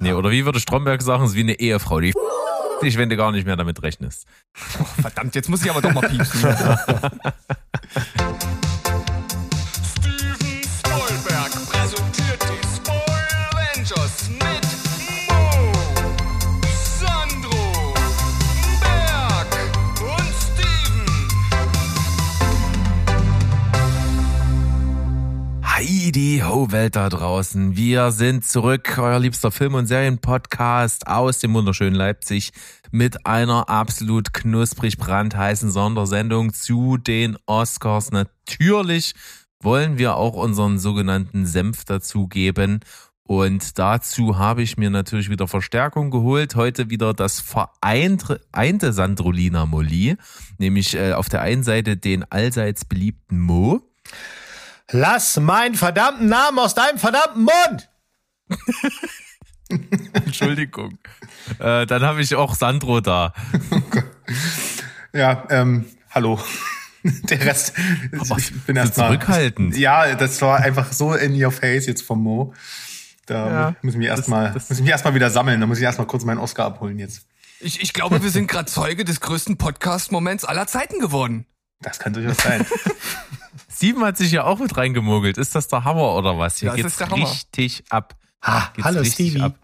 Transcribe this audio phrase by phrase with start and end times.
[0.00, 2.12] Nee, oder wie würde Stromberg sagen, es ist wie eine Ehefrau, die
[2.82, 4.26] dich, wenn du gar nicht mehr damit rechnest.
[4.80, 6.50] Oh, verdammt, jetzt muss ich aber doch mal piepsen.
[26.10, 27.76] Heidi Ho Welt da draußen.
[27.76, 32.50] Wir sind zurück, euer liebster Film- und Serienpodcast aus dem wunderschönen Leipzig
[32.90, 38.10] mit einer absolut knusprig brandheißen Sondersendung zu den Oscars.
[38.10, 39.14] Natürlich
[39.62, 42.80] wollen wir auch unseren sogenannten Senf dazugeben.
[43.22, 46.56] Und dazu habe ich mir natürlich wieder Verstärkung geholt.
[46.56, 50.16] Heute wieder das vereinte einte Sandrolina Molly,
[50.58, 53.80] nämlich äh, auf der einen Seite den allseits beliebten Mo.
[54.92, 57.88] Lass meinen verdammten Namen aus deinem verdammten Mund!
[60.12, 60.98] Entschuldigung.
[61.58, 63.32] Äh, dann habe ich auch Sandro da.
[65.12, 66.38] Ja, ähm, hallo.
[67.02, 69.76] Der Rest, ich bin so erst mal, zurückhaltend.
[69.76, 72.54] Ja, das war einfach so in your face jetzt vom Mo.
[73.26, 75.60] Da Ja, muss ich mich erstmal, ich mich erstmal wieder sammeln.
[75.60, 77.26] Da muss ich erstmal kurz meinen Oscar abholen jetzt.
[77.58, 81.44] Ich, ich glaube, wir sind gerade Zeuge des größten Podcast-Moments aller Zeiten geworden.
[81.80, 82.64] Das kann durchaus sein.
[83.80, 85.38] Steven hat sich ja auch mit reingemogelt.
[85.38, 86.58] Ist das der Hammer oder was?
[86.58, 87.30] Hier Ja, geht's ist der Hammer.
[87.30, 88.14] richtig ab.
[88.44, 89.42] Ha, Geht's hallo richtig Stevie.
[89.42, 89.54] ab.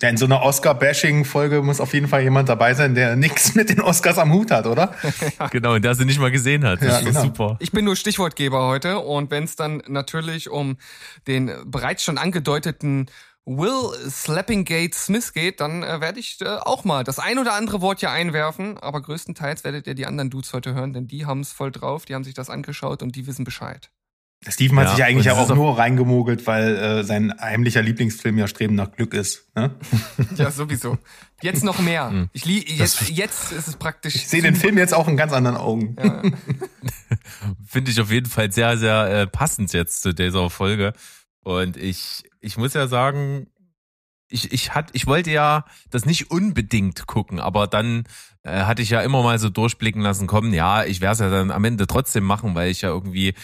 [0.00, 3.68] Ja, in so einer Oscar-Bashing-Folge muss auf jeden Fall jemand dabei sein, der nichts mit
[3.68, 4.94] den Oscars am Hut hat, oder?
[5.50, 6.80] Genau, und der sie nicht mal gesehen hat.
[6.80, 7.22] Das Ja, ist genau.
[7.24, 7.56] super.
[7.60, 10.78] Ich bin nur Stichwortgeber heute und wenn es dann natürlich um
[11.26, 13.04] den bereits schon angedeuteten
[13.46, 17.80] Will Slappinggate Smith geht, dann äh, werde ich äh, auch mal das ein oder andere
[17.80, 21.40] Wort hier einwerfen, aber größtenteils werdet ihr die anderen Dudes heute hören, denn die haben
[21.40, 23.90] es voll drauf, die haben sich das angeschaut und die wissen Bescheid.
[24.46, 28.36] Steven hat Ja, sich ja eigentlich auch auch- nur reingemogelt, weil äh, sein heimlicher Lieblingsfilm
[28.36, 29.48] ja Streben nach Glück ist.
[29.56, 29.74] Ne?
[30.36, 30.98] Ja, sowieso.
[31.40, 32.28] Jetzt noch mehr.
[32.32, 34.14] Ich li jetzt, jetzt ist es praktisch.
[34.16, 35.96] Ich sehe den Film jetzt auch in ganz anderen Augen.
[36.02, 36.22] Ja.
[37.66, 40.92] Finde ich auf jeden Fall sehr, sehr äh, passend jetzt zu dieser Folge.
[41.42, 43.48] Und ich, ich muss ja sagen,
[44.28, 48.04] ich, ich, hat, ich wollte ja das nicht unbedingt gucken, aber dann
[48.42, 51.30] äh, hatte ich ja immer mal so durchblicken lassen, komm, ja, ich werde es ja
[51.30, 53.34] dann am Ende trotzdem machen, weil ich ja irgendwie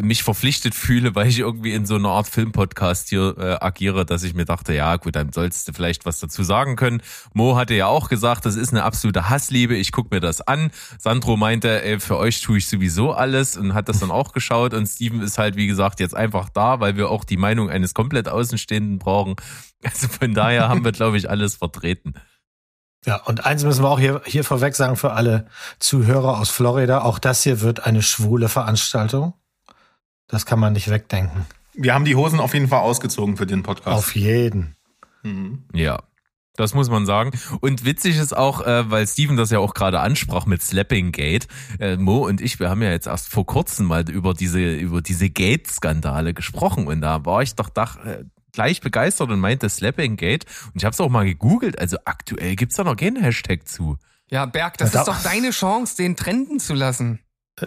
[0.00, 4.22] mich verpflichtet fühle, weil ich irgendwie in so einer Art Filmpodcast hier äh, agiere, dass
[4.22, 7.02] ich mir dachte, ja gut, dann sollst du vielleicht was dazu sagen können.
[7.34, 10.70] Mo hatte ja auch gesagt, das ist eine absolute Hassliebe, ich guck mir das an.
[10.98, 14.74] Sandro meinte, ey, für euch tue ich sowieso alles und hat das dann auch geschaut
[14.74, 17.94] und Steven ist halt, wie gesagt, jetzt einfach da, weil wir auch die Meinung eines
[17.94, 19.36] komplett Außenstehenden brauchen.
[19.84, 22.14] Also von daher haben wir, glaube ich, alles vertreten.
[23.04, 25.46] Ja, und eins müssen wir auch hier, hier vorweg sagen für alle
[25.80, 27.02] Zuhörer aus Florida.
[27.02, 29.34] Auch das hier wird eine schwule Veranstaltung.
[30.32, 31.44] Das kann man nicht wegdenken.
[31.74, 33.98] Wir haben die Hosen auf jeden Fall ausgezogen für den Podcast.
[33.98, 34.74] Auf jeden.
[35.22, 35.64] Mhm.
[35.74, 36.02] Ja.
[36.56, 37.32] Das muss man sagen.
[37.60, 41.48] Und witzig ist auch, äh, weil Steven das ja auch gerade ansprach mit Slapping Gate.
[41.78, 45.02] Äh, Mo und ich, wir haben ja jetzt erst vor kurzem mal über diese, über
[45.02, 46.86] diese Gate-Skandale gesprochen.
[46.86, 50.46] Und da war ich doch dach, äh, gleich begeistert und meinte Slapping Gate.
[50.66, 51.78] Und ich habe es auch mal gegoogelt.
[51.78, 53.98] Also aktuell gibt's da noch keinen Hashtag zu.
[54.30, 57.18] ja, Berg, das Ja, ist doch deine Chance, den trenden zu lassen.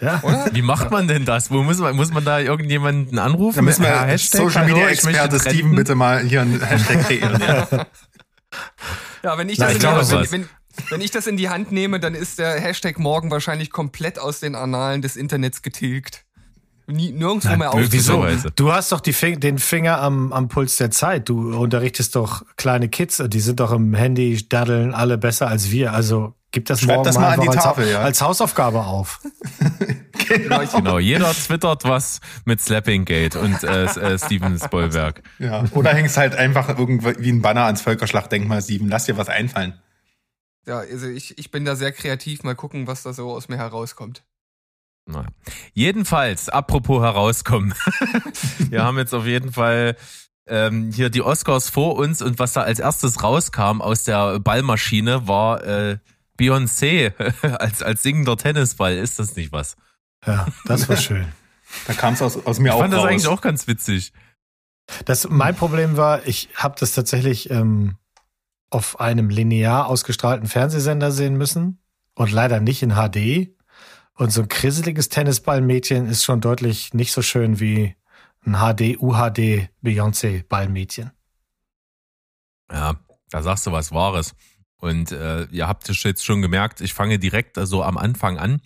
[0.00, 0.20] Ja.
[0.22, 0.50] Oder?
[0.52, 1.50] Wie macht man denn das?
[1.50, 3.56] Wo muss man, muss man da irgendjemanden anrufen?
[3.56, 5.50] Da müssen wir Ja, Social hallo, Media ich möchte Experte.
[5.50, 7.40] Steven bitte mal hier einen Hashtag kreieren.
[7.40, 7.86] Ja.
[9.24, 10.48] Ja, wenn ich, Na, das ich in die, wenn, wenn,
[10.90, 14.38] wenn ich das in die Hand nehme, dann ist der Hashtag morgen wahrscheinlich komplett aus
[14.38, 16.24] den Annalen des Internets getilgt.
[16.86, 18.14] Nie, nirgendwo mehr Wieso?
[18.14, 18.22] aufzusuchen.
[18.22, 18.50] Weise.
[18.54, 21.28] Du hast doch die Fing den Finger am, am Puls der Zeit.
[21.28, 25.92] Du unterrichtest doch kleine Kids, die sind doch im Handy, daddeln alle besser als wir.
[25.92, 28.00] Also gib das Schreib morgen das mal an die als, Tafel, ja.
[28.00, 29.20] als Hausaufgabe auf.
[30.28, 35.22] Genau, jeder twittert was mit Slapping Gate und äh, äh, Steven Spoilberg.
[35.38, 35.64] Ja.
[35.72, 38.88] Oder hängst halt einfach irgendwie wie ein Banner ans Völkerschlachtdenkmal, Steven.
[38.88, 39.80] Lass dir was einfallen.
[40.66, 42.42] Ja, also ich, ich bin da sehr kreativ.
[42.42, 44.22] Mal gucken, was da so aus mir herauskommt.
[45.06, 45.24] Na.
[45.72, 47.72] Jedenfalls, apropos herauskommen.
[48.68, 49.96] Wir haben jetzt auf jeden Fall
[50.46, 55.26] ähm, hier die Oscars vor uns und was da als erstes rauskam aus der Ballmaschine
[55.26, 55.98] war äh,
[56.38, 57.12] Beyoncé
[57.58, 58.96] als, als singender Tennisball.
[58.96, 59.76] Ist das nicht was?
[60.26, 61.26] Ja, das war schön.
[61.86, 63.08] Da kam es aus, aus mir Ich auch fand das raus.
[63.08, 64.12] eigentlich auch ganz witzig.
[65.04, 67.96] Das, mein Problem war, ich habe das tatsächlich ähm,
[68.70, 71.78] auf einem linear ausgestrahlten Fernsehsender sehen müssen
[72.14, 73.54] und leider nicht in HD.
[74.14, 77.94] Und so ein krisseliges Tennisballmädchen ist schon deutlich nicht so schön wie
[78.46, 81.12] ein HD, UHD Beyoncé Ballmädchen.
[82.72, 82.96] Ja,
[83.30, 84.34] da sagst du was Wahres.
[84.80, 88.60] Und äh, ihr habt es jetzt schon gemerkt, ich fange direkt also am Anfang an.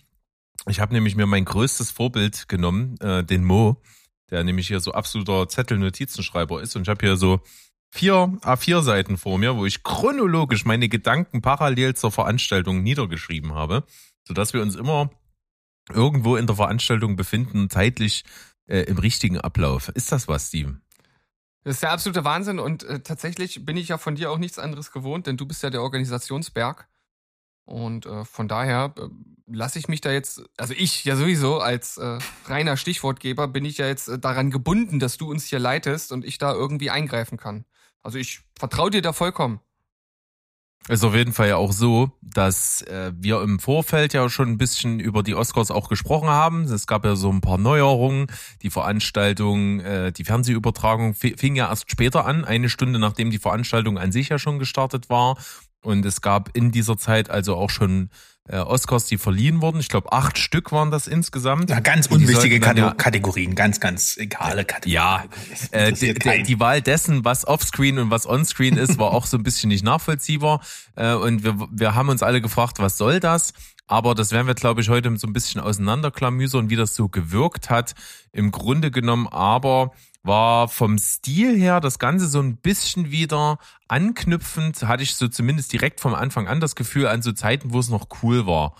[0.67, 3.81] Ich habe nämlich mir mein größtes Vorbild genommen, äh, den Mo,
[4.29, 6.75] der nämlich hier so absoluter Zettel-Notizenschreiber ist.
[6.75, 7.41] Und ich habe hier so
[7.91, 13.83] vier A4-Seiten vor mir, wo ich chronologisch meine Gedanken parallel zur Veranstaltung niedergeschrieben habe,
[14.27, 15.09] sodass wir uns immer
[15.91, 18.23] irgendwo in der Veranstaltung befinden, zeitlich
[18.67, 19.89] äh, im richtigen Ablauf.
[19.89, 20.82] Ist das was, Steven?
[21.63, 24.59] Das ist der absolute Wahnsinn und äh, tatsächlich bin ich ja von dir auch nichts
[24.59, 26.87] anderes gewohnt, denn du bist ja der Organisationsberg.
[27.65, 29.07] Und äh, von daher äh,
[29.47, 33.77] lasse ich mich da jetzt, also ich ja sowieso als äh, reiner Stichwortgeber bin ich
[33.77, 37.37] ja jetzt äh, daran gebunden, dass du uns hier leitest und ich da irgendwie eingreifen
[37.37, 37.65] kann.
[38.01, 39.61] Also ich vertraue dir da vollkommen.
[40.89, 44.57] Ist auf jeden Fall ja auch so, dass äh, wir im Vorfeld ja schon ein
[44.57, 46.63] bisschen über die Oscars auch gesprochen haben.
[46.63, 48.27] Es gab ja so ein paar Neuerungen.
[48.63, 53.39] Die Veranstaltung, äh, die Fernsehübertragung fi- fing ja erst später an, eine Stunde nachdem die
[53.39, 55.37] Veranstaltung an sich ja schon gestartet war.
[55.81, 58.09] Und es gab in dieser Zeit also auch schon
[58.49, 59.79] äh, Oscars, die verliehen wurden.
[59.79, 61.69] Ich glaube, acht Stück waren das insgesamt.
[61.69, 64.93] Ja, ganz Und unwichtige sollten dann Kate ja- Kategorien, ganz, ganz egale Kategorien.
[64.93, 65.23] Ja,
[65.71, 65.93] Äh,
[66.43, 69.83] die Wahl dessen, was offscreen und was onscreen ist, war auch so ein bisschen nicht
[69.83, 70.61] nachvollziehbar.
[70.95, 73.53] Äh, und wir, wir haben uns alle gefragt, was soll das?
[73.87, 77.71] Aber das werden wir, glaube ich, heute so ein bisschen auseinanderklamüsern, wie das so gewirkt
[77.71, 77.95] hat.
[78.31, 79.91] Im Grunde genommen aber
[80.23, 85.73] war vom Stil her das Ganze so ein bisschen wieder anknüpfend, hatte ich so zumindest
[85.73, 88.75] direkt vom Anfang an das Gefühl an so Zeiten, wo es noch cool war.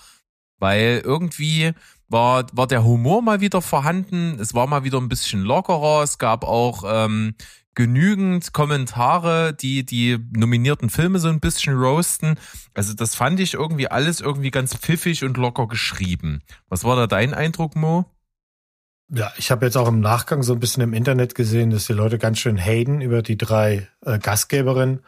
[0.60, 1.74] Weil irgendwie
[2.07, 6.18] war, war der Humor mal wieder vorhanden, es war mal wieder ein bisschen lockerer, es
[6.18, 7.36] gab auch ähm,
[7.75, 12.40] genügend Kommentare, die die nominierten Filme so ein bisschen roasten.
[12.74, 16.42] Also das fand ich irgendwie alles irgendwie ganz pfiffig und locker geschrieben.
[16.69, 18.06] Was war da dein Eindruck, Mo?
[19.15, 21.94] Ja, ich habe jetzt auch im Nachgang so ein bisschen im Internet gesehen, dass die
[21.94, 25.04] Leute ganz schön haten über die drei äh, Gastgeberinnen.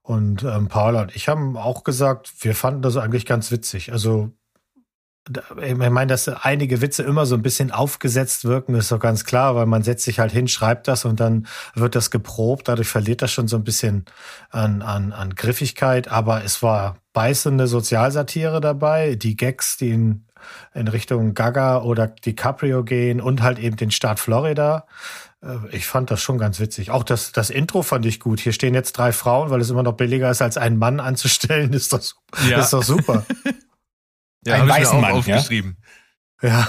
[0.00, 3.92] Und ähm, Paula und ich haben auch gesagt, wir fanden das eigentlich ganz witzig.
[3.92, 4.32] Also
[5.62, 9.54] ich meine, dass einige Witze immer so ein bisschen aufgesetzt wirken, ist doch ganz klar,
[9.54, 12.68] weil man setzt sich halt hin, schreibt das und dann wird das geprobt.
[12.68, 14.06] Dadurch verliert das schon so ein bisschen
[14.50, 16.08] an, an, an Griffigkeit.
[16.08, 20.24] Aber es war beißende Sozialsatire dabei, die Gags, die in,
[20.74, 24.86] in Richtung Gaga oder DiCaprio gehen und halt eben den Staat Florida.
[25.42, 26.90] Äh, Ich fand das schon ganz witzig.
[26.90, 28.40] Auch das, das Intro fand ich gut.
[28.40, 31.72] Hier stehen jetzt drei Frauen, weil es immer noch billiger ist, als einen Mann anzustellen.
[31.74, 32.16] Ist das,
[32.48, 32.60] Ja.
[32.60, 33.24] ist doch super.
[34.44, 35.76] Ja, Ein hab ich mir weißen auch Mann, aufgeschrieben.
[36.42, 36.68] ja.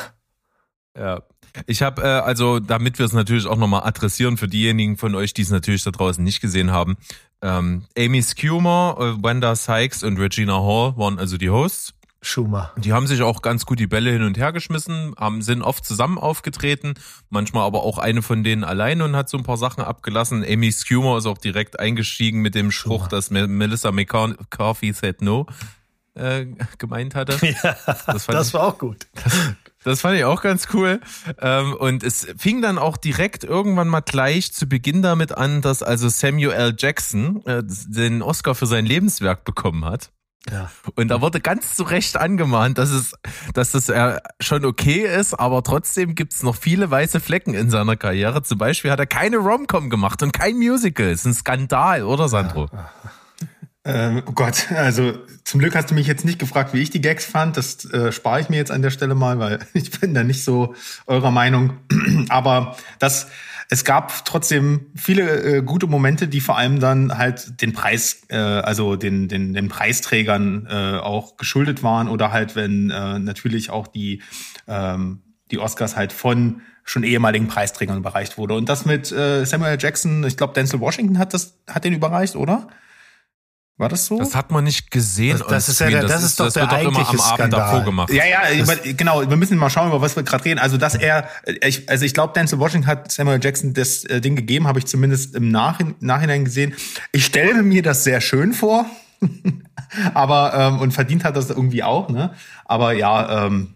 [0.95, 1.23] Ja.
[1.65, 5.33] Ich habe, äh, also damit wir es natürlich auch nochmal adressieren für diejenigen von euch,
[5.33, 6.97] die es natürlich da draußen nicht gesehen haben,
[7.41, 11.93] ähm, Amy Schumer, äh, Wanda Sykes und Regina Hall waren also die Hosts.
[12.23, 12.71] Schumer.
[12.77, 15.85] Die haben sich auch ganz gut die Bälle hin und her geschmissen, haben, sind oft
[15.85, 16.93] zusammen aufgetreten,
[17.29, 20.43] manchmal aber auch eine von denen alleine und hat so ein paar Sachen abgelassen.
[20.47, 23.09] Amy Schumer ist auch direkt eingestiegen mit dem Spruch, Schumer.
[23.09, 25.45] dass Me- Melissa McCarthy said no
[26.15, 26.45] äh,
[26.77, 27.37] gemeint hatte.
[27.63, 29.07] Ja, Das das, fand war auch gut.
[29.83, 31.01] Das fand ich auch ganz cool.
[31.41, 35.83] Ähm, und es fing dann auch direkt irgendwann mal gleich zu Beginn damit an, dass
[35.83, 36.75] also Samuel L.
[36.77, 40.11] Jackson äh, den Oscar für sein Lebenswerk bekommen hat.
[40.51, 40.69] Ja.
[40.95, 43.13] Und da wurde ganz zu Recht angemahnt, dass es,
[43.53, 47.95] dass das äh, schon okay ist, aber trotzdem gibt's noch viele weiße Flecken in seiner
[47.95, 48.43] Karriere.
[48.43, 51.07] Zum Beispiel hat er keine Rom-Com gemacht und kein Musical.
[51.07, 52.69] Ist ein Skandal, oder Sandro?
[53.85, 55.13] Ähm, oh Gott, also
[55.43, 57.57] zum Glück hast du mich jetzt nicht gefragt, wie ich die Gags fand.
[57.57, 60.43] Das äh, spare ich mir jetzt an der Stelle mal, weil ich bin da nicht
[60.43, 60.73] so
[61.05, 61.77] eurer Meinung.
[62.29, 63.27] Aber das,
[63.73, 68.35] es gab trotzdem viele äh, gute Momente, die vor allem dann halt den Preis, äh,
[68.37, 73.87] also den, den, den Preisträgern äh, auch geschuldet waren oder halt, wenn äh, natürlich auch
[73.87, 74.21] die,
[74.67, 78.53] ähm, die Oscars halt von schon ehemaligen Preisträgern überreicht wurde.
[78.53, 79.77] Und das mit äh, Samuel.
[79.79, 82.67] Jackson, ich glaube, Denzel Washington hat das, hat den überreicht, oder?
[83.77, 84.19] War das so?
[84.19, 85.39] Das hat man nicht gesehen.
[85.39, 87.23] Das- das ist ja der- das ist doch das der wird doch immer am eigentliche
[87.23, 87.59] Abend Skandal.
[87.59, 88.13] davor gemacht.
[88.13, 89.27] Ja, ja, aber, genau.
[89.27, 90.59] Wir müssen mal schauen, über was wir gerade reden.
[90.59, 94.21] Also, dass er, äh, ich, also ich glaube, Denzel Washington hat Samuel Jackson das äh,
[94.21, 96.75] Ding gegeben, habe ich zumindest im Nachhin, Nachhinein gesehen.
[97.11, 98.85] Ich stelle mir das sehr schön vor,
[100.13, 102.33] aber ähm, und verdient hat das irgendwie auch, ne?
[102.65, 103.73] Aber ja, ähm,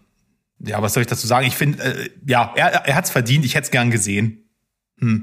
[0.60, 1.46] ja, was soll ich dazu sagen?
[1.46, 3.44] Ich finde, äh, ja, er, er hat's verdient.
[3.44, 4.47] Ich hätte es gern gesehen.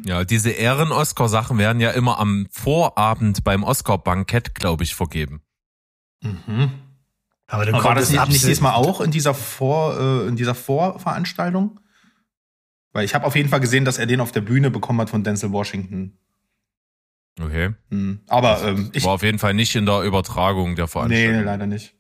[0.05, 5.41] Ja, diese Ehren-Oscar-Sachen werden ja immer am Vorabend beim Oscar-Bankett, glaube ich, vergeben.
[6.21, 6.71] Mhm.
[7.47, 10.55] Aber du Aber war das nicht, nicht diesmal auch in dieser Vor, äh, in dieser
[10.55, 11.79] Vorveranstaltung?
[12.93, 15.09] Weil ich habe auf jeden Fall gesehen, dass er den auf der Bühne bekommen hat
[15.09, 16.17] von Denzel Washington.
[17.39, 17.73] Okay.
[17.91, 18.21] Hm.
[18.27, 19.03] Aber ähm, ich.
[19.03, 21.43] War auf jeden Fall nicht in der Übertragung der Nee, Veranstaltung.
[21.43, 21.93] leider nicht.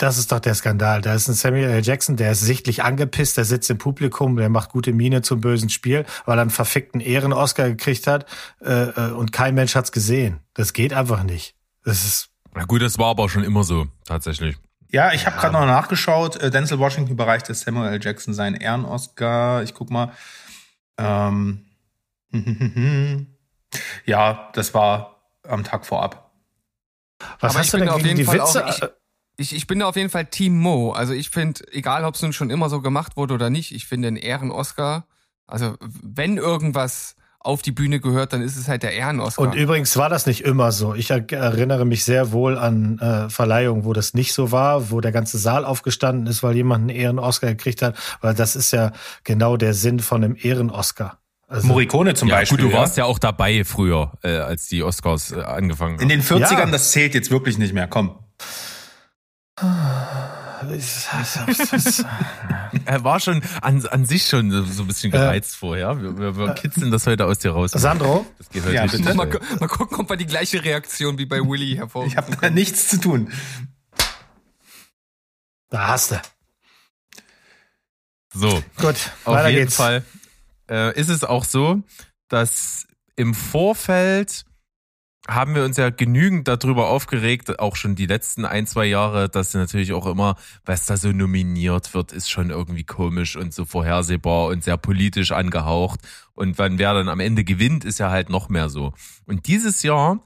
[0.00, 1.02] Das ist doch der Skandal.
[1.02, 1.82] Da ist ein Samuel L.
[1.84, 5.68] Jackson, der ist sichtlich angepisst, der sitzt im Publikum, der macht gute Miene zum bösen
[5.68, 8.24] Spiel, weil er einen verfickten Ehren-Oscar gekriegt hat
[8.62, 10.40] äh, äh, und kein Mensch hat's gesehen.
[10.54, 11.54] Das geht einfach nicht.
[11.84, 14.56] Das ist Na gut, das war aber schon immer so, tatsächlich.
[14.88, 16.36] Ja, ich habe gerade noch nachgeschaut.
[16.36, 18.00] Äh, Denzel Washington überreichte Samuel L.
[18.02, 19.62] Jackson seinen Ehren-Oscar.
[19.64, 20.12] Ich guck mal.
[20.96, 21.66] Ähm,
[24.06, 26.30] ja, das war am Tag vorab.
[27.40, 28.96] Was Aber hast du denn auf gegen jeden die Fall auch- Witze?
[29.40, 30.92] Ich, ich bin da auf jeden Fall Team Mo.
[30.92, 33.86] Also ich finde, egal ob es nun schon immer so gemacht wurde oder nicht, ich
[33.86, 35.06] finde einen Ehren-Oscar,
[35.46, 39.40] also wenn irgendwas auf die Bühne gehört, dann ist es halt der Ehren-Oscar.
[39.42, 40.94] Und übrigens war das nicht immer so.
[40.94, 45.00] Ich er- erinnere mich sehr wohl an äh, Verleihungen, wo das nicht so war, wo
[45.00, 47.96] der ganze Saal aufgestanden ist, weil jemand einen Ehren-Oscar gekriegt hat.
[48.20, 48.92] Weil das ist ja
[49.24, 51.16] genau der Sinn von einem Ehren-Oscar.
[51.48, 52.58] Also, Morricone zum ja, Beispiel.
[52.58, 52.78] gut, du ja.
[52.78, 56.02] warst ja auch dabei früher, äh, als die Oscars äh, angefangen haben.
[56.02, 56.66] In den 40ern, Ja.
[56.66, 57.86] das zählt jetzt wirklich nicht mehr.
[57.88, 58.18] Komm.
[62.84, 66.00] Er war schon an, an sich schon so so ein bisschen gereizt vorher.
[66.00, 67.70] Wir, wir, wir kitzeln das heute aus dir raus.
[67.72, 69.14] Sandro, Das geht heute Ja, bitte.
[69.14, 69.26] mal,
[69.58, 72.06] mal gucken, ob wir die gleiche Reaktion wie bei Willy hervor.
[72.06, 73.32] Ich habe da nichts zu tun.
[75.70, 76.20] da hast du.
[78.32, 79.76] So, Gut, auf weiter jeden geht's.
[79.76, 80.04] Fall
[80.70, 81.82] äh, ist es auch so,
[82.28, 82.86] dass
[83.16, 84.44] im Vorfeld
[85.34, 89.54] haben wir uns ja genügend darüber aufgeregt, auch schon die letzten ein, zwei Jahre, dass
[89.54, 94.46] natürlich auch immer, was da so nominiert wird, ist schon irgendwie komisch und so vorhersehbar
[94.48, 96.00] und sehr politisch angehaucht.
[96.34, 98.92] Und wann wer dann am Ende gewinnt, ist ja halt noch mehr so.
[99.26, 100.20] Und dieses Jahr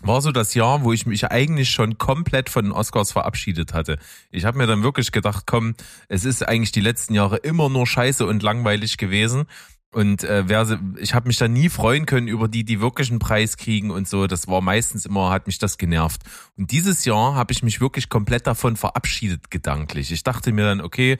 [0.00, 3.98] war so das Jahr, wo ich mich eigentlich schon komplett von den Oscars verabschiedet hatte.
[4.30, 5.74] Ich habe mir dann wirklich gedacht, komm,
[6.08, 9.44] es ist eigentlich die letzten Jahre immer nur scheiße und langweilig gewesen.
[9.92, 13.18] Und äh, wer, ich habe mich da nie freuen können über die, die wirklich einen
[13.18, 14.26] Preis kriegen und so.
[14.26, 16.22] Das war meistens immer, hat mich das genervt.
[16.56, 20.10] Und dieses Jahr habe ich mich wirklich komplett davon verabschiedet gedanklich.
[20.10, 21.18] Ich dachte mir dann, okay,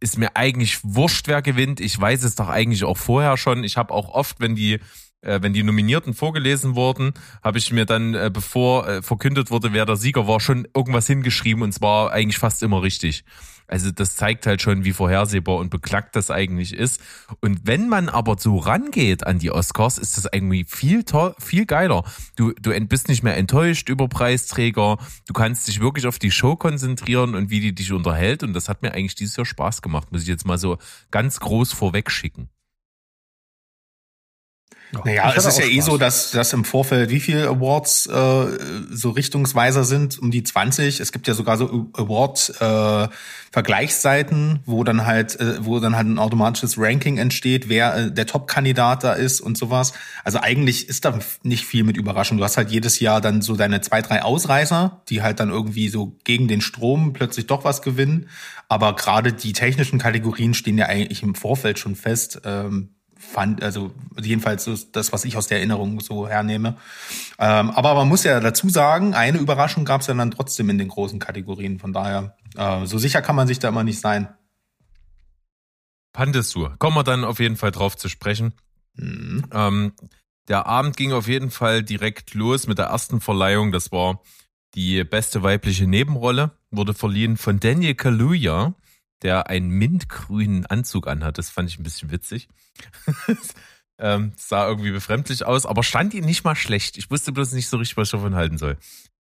[0.00, 1.80] ist mir eigentlich wurscht, wer gewinnt.
[1.80, 3.62] Ich weiß es doch eigentlich auch vorher schon.
[3.62, 4.78] Ich habe auch oft, wenn die
[5.20, 7.12] äh, wenn die Nominierten vorgelesen wurden,
[7.42, 11.06] habe ich mir dann, äh, bevor äh, verkündet wurde, wer der Sieger war, schon irgendwas
[11.06, 13.24] hingeschrieben und zwar eigentlich fast immer richtig.
[13.68, 17.00] Also das zeigt halt schon, wie vorhersehbar und beklagt das eigentlich ist.
[17.40, 21.66] Und wenn man aber so rangeht an die Oscars, ist das irgendwie viel toll, viel
[21.66, 22.04] geiler.
[22.36, 24.96] Du, du bist nicht mehr enttäuscht über Preisträger.
[25.26, 28.42] Du kannst dich wirklich auf die Show konzentrieren und wie die dich unterhält.
[28.42, 30.78] Und das hat mir eigentlich dieses Jahr Spaß gemacht, muss ich jetzt mal so
[31.10, 32.48] ganz groß vorweg schicken.
[35.04, 38.46] Naja, es ist ja eh so, dass, dass im Vorfeld wie viele Awards äh,
[38.90, 41.00] so richtungsweiser sind, um die 20.
[41.00, 46.78] Es gibt ja sogar so Award-Vergleichsseiten, wo dann halt, äh, wo dann halt ein automatisches
[46.78, 49.92] Ranking entsteht, wer äh, der Top-Kandidat da ist und sowas.
[50.24, 52.38] Also eigentlich ist da nicht viel mit Überraschung.
[52.38, 55.90] Du hast halt jedes Jahr dann so deine zwei, drei Ausreißer, die halt dann irgendwie
[55.90, 58.30] so gegen den Strom plötzlich doch was gewinnen.
[58.68, 62.40] Aber gerade die technischen Kategorien stehen ja eigentlich im Vorfeld schon fest.
[62.44, 62.94] Ähm,
[63.28, 66.76] fand, also jedenfalls das, was ich aus der Erinnerung so hernehme.
[67.38, 70.78] Ähm, aber man muss ja dazu sagen, eine Überraschung gab es ja dann trotzdem in
[70.78, 71.78] den großen Kategorien.
[71.78, 74.28] Von daher, äh, so sicher kann man sich da immer nicht sein.
[76.12, 76.74] Pandesur.
[76.78, 78.54] Kommen wir dann auf jeden Fall drauf zu sprechen.
[78.94, 79.44] Mhm.
[79.52, 79.92] Ähm,
[80.48, 83.70] der Abend ging auf jeden Fall direkt los mit der ersten Verleihung.
[83.70, 84.22] Das war
[84.74, 86.52] die beste weibliche Nebenrolle.
[86.70, 88.74] Wurde verliehen von Daniel Kaluuya,
[89.22, 91.38] der einen mintgrünen Anzug anhat.
[91.38, 92.48] Das fand ich ein bisschen witzig.
[93.98, 96.96] ähm, sah irgendwie befremdlich aus, aber stand ihm nicht mal schlecht.
[96.96, 98.76] Ich wusste bloß nicht so richtig, was ich davon halten soll.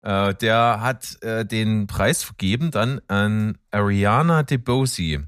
[0.02, 5.28] Äh, der hat äh, den Preis vergeben dann an Ariana DeBose,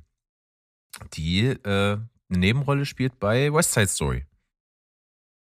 [1.13, 1.97] die äh,
[2.31, 4.25] eine Nebenrolle spielt bei West Side Story.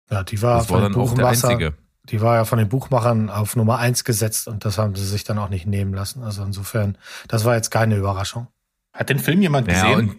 [0.10, 1.74] Ja, die war, Das war von dann auch der einzige.
[2.06, 5.24] Die war ja von den Buchmachern auf Nummer eins gesetzt und das haben sie sich
[5.24, 6.24] dann auch nicht nehmen lassen.
[6.24, 8.48] Also insofern, das war jetzt keine Überraschung.
[8.94, 10.10] Hat den Film jemand Ja, gesehen?
[10.10, 10.18] und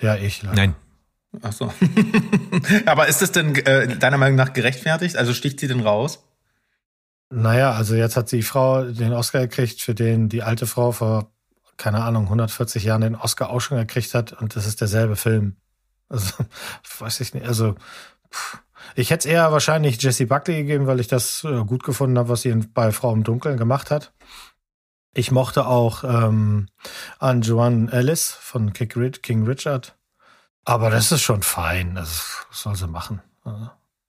[0.00, 0.56] Ja, ich leider.
[0.56, 0.74] nein,
[1.42, 1.72] Ach so.
[2.86, 5.16] aber ist das denn äh, deiner Meinung nach gerechtfertigt?
[5.16, 6.22] Also sticht sie denn raus?
[7.30, 11.32] Naja, also jetzt hat die Frau den Oscar gekriegt, für den die alte Frau vor,
[11.76, 15.56] keine Ahnung, 140 Jahren den Oscar auch schon gekriegt hat und das ist derselbe Film.
[16.08, 16.44] Also,
[17.00, 17.46] weiß ich nicht.
[17.46, 17.74] Also,
[18.30, 18.58] pff.
[18.94, 22.28] ich hätte es eher wahrscheinlich Jessie Buckley gegeben, weil ich das äh, gut gefunden habe,
[22.28, 24.12] was sie in, bei Frau im Dunkeln gemacht hat.
[25.14, 26.68] Ich mochte auch ähm,
[27.18, 29.96] an Joan Ellis von King Ri- King Richard.
[30.64, 31.94] Aber das ist schon fein.
[31.94, 33.22] Das soll sie machen.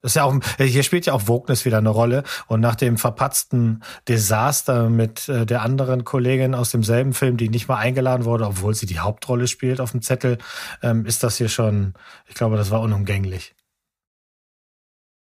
[0.02, 2.24] Das ist ja auch, hier spielt ja auch Wokeness wieder eine Rolle.
[2.48, 7.68] Und nach dem verpatzten Desaster mit äh, der anderen Kollegin aus demselben Film, die nicht
[7.68, 10.38] mal eingeladen wurde, obwohl sie die Hauptrolle spielt auf dem Zettel,
[10.82, 11.94] ähm, ist das hier schon,
[12.28, 13.54] ich glaube, das war unumgänglich.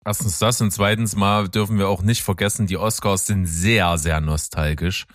[0.05, 4.21] erstens das und zweitens mal dürfen wir auch nicht vergessen, die Oscars sind sehr, sehr
[4.21, 5.05] nostalgisch.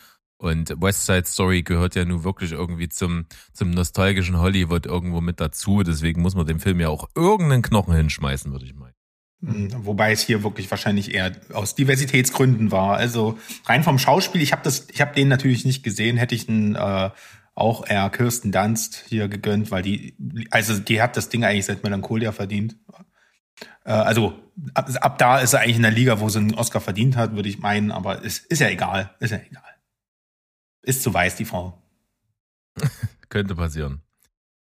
[0.40, 5.38] Und West Side Story gehört ja nun wirklich irgendwie zum, zum nostalgischen Hollywood irgendwo mit
[5.38, 5.82] dazu.
[5.82, 8.94] Deswegen muss man dem Film ja auch irgendeinen Knochen hinschmeißen, würde ich meinen.
[9.42, 12.96] Mhm, Wobei es hier wirklich wahrscheinlich eher aus Diversitätsgründen war.
[12.96, 16.48] Also rein vom Schauspiel, ich habe das, ich habe den natürlich nicht gesehen, hätte ich
[16.48, 17.10] einen, äh,
[17.54, 20.16] auch eher Kirsten Dunst hier gegönnt, weil die,
[20.50, 22.76] also die hat das Ding eigentlich seit Melancholia verdient.
[23.84, 24.32] Äh, also
[24.72, 27.36] ab, ab da ist er eigentlich in der Liga, wo sie einen Oscar verdient hat,
[27.36, 29.10] würde ich meinen, aber es ist ja egal.
[29.20, 29.69] Ist ja egal.
[30.82, 31.80] Ist zu weiß, die Frau.
[33.28, 34.02] Könnte passieren.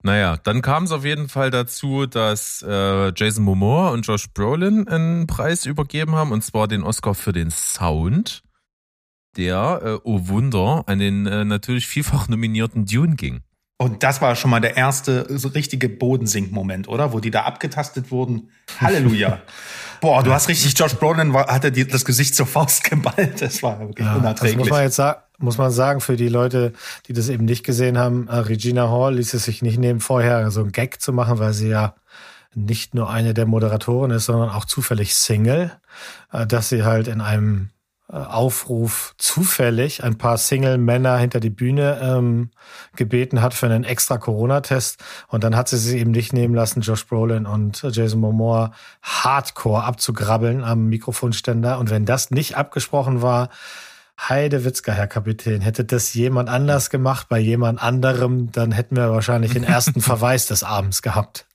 [0.02, 4.86] Naja, dann kam es auf jeden Fall dazu, dass äh, Jason Momoa und Josh Brolin
[4.86, 8.44] einen Preis übergeben haben, und zwar den Oscar für den Sound,
[9.36, 13.42] der, äh, oh Wunder, an den äh, natürlich vielfach nominierten Dune ging.
[13.78, 17.12] Und das war schon mal der erste so richtige Bodensink-Moment, oder?
[17.12, 18.50] Wo die da abgetastet wurden.
[18.80, 19.40] Halleluja.
[20.00, 23.42] Boah, du hast richtig, Josh Brolin war, hatte die, das Gesicht zur Faust geballt.
[23.42, 24.58] Das war wirklich Ja, unerträglich.
[24.58, 26.72] muss man jetzt sagen, muss man sagen, für die Leute,
[27.06, 30.50] die das eben nicht gesehen haben, äh, Regina Hall ließ es sich nicht nehmen, vorher
[30.50, 31.94] so einen Gag zu machen, weil sie ja
[32.54, 35.72] nicht nur eine der Moderatoren ist, sondern auch zufällig Single,
[36.32, 37.68] äh, dass sie halt in einem
[38.08, 42.50] Aufruf zufällig ein paar Single-Männer hinter die Bühne ähm,
[42.94, 45.02] gebeten hat für einen extra Corona-Test.
[45.26, 48.72] Und dann hat sie sich eben nicht nehmen lassen, Josh Brolin und Jason Momoa
[49.02, 51.78] hardcore abzugrabbeln am Mikrofonständer.
[51.78, 53.48] Und wenn das nicht abgesprochen war,
[54.18, 59.52] Heidewitzka, Herr Kapitän, hätte das jemand anders gemacht bei jemand anderem, dann hätten wir wahrscheinlich
[59.52, 61.46] den ersten Verweis des Abends gehabt.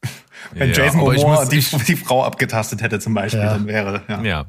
[0.53, 3.53] Wenn Ja, Jason Momoa muss- die, ich- die Frau abgetastet hätte zum Beispiel, Ja.
[3.53, 4.21] dann wäre, ja.
[4.21, 4.45] Ja,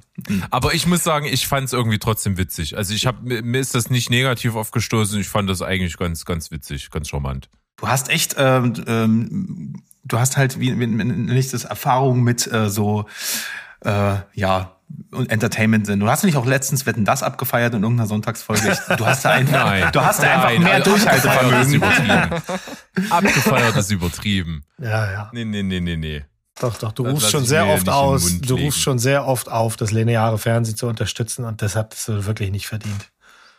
[0.51, 2.77] aber ich muss sagen, ich fand es irgendwie trotzdem witzig.
[2.77, 5.19] Also ich habe mir ist das nicht negativ aufgestoßen.
[5.21, 7.49] Ich fand das eigentlich ganz, ganz witzig, ganz charmant.
[7.79, 12.69] Du hast echt, ähm, ähm, du hast halt wie, wie nicht das Erfahrung mit äh,
[12.71, 13.07] so,
[13.85, 14.77] äh, ja,
[15.11, 16.01] und Entertainment sind.
[16.01, 18.77] Du hast nicht auch letztens Wetten das abgefeiert in irgendeiner Sonntagsfolge.
[18.97, 21.75] Du hast da einfach, Nein, du hast da einfach Nein, mehr also Abgefeiert ist Durchhaltevermögen.
[21.75, 23.11] übertrieben.
[23.11, 24.65] Abgefeiert ist übertrieben.
[24.79, 25.31] Ja, ja.
[25.33, 26.25] Nee, nee, nee, nee, nee.
[26.61, 29.77] Doch, doch, du Das rufst schon sehr oft aus, du rufst schon sehr oft auf,
[29.77, 33.11] das lineare Fernsehen zu unterstützen und deshalb hast du wirklich nicht verdient.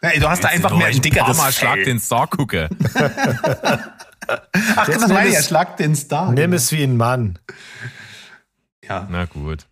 [0.01, 2.69] Nee, du hast da einfach mehr ein dickeres Mal Schlag den Star gucke.
[4.75, 6.31] Ach, das meine ich, er es- schlagt den Star.
[6.31, 7.39] Nimm es wie ein Mann.
[8.87, 9.07] Ja.
[9.09, 9.65] Na gut.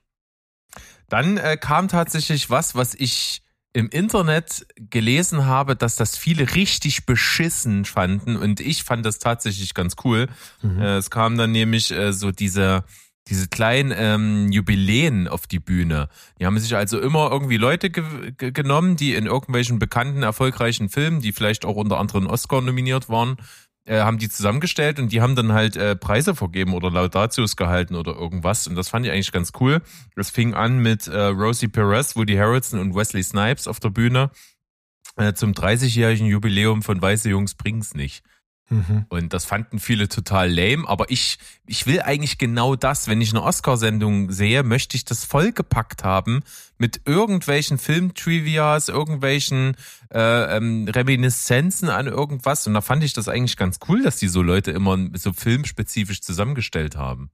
[1.11, 3.41] Dann äh, kam tatsächlich was, was ich
[3.73, 9.73] im Internet gelesen habe, dass das viele richtig beschissen fanden und ich fand das tatsächlich
[9.73, 10.27] ganz cool.
[10.63, 12.85] Äh, es kam dann nämlich äh, so diese
[13.27, 16.09] diese kleinen ähm, Jubiläen auf die Bühne.
[16.39, 20.89] Die haben sich also immer irgendwie Leute ge ge genommen, die in irgendwelchen bekannten, erfolgreichen
[20.89, 23.37] Filmen, die vielleicht auch unter anderem Oscar nominiert waren,
[23.85, 27.95] äh, haben die zusammengestellt und die haben dann halt äh, Preise vergeben oder Laudatius gehalten
[27.95, 28.67] oder irgendwas.
[28.67, 29.81] Und das fand ich eigentlich ganz cool.
[30.15, 34.31] Das fing an mit äh, Rosie Perez, Woody Harrelson und Wesley Snipes auf der Bühne
[35.17, 38.23] äh, zum 30-jährigen Jubiläum von Weiße Jungs bring's nicht.
[39.09, 43.07] Und das fanden viele total lame, aber ich, ich will eigentlich genau das.
[43.07, 46.41] Wenn ich eine Oscarsendung sehe, möchte ich das vollgepackt haben
[46.77, 49.75] mit irgendwelchen Filmtrivias, irgendwelchen
[50.13, 52.65] äh, ähm, Reminiszenzen an irgendwas.
[52.65, 56.21] Und da fand ich das eigentlich ganz cool, dass die so Leute immer so filmspezifisch
[56.21, 57.29] zusammengestellt haben.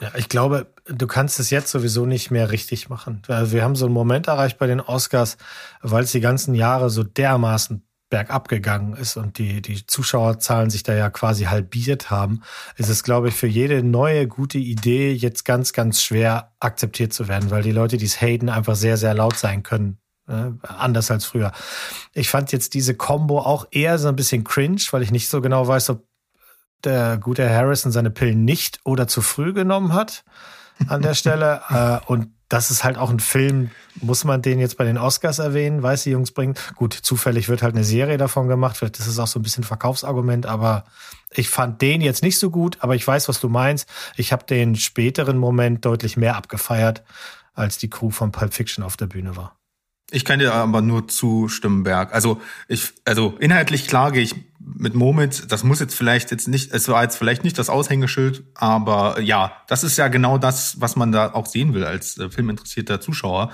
[0.00, 3.22] Ja, ich glaube, du kannst es jetzt sowieso nicht mehr richtig machen.
[3.26, 5.38] Wir haben so einen Moment erreicht bei den Oscars,
[5.82, 10.82] weil es die ganzen Jahre so dermaßen bergab gegangen ist und die, die Zuschauerzahlen sich
[10.82, 12.42] da ja quasi halbiert haben,
[12.76, 17.28] ist es, glaube ich, für jede neue gute Idee jetzt ganz, ganz schwer akzeptiert zu
[17.28, 19.98] werden, weil die Leute, die es haten, einfach sehr, sehr laut sein können.
[20.28, 21.52] äh, anders als früher.
[22.12, 25.40] Ich fand jetzt diese Combo auch eher so ein bisschen cringe, weil ich nicht so
[25.40, 26.04] genau weiß, ob
[26.84, 30.24] der gute Harrison seine Pillen nicht oder zu früh genommen hat
[30.86, 31.62] an der Stelle.
[31.70, 35.38] äh, und das ist halt auch ein Film, muss man den jetzt bei den Oscars
[35.38, 36.54] erwähnen, weiß die Jungs bringen.
[36.76, 39.64] Gut, zufällig wird halt eine Serie davon gemacht, vielleicht ist es auch so ein bisschen
[39.64, 40.84] Verkaufsargument, aber
[41.30, 43.88] ich fand den jetzt nicht so gut, aber ich weiß, was du meinst.
[44.16, 47.02] Ich habe den späteren Moment deutlich mehr abgefeiert,
[47.54, 49.58] als die Crew von Pulp Fiction auf der Bühne war.
[50.10, 52.14] Ich kann dir aber nur zustimmen, Berg.
[52.14, 55.52] Also ich, also inhaltlich klar gehe ich mit Moment.
[55.52, 59.52] Das muss jetzt vielleicht jetzt nicht, es war jetzt vielleicht nicht das Aushängeschild, aber ja,
[59.66, 63.52] das ist ja genau das, was man da auch sehen will als äh, filminteressierter Zuschauer.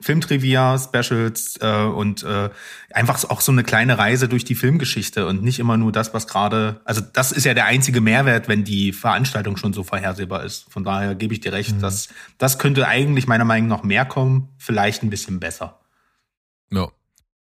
[0.00, 2.50] Filmtrivia, Specials äh, und äh,
[2.92, 6.26] einfach auch so eine kleine Reise durch die Filmgeschichte und nicht immer nur das, was
[6.26, 10.70] gerade, also das ist ja der einzige Mehrwert, wenn die Veranstaltung schon so vorhersehbar ist.
[10.70, 12.08] Von daher gebe ich dir recht, dass
[12.38, 15.80] das könnte eigentlich meiner Meinung nach mehr kommen, vielleicht ein bisschen besser.
[16.70, 16.88] Ja.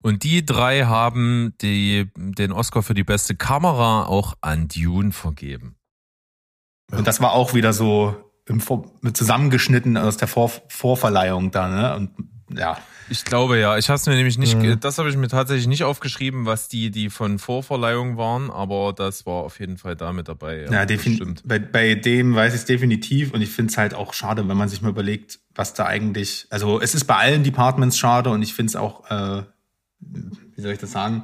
[0.01, 5.75] Und die drei haben die, den Oscar für die beste Kamera auch an Dune vergeben.
[6.91, 8.15] Und das war auch wieder so
[8.47, 8.61] im
[9.13, 11.95] zusammengeschnitten aus der Vor Vorverleihung da, ne?
[11.95, 12.11] Und
[12.49, 12.77] ja.
[13.09, 13.77] Ich glaube ja.
[13.77, 14.79] Ich habe mir nämlich nicht, Mhm.
[14.81, 19.25] das habe ich mir tatsächlich nicht aufgeschrieben, was die, die von Vorverleihung waren, aber das
[19.25, 20.63] war auf jeden Fall da mit dabei.
[20.63, 21.41] Ja, das definitiv.
[21.45, 24.57] Bei, bei dem weiß ich es definitiv und ich finde es halt auch schade, wenn
[24.57, 26.47] man sich mal überlegt, was da eigentlich.
[26.49, 29.43] Also es ist bei allen Departments schade und ich finde es auch, äh,
[30.01, 31.23] wie soll ich das sagen?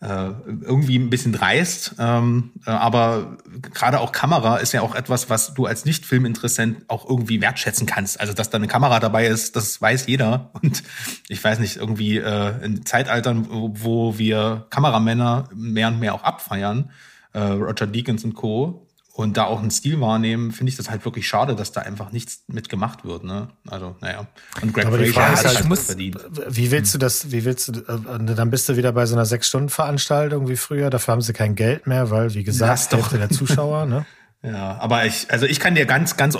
[0.00, 0.30] Äh,
[0.62, 3.36] irgendwie ein bisschen dreist, ähm, äh, aber
[3.74, 8.18] gerade auch Kamera ist ja auch etwas, was du als Nicht-Filminteressent auch irgendwie wertschätzen kannst.
[8.18, 10.50] Also, dass da eine Kamera dabei ist, das weiß jeder.
[10.62, 10.82] Und
[11.28, 16.90] ich weiß nicht, irgendwie äh, in Zeitaltern, wo, wir Kameramänner mehr und mehr auch abfeiern,
[17.32, 18.86] äh, Roger Deakins und Co.,
[19.20, 22.12] und da auch einen Stil wahrnehmen, finde ich das halt wirklich schade, dass da einfach
[22.12, 23.24] nichts mit gemacht wird.
[23.24, 23.48] Ne?
[23.68, 24.26] Also, naja.
[24.62, 26.18] Und Greg Aber die Frage ist halt halt, muss- verdient.
[26.48, 29.26] Wie willst du das, wie willst du, äh, dann bist du wieder bei so einer
[29.26, 32.92] Sechs-Stunden-Veranstaltung wie früher, dafür haben sie kein Geld mehr, weil, wie gesagt.
[32.92, 34.04] Hälfte der Zuschauer, ne?
[34.42, 36.38] Ja, aber ich, also ich kann dir ganz, ganz,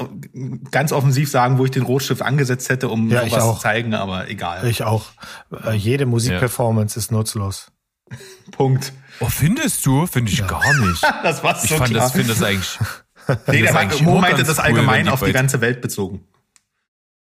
[0.71, 3.57] ganz offensiv sagen, wo ich den Rotstift angesetzt hätte, um Ja, auch.
[3.57, 4.67] zu zeigen, aber egal.
[4.69, 5.05] Ich auch.
[5.67, 7.71] Äh, Jede Musikperformance ist nutzlos.
[8.53, 8.95] Punkt.
[9.21, 10.07] Oh, findest du?
[10.07, 11.03] Finde ich gar nicht.
[11.23, 12.05] Das war's Ich so fand klar.
[12.05, 12.79] das, finde das eigentlich.
[13.47, 16.27] nee, das der eigentlich Mo meinte das cool, allgemein die auf die ganze Welt bezogen.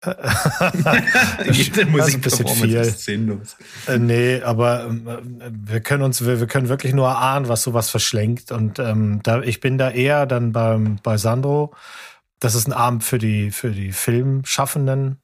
[1.51, 3.43] Jede Das ist ein bisschen viel.
[3.87, 7.63] Äh, nee, aber ähm, äh, wir können uns, wir, wir können wirklich nur erahnen, was
[7.63, 8.53] sowas verschlenkt.
[8.53, 11.73] Und ähm, da, ich bin da eher dann beim, bei Sandro.
[12.39, 15.21] Das ist ein Abend für die, für die Filmschaffenden.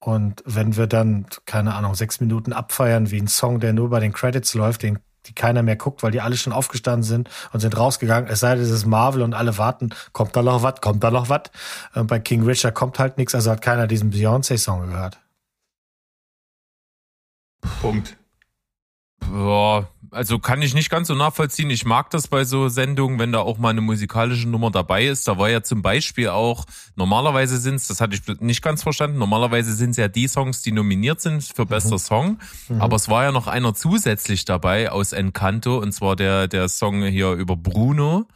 [0.00, 4.00] Und wenn wir dann, keine Ahnung, sechs Minuten abfeiern wie ein Song, der nur bei
[4.00, 7.60] den Credits läuft, den die keiner mehr guckt, weil die alle schon aufgestanden sind und
[7.60, 8.30] sind rausgegangen.
[8.30, 11.10] Es sei denn, es ist Marvel und alle warten, kommt da noch was, kommt da
[11.10, 11.42] noch was.
[11.94, 15.18] Äh, bei King Richard kommt halt nichts, also hat keiner diesen Beyoncé-Song gehört.
[17.80, 18.16] Punkt.
[19.20, 21.70] Boah, also kann ich nicht ganz so nachvollziehen.
[21.70, 25.28] Ich mag das bei so Sendungen, wenn da auch mal eine musikalische Nummer dabei ist.
[25.28, 26.64] Da war ja zum Beispiel auch,
[26.96, 31.20] normalerweise sind's, das hatte ich nicht ganz verstanden, normalerweise sind's ja die Songs, die nominiert
[31.20, 32.38] sind für bester Song.
[32.78, 37.02] Aber es war ja noch einer zusätzlich dabei aus Encanto, und zwar der, der Song
[37.04, 38.26] hier über Bruno.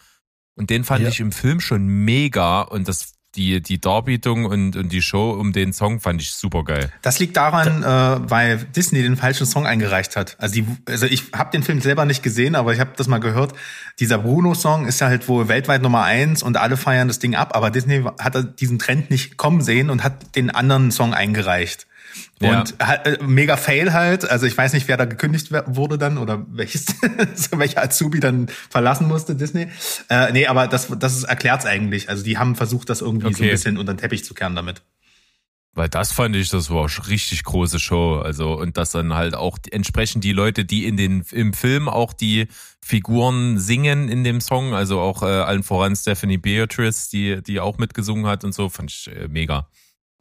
[0.54, 1.08] Und den fand Ja.
[1.08, 5.52] ich im Film schon mega und das, die, die Darbietung und, und die Show um
[5.52, 6.92] den Song fand ich super geil.
[7.02, 10.36] Das liegt daran, äh, weil Disney den falschen Song eingereicht hat.
[10.38, 13.18] Also, die, also ich habe den Film selber nicht gesehen, aber ich habe das mal
[13.18, 13.54] gehört.
[14.00, 17.56] Dieser Bruno-Song ist ja halt wohl weltweit Nummer eins und alle feiern das Ding ab.
[17.56, 21.86] Aber Disney hat diesen Trend nicht kommen sehen und hat den anderen Song eingereicht.
[22.40, 22.60] Ja.
[22.60, 24.28] Und halt, äh, mega Fail halt.
[24.28, 26.86] Also ich weiß nicht, wer da gekündigt wurde dann oder welches,
[27.52, 29.68] welcher Azubi dann verlassen musste, Disney.
[30.08, 32.08] Äh, nee, aber das, das erklärt's eigentlich.
[32.08, 33.50] Also die haben versucht, das irgendwie so ein Okay.
[33.50, 34.82] bisschen unter den Teppich zu kehren damit.
[35.74, 38.20] Weil das fand ich, das war richtig große Show.
[38.22, 42.12] Also, und dass dann halt auch entsprechend die Leute, die in den, im Film auch
[42.12, 42.46] die
[42.82, 47.78] Figuren singen in dem Song, also auch äh, allen voran Stephanie Beatrice, die, die auch
[47.78, 49.66] mitgesungen hat und so, fand ich äh, mega.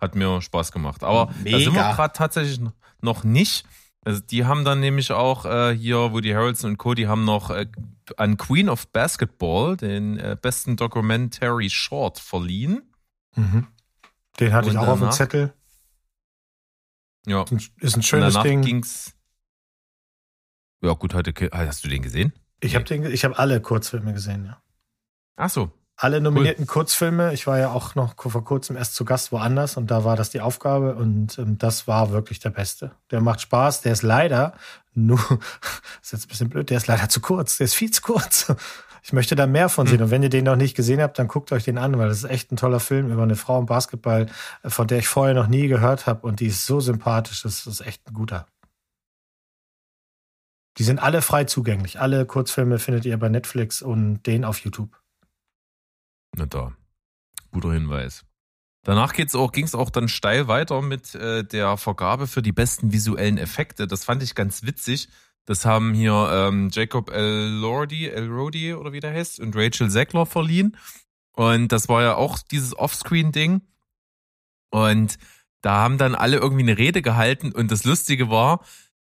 [0.02, 1.04] Hat mir Spaß gemacht.
[1.04, 1.94] Aber da sind wir Mega.
[1.94, 2.60] gerade tatsächlich
[3.02, 3.66] noch- nicht.
[4.04, 7.52] Also die haben dann nämlich auch äh, hier Woody Harrelson und Co., die haben noch
[7.52, 7.68] äh,
[8.18, 12.92] an Queen of Basketball den äh, besten Documentary Short verliehen.
[13.36, 13.68] Mhm.
[14.40, 15.14] Den hatte Und ich auch auf dem danach?
[15.16, 15.54] Zettel.
[17.28, 17.46] Ja.
[17.80, 18.62] Ist ein schönes danach Ding.
[18.64, 19.14] ging's.
[20.84, 22.34] Ja, gut, heute hast du den gesehen?
[22.60, 24.62] Ich habe den, ich habe alle Kurzfilme gesehen, ja.
[25.36, 25.72] Ach so.
[26.02, 27.32] Alle nominierten Kurzfilme.
[27.32, 30.32] Ich war ja auch noch vor kurzem erst zu Gast woanders und da war das
[30.32, 32.90] die Aufgabe und ähm, das war wirklich der Beste.
[33.12, 33.82] Der macht Spaß.
[33.82, 34.56] Der ist leider
[34.96, 35.30] nur, das
[36.02, 37.58] ist jetzt ein bisschen blöd, der ist leider zu kurz.
[37.58, 38.52] Der ist viel zu kurz.
[39.04, 40.04] Ich möchte da mehr von sehen.
[40.04, 42.20] Und wenn ihr den noch nicht gesehen habt, dann guckt euch den an, weil das
[42.20, 44.28] ist echt ein toller Film über eine Frau im Basketball,
[44.62, 47.42] äh, von der ich vorher noch nie gehört habe und die ist so sympathisch.
[47.42, 48.46] Das ist echt ein guter.
[50.78, 52.00] Die sind alle frei zugänglich.
[52.00, 55.01] Alle Kurzfilme findet ihr bei Netflix und den auf YouTube.
[56.36, 56.74] Na da.
[57.52, 58.24] Guter Hinweis.
[58.84, 63.38] Danach auch, ging's auch dann steil weiter mit äh, der Vergabe für die besten visuellen
[63.38, 63.86] Effekte.
[63.86, 65.10] Das fand ich ganz witzig.
[65.46, 70.78] Das haben hier ähm, Jacob Elordi, Elrodi oder wie der heißt, und Rachel Zegler verliehen.
[71.34, 73.62] Und das war ja auch dieses Offscreen-Ding.
[74.72, 75.18] Und
[75.62, 77.52] da haben dann alle irgendwie eine Rede gehalten.
[77.52, 78.64] Und das Lustige war,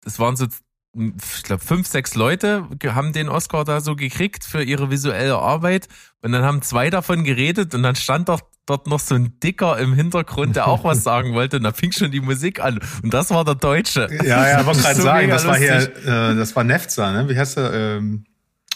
[0.00, 0.46] das waren so,
[0.94, 5.88] ich glaube, fünf, sechs Leute haben den Oscar da so gekriegt für ihre visuelle Arbeit.
[6.20, 9.78] Und dann haben zwei davon geredet und dann stand doch dort noch so ein Dicker
[9.78, 11.56] im Hintergrund, der auch was sagen wollte.
[11.56, 12.78] Und da fing schon die Musik an.
[13.02, 14.08] Und das war der Deutsche.
[14.22, 16.06] Ja, ja, ich wollte gerade So sagen, das war hier, lustig.
[16.06, 17.28] äh, das war Nefzer, ne?
[17.28, 17.72] Wie heißt er?
[17.72, 18.24] Ähm,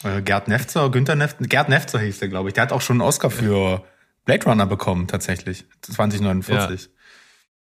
[0.03, 2.55] äh, Gerd Nefzer, Günther Nefzer, Gerd Nefzer hieß der, glaube ich.
[2.55, 3.85] Der hat auch schon einen Oscar für
[4.25, 5.67] Blade Runner bekommen, tatsächlich.
[5.83, 6.89] 2049.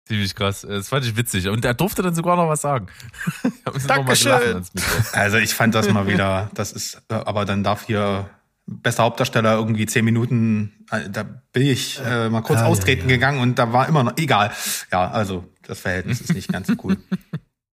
[0.09, 0.62] Ziemlich krass.
[0.62, 1.49] Das fand ich witzig.
[1.49, 2.87] Und er durfte dann sogar noch was sagen.
[3.44, 4.64] Ich hab noch mal Dankeschön.
[5.12, 8.31] Also ich fand das mal wieder, das ist, äh, aber dann darf hier
[8.66, 13.09] bester Hauptdarsteller irgendwie zehn Minuten, äh, da bin ich äh, mal kurz Ah, ja, austreten
[13.09, 13.16] ja.
[13.16, 14.51] gegangen und da war immer noch, egal.
[14.90, 16.97] Ja, also das Verhältnis ist nicht ganz so cool.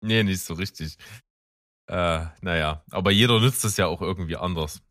[0.03, 0.97] Nee, nicht so richtig.
[1.85, 4.81] Äh, naja, aber jeder nützt es ja auch irgendwie anders.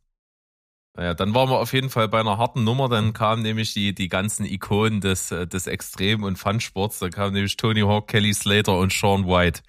[1.00, 2.90] Naja, dann waren wir auf jeden Fall bei einer harten Nummer.
[2.90, 6.98] Dann kamen nämlich die, die ganzen Ikonen des, äh, des Extrem- und Fun-Sports.
[6.98, 9.62] Da kamen nämlich Tony Hawk, Kelly Slater und Sean White.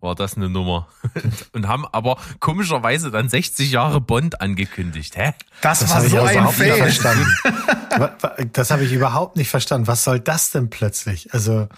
[0.00, 0.88] war das eine Nummer.
[1.52, 5.16] Und haben aber komischerweise dann 60 Jahre Bond angekündigt.
[5.16, 5.34] Hä?
[5.62, 7.26] Das, Das war habe ich so auch ein überhaupt nicht Fail.
[8.52, 9.86] Das habe ich überhaupt nicht verstanden.
[9.86, 11.32] Was soll das denn plötzlich?
[11.32, 11.68] Also,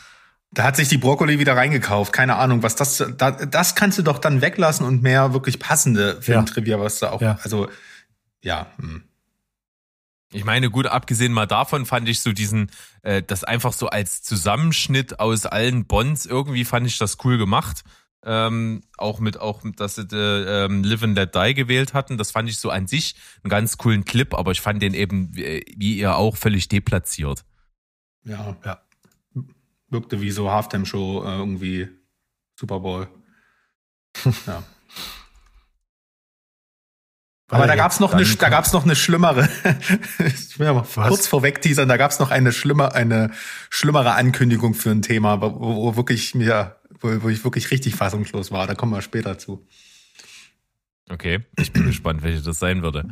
[0.52, 2.12] Da hat sich die Brokkoli wieder reingekauft.
[2.14, 6.20] Keine Ahnung, was das, da, das kannst du doch dann weglassen und mehr wirklich passende
[6.22, 7.38] Filmtrivia, was da auch, Ja.
[7.42, 7.68] also,
[8.42, 9.04] ja, hm.
[10.30, 12.70] Ich meine, gut, abgesehen mal davon fand ich so diesen,
[13.02, 17.82] äh, das einfach so als Zusammenschnitt aus allen Bonds, irgendwie fand ich das cool gemacht.
[18.24, 22.18] Ähm, auch mit, auch, dass sie äh, ähm, Live and Let Die gewählt hatten.
[22.18, 25.34] Das fand ich so an sich einen ganz coolen Clip, aber ich fand den eben,
[25.34, 27.44] wie wie ihr auch, völlig deplatziert.
[28.24, 28.82] ja, Ja.
[29.90, 31.88] Wirkte wie so Halftime-Show, äh, irgendwie
[32.54, 33.08] Super Bowl.
[34.46, 34.62] ja.
[37.50, 39.48] Aber da gab's noch eine, da gab's noch eine schlimmere.
[40.18, 41.08] ich will ja mal Was?
[41.08, 41.88] kurz vorweg teasern.
[41.88, 43.30] Da gab's noch eine schlimme, eine
[43.70, 48.52] schlimmere Ankündigung für ein Thema, wo, wo wirklich mir, wo, wo ich wirklich richtig fassungslos
[48.52, 48.66] war.
[48.66, 49.66] Da kommen wir später zu.
[51.10, 53.04] Okay, ich bin gespannt, welche das sein würde.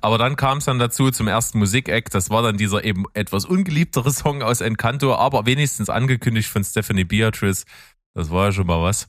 [0.00, 2.10] Aber dann kam es dann dazu zum ersten Musikeck.
[2.10, 7.04] Das war dann dieser eben etwas ungeliebtere Song aus Encanto, aber wenigstens angekündigt von Stephanie
[7.04, 7.64] Beatrice.
[8.12, 9.08] Das war ja schon mal was.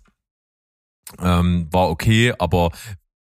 [1.19, 2.71] Ähm, war okay, aber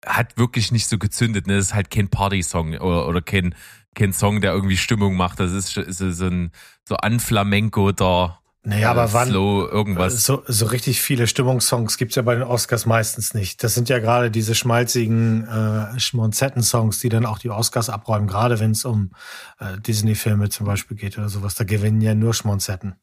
[0.05, 1.47] hat wirklich nicht so gezündet.
[1.47, 1.57] Ne?
[1.57, 3.55] Das ist halt kein Party-Song oder, oder kein,
[3.95, 5.39] kein Song, der irgendwie Stimmung macht.
[5.39, 6.51] Das ist, ist so ein
[6.87, 8.39] so an Flamenco da.
[8.63, 10.23] Naja, aber wann, Slow, irgendwas.
[10.23, 13.63] So, so richtig viele Stimmungssongs gibt's ja bei den Oscars meistens nicht.
[13.63, 18.59] Das sind ja gerade diese schmalzigen äh, Schmonzetten-Songs, die dann auch die Oscars abräumen, gerade
[18.59, 19.11] wenn es um
[19.59, 21.55] äh, Disney-Filme zum Beispiel geht oder sowas.
[21.55, 22.95] Da gewinnen ja nur Schmonzetten.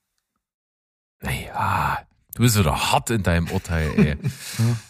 [1.21, 1.99] Naja,
[2.37, 4.17] du bist wieder hart in deinem Urteil, ey.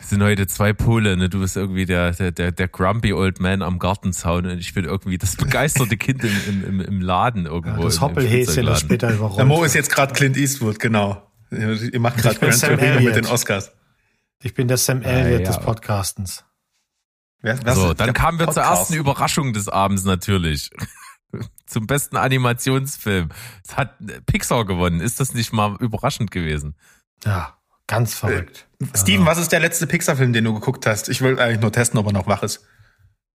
[0.00, 1.28] Es sind heute zwei Pole, ne?
[1.28, 4.84] Du bist irgendwie der, der, der, der grumpy old man am Gartenzaun und ich bin
[4.84, 7.82] irgendwie das begeisterte Kind im, im, im, im Laden Ja, irgendwo.
[7.84, 9.46] das im- im Hoppelhäschen, das später Der überrollt.
[9.46, 11.30] Mo ist jetzt gerade Clint Eastwood, genau.
[11.50, 13.16] Ihr macht gerade Ich bin Gran Sam Torino mit Elliott.
[13.16, 13.72] den Oscars.
[14.42, 15.46] Ich bin der Sam Elliott ja.
[15.46, 16.44] des Podcastens.
[17.42, 18.80] Wer, wer So, dann der kamen wir zur Podcast?
[18.80, 20.70] ersten Überraschung des Abends natürlich.
[21.66, 23.28] Zum besten Animationsfilm.
[23.66, 23.94] Es hat
[24.26, 25.00] Pixar gewonnen.
[25.00, 26.74] Ist das nicht mal überraschend gewesen?
[27.24, 27.56] Ja,
[27.90, 28.66] ganz verrückt.
[28.94, 31.08] Steven, was ist der letzte Pixar-Film, den du geguckt hast?
[31.08, 32.64] Ich will eigentlich nur testen, ob er noch wach ist.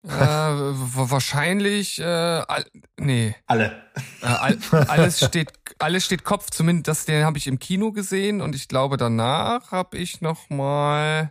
[0.04, 2.64] Äh, wa- wahrscheinlich, äh, all,
[2.98, 3.82] nee, Alle.
[4.20, 6.50] äh, all, alles steht, alles steht Kopf.
[6.50, 10.50] Zumindest das, den habe ich im Kino gesehen und ich glaube danach habe ich noch
[10.50, 11.30] mal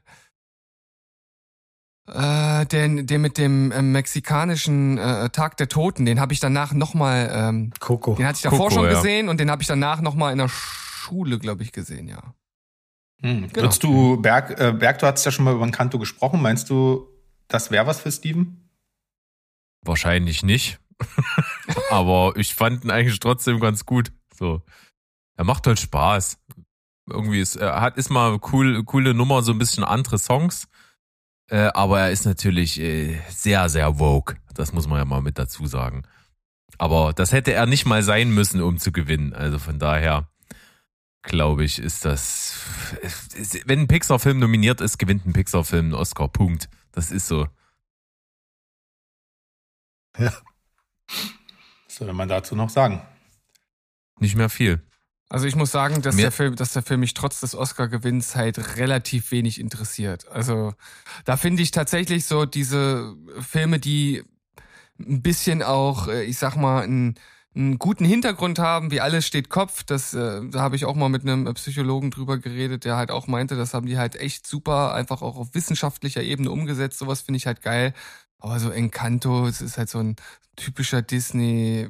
[2.07, 6.05] äh, den, den mit dem äh, mexikanischen äh, Tag der Toten.
[6.05, 8.15] Den habe ich danach noch mal, ähm, Coco.
[8.15, 8.93] den hatte ich davor Coco, schon ja.
[8.93, 12.07] gesehen und den habe ich danach noch mal in der Schule, glaube ich, gesehen.
[12.07, 12.36] Ja.
[13.21, 13.41] Hm.
[13.41, 13.55] Genau.
[13.55, 16.41] Würdest du, Berg, äh, Berg, du hast ja schon mal über Encanto gesprochen.
[16.41, 17.07] Meinst du,
[17.47, 18.69] das wäre was für Steven?
[19.84, 20.79] Wahrscheinlich nicht.
[21.89, 24.12] Aber ich fand ihn eigentlich trotzdem ganz gut.
[24.34, 24.62] So.
[25.36, 26.38] Er macht halt Spaß.
[27.10, 30.67] Irgendwie ist, er hat, ist mal cool, coole Nummer, so ein bisschen andere Songs.
[31.49, 34.38] Äh, aber er ist natürlich äh, sehr, sehr woke.
[34.53, 36.03] Das muss man ja mal mit dazu sagen.
[36.77, 39.34] Aber das hätte er nicht mal sein müssen, um zu gewinnen.
[39.34, 40.29] Also von daher
[41.23, 42.55] glaube ich, ist das,
[43.65, 46.27] wenn ein Pixar-Film nominiert ist, gewinnt ein Pixar-Film einen Oscar.
[46.27, 46.69] Punkt.
[46.91, 47.47] Das ist so.
[50.17, 50.41] Was
[51.88, 53.01] soll man dazu noch sagen?
[54.19, 54.81] Nicht mehr viel.
[55.29, 58.36] Also ich muss sagen, dass Mir- der Film, dass der Film mich trotz des Oscar-Gewinns
[58.36, 60.27] halt relativ wenig interessiert.
[60.27, 60.73] Also
[61.23, 64.23] da finde ich tatsächlich so diese Filme, die
[64.99, 67.15] ein bisschen auch, äh, ich sag mal, einen,
[67.53, 69.83] einen guten Hintergrund haben, wie alles steht Kopf.
[69.83, 73.27] Das, äh, da habe ich auch mal mit einem Psychologen drüber geredet, der halt auch
[73.27, 76.99] meinte, das haben die halt echt super, einfach auch auf wissenschaftlicher Ebene umgesetzt.
[76.99, 77.93] Sowas finde ich halt geil.
[78.39, 80.15] Aber so Encanto, es ist halt so ein
[80.55, 81.89] typischer Disney.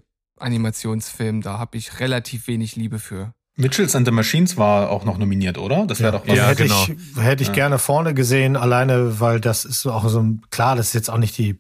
[0.56, 3.34] Animationsfilm, da habe ich relativ wenig Liebe für.
[3.58, 5.86] Mitchells and the Machines war auch noch nominiert, oder?
[5.86, 6.36] Das wäre doch was.
[6.36, 6.84] Ja, hätte genau.
[6.88, 7.54] ich, hätte ich Ja.
[7.54, 11.10] gerne vorne gesehen, alleine, weil das ist so auch so ein, klar, das ist jetzt
[11.10, 11.60] auch nicht die,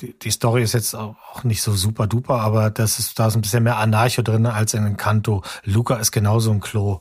[0.00, 3.34] die, die Story ist jetzt auch nicht so super duper, aber das ist, da ist
[3.36, 5.42] ein bisschen mehr Anarcho drin als in Encanto.
[5.64, 7.00] Luca ist genauso ein Klo.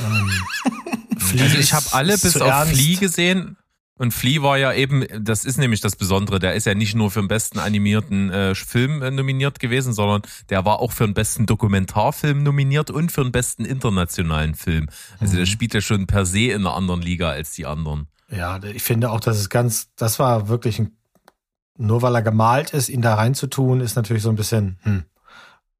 [0.00, 0.30] Ähm,
[1.18, 2.74] Flea Also ich habe alle bis auf ernst.
[2.74, 3.56] Flea gesehen.
[3.98, 7.10] Und Flea war ja eben, das ist nämlich das Besondere, der ist ja nicht nur
[7.10, 11.14] für den besten animierten äh, Film äh, nominiert gewesen, sondern der war auch für den
[11.14, 14.88] besten Dokumentarfilm nominiert und für den besten internationalen Film.
[15.20, 15.38] Also Mhm.
[15.40, 18.08] der spielt ja schon per se in einer anderen Liga als die anderen.
[18.28, 20.96] Ja, ich finde auch, dass es ganz, das war wirklich ein,
[21.86, 25.04] nur weil er gemalt ist, ihn da reinzutun, ist natürlich so ein bisschen hm,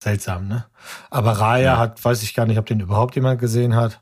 [0.02, 0.66] seltsam, ne?
[1.10, 1.78] Aber Raya Ja.
[1.78, 4.00] hat, weiß ich gar nicht, ob den überhaupt jemand gesehen hat.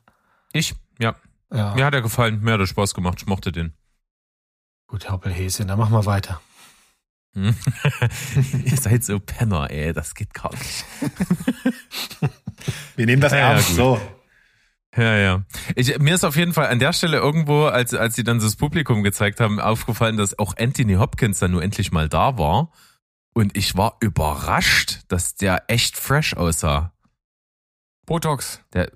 [0.53, 1.15] Ich, ja,
[1.53, 3.73] Ja, mir hat er gefallen, mir hat er Spaß gemacht, ich mochte den.
[4.87, 6.41] gut, Hoppelhäschen, dann machen wir weiter.
[7.33, 7.55] Hm?
[8.65, 10.83] Ihr seid so Penner, ey, das geht gar nicht.
[12.97, 13.73] Wir nehmen das Ja, ernst.
[13.75, 13.99] so.
[14.95, 15.43] Ja, ja.
[15.75, 18.57] Ich, mir ist auf jeden Fall an der Stelle irgendwo, als, als sie dann das
[18.57, 22.71] Publikum gezeigt haben, aufgefallen, dass auch Anthony Hopkins dann nur endlich mal da war.
[23.33, 26.91] Und ich war überrascht, dass der echt fresh aussah.
[28.05, 28.59] Botox.
[28.73, 28.91] Der,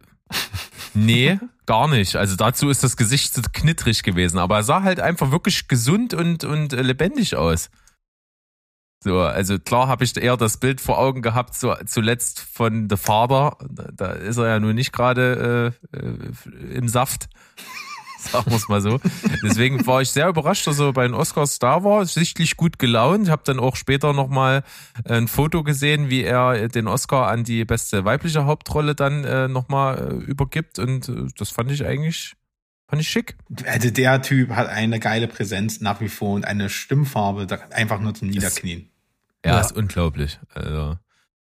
[0.94, 2.18] nee, gar nicht.
[2.18, 4.38] Also dazu ist das Gesicht zu knittrig gewesen.
[4.38, 7.70] Aber er sah halt einfach wirklich gesund und, und äh, lebendig aus.
[9.06, 12.98] So, also klar habe ich eher das Bild vor Augen gehabt, so zuletzt von The
[12.98, 13.56] Father.
[13.70, 17.30] Da, ist er ja nun nicht gerade äh, äh, im Saft.
[18.18, 19.00] Sagen wir es mal so.
[19.44, 23.26] Deswegen war ich sehr überrascht, dass er bei den Oscars da war, sichtlich gut gelaunt.
[23.26, 24.64] Ich habe dann auch später nochmal
[25.08, 30.00] ein Foto gesehen, wie er den Oscar an die beste weibliche Hauptrolle dann äh, nochmal
[30.00, 30.80] äh, übergibt.
[30.80, 32.34] Und äh, das fand ich eigentlich,
[32.90, 33.38] fand ich schick.
[33.68, 38.16] Also der Typ hat eine geile Präsenz nach wie vor und eine Stimmfarbe, einfach nur
[38.16, 38.90] zum Niederknien.
[39.46, 39.60] Ja, Ja.
[39.62, 40.40] ist unglaublich.
[40.54, 40.98] Also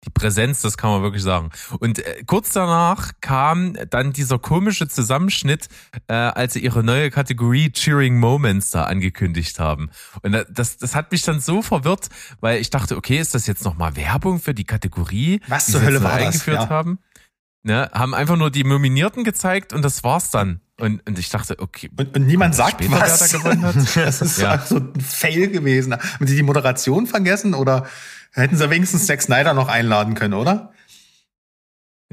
[0.03, 1.51] die Präsenz, das kann man wirklich sagen.
[1.79, 5.67] Und äh, kurz danach kam dann dieser komische Zusammenschnitt,
[6.07, 9.91] äh, als sie ihre neue Kategorie Cheering Moments da angekündigt haben.
[10.23, 13.45] Und da- das, das hat mich dann so verwirrt, weil ich dachte, okay, ist das
[13.45, 16.27] jetzt nochmal Werbung für die Kategorie, Was die zur sie Hölle war das?
[16.27, 16.69] eingeführt Ja.
[16.69, 16.97] haben?
[17.63, 20.61] Ne, haben einfach nur die Nominierten gezeigt und das war's dann.
[20.81, 23.29] Und, und ich dachte, okay, Und, und niemand sagt später, wer was.
[23.29, 23.75] da gewonnen hat?
[23.95, 24.57] Das ist Ja.
[24.59, 25.93] so ein Fail gewesen.
[25.93, 27.85] Haben Sie die Moderation vergessen oder
[28.33, 30.73] hätten Sie wenigstens Zack Snyder noch einladen können, oder?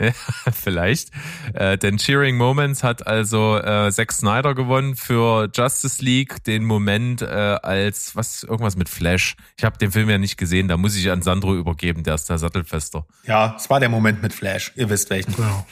[0.00, 0.12] Ja,
[0.52, 1.10] vielleicht.
[1.54, 7.20] Äh, denn Cheering Moments hat also äh, Zack Snyder gewonnen für Justice League, den Moment
[7.20, 9.34] äh, als was irgendwas mit Flash.
[9.56, 12.30] Ich habe den Film ja nicht gesehen, da muss ich an Sandro übergeben, der ist
[12.30, 13.06] der Sattelfester.
[13.24, 14.70] Ja, es war der Moment mit Flash.
[14.76, 15.34] Ihr wisst welchen.
[15.34, 15.66] Genau.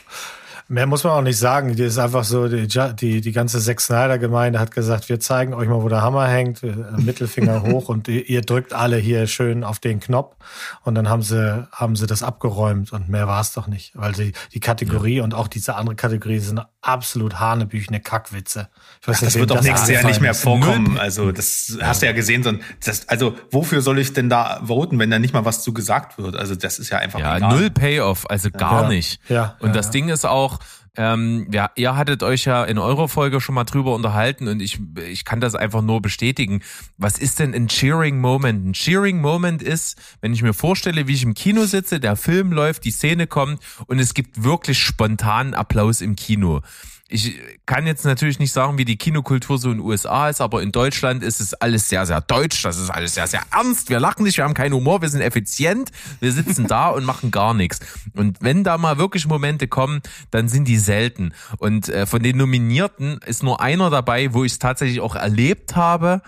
[0.69, 1.77] Mehr muss man auch nicht sagen.
[1.77, 5.55] Die ist einfach so, die, Ja- die, die ganze Zack Snyder-Gemeinde hat gesagt, wir zeigen
[5.55, 9.27] euch mal, wo der Hammer hängt, äh, Mittelfinger hoch und ihr, ihr drückt alle hier
[9.29, 10.35] schön auf den Knopf
[10.83, 13.93] und dann haben sie, haben sie das abgeräumt und mehr war es doch nicht.
[13.95, 18.69] Weil sie, die Kategorie und auch diese andere Kategorie sind absolut hanebüchene Kackwitze.
[19.03, 20.99] Ich weiß Das wem wird doch nächstes Jahr nicht mehr vorkommen.
[20.99, 22.43] Also das hast du ja gesehen.
[22.43, 25.73] sondern Das, also wofür soll ich denn da voten, wenn da nicht mal was zu
[25.75, 26.37] gesagt wird?
[26.37, 27.51] Also das ist ja einfach Ja, egal.
[27.55, 28.89] null Payoff, also gar Ja.
[28.89, 29.21] nicht.
[29.29, 29.93] Ja, Und ja, das ja.
[29.93, 30.56] Ding ist auch,
[30.97, 34.81] ähm, ja, ihr hattet euch ja in eurer Folge schon mal drüber unterhalten und ich,
[35.09, 36.61] ich kann das einfach nur bestätigen.
[36.97, 38.67] Was ist denn ein Cheering Moment?
[38.67, 42.53] Ein Cheering Moment ist, wenn ich mir vorstelle, wie ich im Kino sitze, der Film
[42.53, 46.63] läuft, die Szene kommt und es gibt wirklich spontanen Applaus im Kino.
[47.09, 50.61] Ich kann jetzt natürlich nicht sagen, wie die Kinokultur so in den USA ist, aber
[50.61, 52.63] in Deutschland ist es alles sehr, sehr deutsch.
[52.63, 53.91] Das ist alles sehr, sehr ernst.
[53.91, 55.93] Wir lachen nicht, wir haben keinen Humor, wir sind effizient.
[56.19, 57.79] Wir sitzen da und machen gar nichts.
[58.15, 60.01] Und wenn da mal wirklich Momente kommen,
[60.33, 61.33] dann sind die selten.
[61.59, 65.77] Und äh, von den Nominierten ist nur einer dabei, wo ich es tatsächlich auch erlebt
[65.77, 66.23] habe,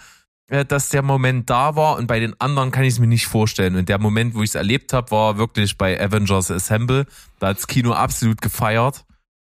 [0.47, 1.97] äh, dass der Moment da war.
[1.97, 3.75] Und bei den anderen kann ich es mir nicht vorstellen.
[3.75, 7.07] Und der Moment, wo ich es erlebt habe, war wirklich bei Avengers Assemble.
[7.41, 9.05] Da hat's Kino absolut gefeiert.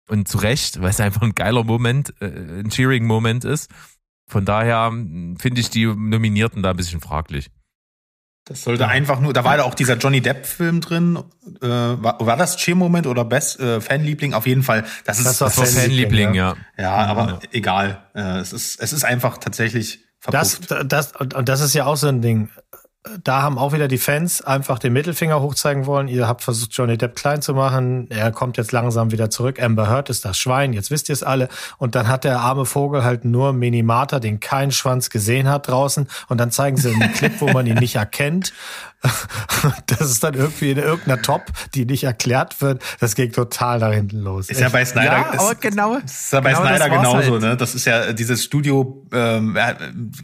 [0.09, 3.69] Und zu Recht, weil es einfach ein geiler Moment, äh, ein Cheering-Moment ist.
[4.29, 7.49] Von daher mh, finde ich die Nominierten da ein bisschen fraglich.
[8.45, 11.17] Das sollte einfach nur, da war ja auch dieser Johnny Depp-Film drin.
[11.61, 14.33] Äh, war, war das Cheer-Moment oder Best äh, Fanliebling?
[14.33, 14.85] Auf jeden Fall.
[15.03, 16.55] Das ist Das war Das war Fanliebling, Fanliebling, ja.
[16.77, 18.05] ja, aber egal.
[18.15, 19.99] Äh, es ist es ist einfach tatsächlich
[20.31, 20.91] Das, verpufft.
[20.93, 22.49] das, und und das ist ja auch so ein Ding.
[23.23, 26.07] Da haben auch wieder die Fans einfach den Mittelfinger hochzeigen wollen.
[26.07, 28.07] Ihr habt versucht, Johnny Depp klein zu machen.
[28.09, 29.61] Er kommt jetzt langsam wieder zurück.
[29.61, 30.73] Amber Heard ist das Schwein.
[30.73, 31.49] Jetzt wisst ihr es alle.
[31.77, 36.07] Und dann hat der arme Vogel halt nur Minimata, den kein Schwanz gesehen hat draußen.
[36.27, 38.53] Und dann zeigen sie einen Clip, wo man ihn nicht erkennt.
[39.87, 42.83] Das ist dann irgendwie in irgendeiner Top, die nicht erklärt wird.
[42.99, 44.49] Das ging total nach hinten los.
[44.49, 45.95] Ist ja bei Snyder, Ja, ist, aber genau.
[45.97, 47.41] ist ja bei genau das Snyder genauso, halt.
[47.41, 47.57] ne?
[47.57, 49.57] Das ist ja dieses Studio ähm,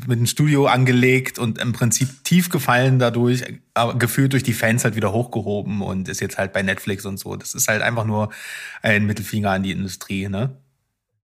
[0.07, 4.83] mit dem Studio angelegt und im Prinzip tief gefallen dadurch, aber gefühlt durch die Fans
[4.83, 7.35] halt wieder hochgehoben und ist jetzt halt bei Netflix und so.
[7.35, 8.31] Das ist halt einfach nur
[8.81, 10.62] ein Mittelfinger an die Industrie, ne?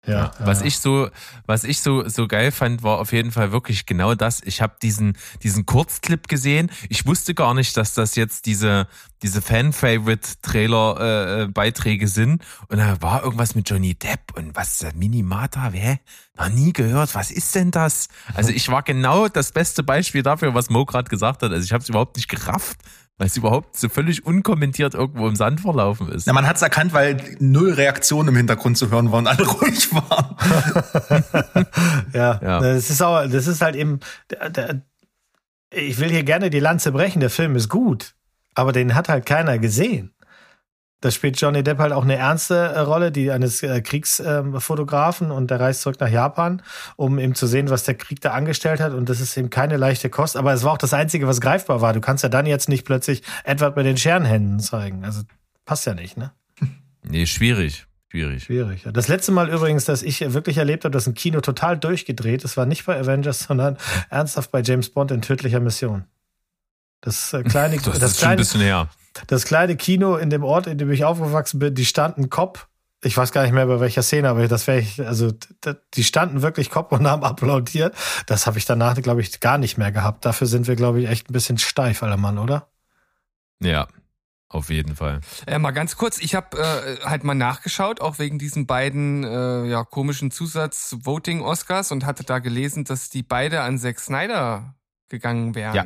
[0.06, 0.66] Ja, Was ja.
[0.66, 1.10] ich so,
[1.46, 4.42] was ich so so geil fand, war auf jeden Fall wirklich genau das.
[4.44, 6.70] Ich habe diesen diesen Kurzclip gesehen.
[6.90, 8.88] Ich wusste gar nicht, dass das jetzt diese
[9.22, 12.44] diese Fan-Favorite-Trailer äh, Beiträge sind.
[12.68, 16.00] Und da war irgendwas mit Johnny Depp und was äh, Minimata, hä?
[16.38, 17.16] Noch nie gehört.
[17.16, 18.10] Was ist denn das?
[18.34, 21.52] Also ich war genau das beste Beispiel dafür, was Mo gerade gesagt hat.
[21.52, 22.80] Also ich habe es überhaupt nicht gerafft,
[23.18, 26.26] weil es überhaupt so völlig unkommentiert irgendwo im Sand verlaufen ist.
[26.28, 30.36] Na, man hat's erkannt, weil null Reaktionen im Hintergrund zu hören waren, alle ruhig waren.
[32.14, 32.60] Ja, Ja.
[32.60, 34.00] das ist auch, das ist halt eben,
[34.30, 34.82] der, der,
[35.72, 38.16] ich will hier gerne die Lanze brechen, der Film ist gut,
[38.56, 40.14] aber den hat halt keiner gesehen.
[41.04, 45.52] Da spielt Johnny Depp halt auch eine ernste äh, Rolle, die eines äh, Kriegsfotografen und
[45.52, 46.62] der reist zurück nach Japan,
[46.96, 49.76] um eben zu sehen, was der Krieg da angestellt hat und das ist eben keine
[49.76, 51.92] leichte Kost, aber es war auch das Einzige, was greifbar war.
[51.92, 55.24] Du kannst ja dann jetzt nicht plötzlich Edward bei den Scherenhänden zeigen, also
[55.66, 56.32] passt ja nicht, ne?
[57.04, 57.86] Nee, schwierig.
[58.08, 58.44] Schwierig.
[58.46, 58.88] Schwierig.
[58.94, 62.56] Das letzte Mal übrigens, dass ich wirklich erlebt habe, dass ein Kino total durchgedreht ist,
[62.56, 63.76] war nicht bei Avengers, sondern
[64.10, 66.06] ernsthaft bei James Bond in tödlicher Mission.
[67.02, 68.88] Das äh, kleine, Das, das, ist schon ein kleine, bisschen her.
[69.28, 72.68] Das kleine Kino in dem Ort, in dem ich aufgewachsen bin, die standen Kopf.
[73.04, 75.32] Ich weiß gar nicht mehr bei welcher Szene, aber das wäre ich, also
[75.94, 77.96] die standen wirklich Kopf und haben applaudiert.
[78.28, 80.26] Das habe ich danach, glaube ich, gar nicht mehr gehabt.
[80.26, 82.70] Dafür sind wir, glaube ich, echt ein bisschen steif, aller Mann, oder?
[83.60, 83.88] Ja,
[84.54, 85.20] auf jeden Fall.
[85.48, 89.66] Äh, mal ganz kurz, ich habe äh, halt mal nachgeschaut, auch wegen diesen beiden äh,
[89.66, 94.76] ja, komischen Zusatz-Voting-Oscars und hatte da gelesen, dass die beide an Zack Snyder
[95.10, 95.76] gegangen wären.
[95.76, 95.86] Ja.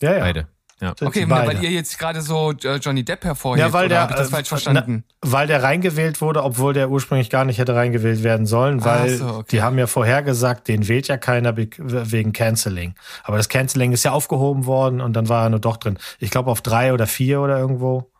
[0.00, 0.20] Ja, ja.
[0.20, 0.48] Beide.
[0.80, 4.10] Sind Okay, weil ihr jetzt gerade so äh, Johnny Depp hervorhebt, Ja, weil oder der,
[4.10, 5.04] ich das äh, falsch verstanden?
[5.20, 9.26] Weil der reingewählt wurde, obwohl der ursprünglich gar nicht hätte reingewählt werden sollen, weil so,
[9.26, 9.46] okay.
[9.52, 12.94] die haben ja vorhergesagt, den wählt ja keiner wegen Canceling.
[13.22, 15.98] Aber das Canceling ist ja aufgehoben worden und dann war er nur doch drin.
[16.18, 18.10] Ich glaube auf drei oder vier oder irgendwo.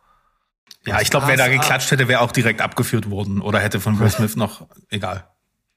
[0.85, 3.79] Ja, ich glaube, wer da Ah, geklatscht hätte, wäre auch direkt abgeführt worden oder hätte
[3.79, 5.25] von Will Smith noch, egal.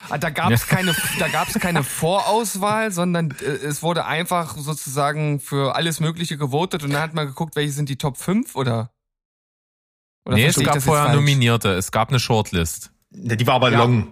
[0.08, 5.40] Ah, da gab es keine, da gab's keine Vorauswahl, sondern äh, es wurde einfach sozusagen
[5.40, 8.90] für alles Mögliche gewotet und dann hat man geguckt, welche sind die Top 5 oder?
[10.24, 11.16] oder nee, es gab vorher falsch?
[11.16, 11.72] Nominierte.
[11.72, 12.92] Es gab eine Shortlist.
[13.10, 13.78] Die war aber Ja.
[13.78, 14.08] long.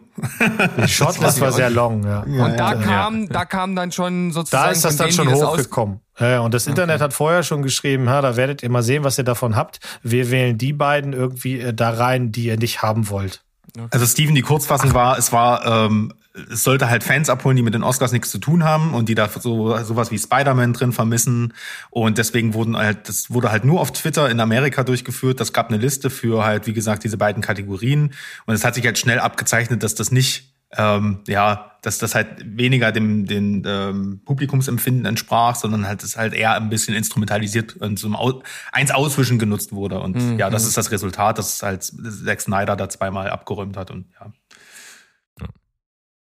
[0.79, 2.21] Die Shortlist war sehr long, ja.
[2.21, 2.81] Und da ja.
[2.81, 6.01] kam, da kam dann schon sozusagen Da ist das dann denen, schon hochgekommen.
[6.19, 9.19] Ja, und das Internet hat vorher schon geschrieben, ha, da werdet ihr mal sehen, was
[9.19, 9.81] ihr davon habt.
[10.03, 13.45] Wir wählen die beiden irgendwie äh, da rein, die ihr nicht haben wollt.
[13.91, 16.13] Also Steven, die Kurzfassung war, es war, ähm,
[16.51, 19.15] es sollte halt Fans abholen, die mit den Oscars nichts zu tun haben und die
[19.15, 21.55] da so sowas wie Spider-Man drin vermissen.
[21.91, 25.41] Und deswegen wurden halt, das wurde halt nur auf Twitter in Amerika durchgeführt.
[25.41, 28.13] Das gab eine Liste für halt, wie gesagt, diese beiden Kategorien.
[28.45, 32.29] Und es hat sich halt schnell abgezeichnet, dass das nicht ähm, ja, dass das halt
[32.45, 37.99] weniger dem den ähm, Publikumsempfinden entsprach, sondern halt es halt eher ein bisschen instrumentalisiert und
[37.99, 38.43] zum Au
[38.73, 40.01] eins auswischen genutzt wurde.
[40.01, 40.39] Und Mhm.
[40.39, 44.33] ja, das ist das Resultat, dass halt Zack Snyder da zweimal abgeräumt hat und ja.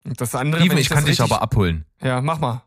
[0.04, 1.84] Und das andere, Steven, ich das kann dich richtig- aber abholen.
[2.02, 2.62] Ja, mach mal.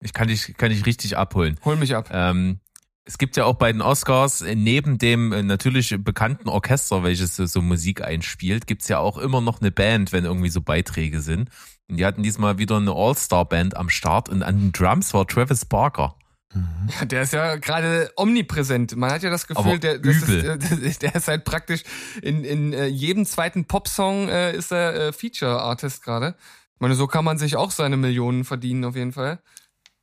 [0.00, 1.58] Ich kann dich, kann dich richtig abholen.
[1.64, 2.08] Hol mich ab.
[2.12, 2.58] Ähm,
[3.04, 7.36] es gibt ja auch bei den Oscars, äh, neben dem äh, natürlich bekannten Orchester, welches
[7.36, 11.50] so, Musik einspielt, gibt's ja auch immer noch eine Band, wenn irgendwie so Beiträge sind.
[11.88, 15.64] Und die hatten diesmal wieder eine All-Star-Band am Start und an den Drums war Travis
[15.64, 16.16] Barker.
[16.54, 18.94] Ja, Der ist ja gerade omnipräsent.
[18.94, 20.22] Man hat ja das Gefühl, der, das.
[20.70, 21.82] Ist, der ist halt praktisch
[22.20, 26.36] in, in äh, jedem zweiten Popsong äh, ist er äh, Feature-Artist gerade.
[26.74, 29.40] Ich meine, so kann man sich auch seine Millionen verdienen auf jeden Fall.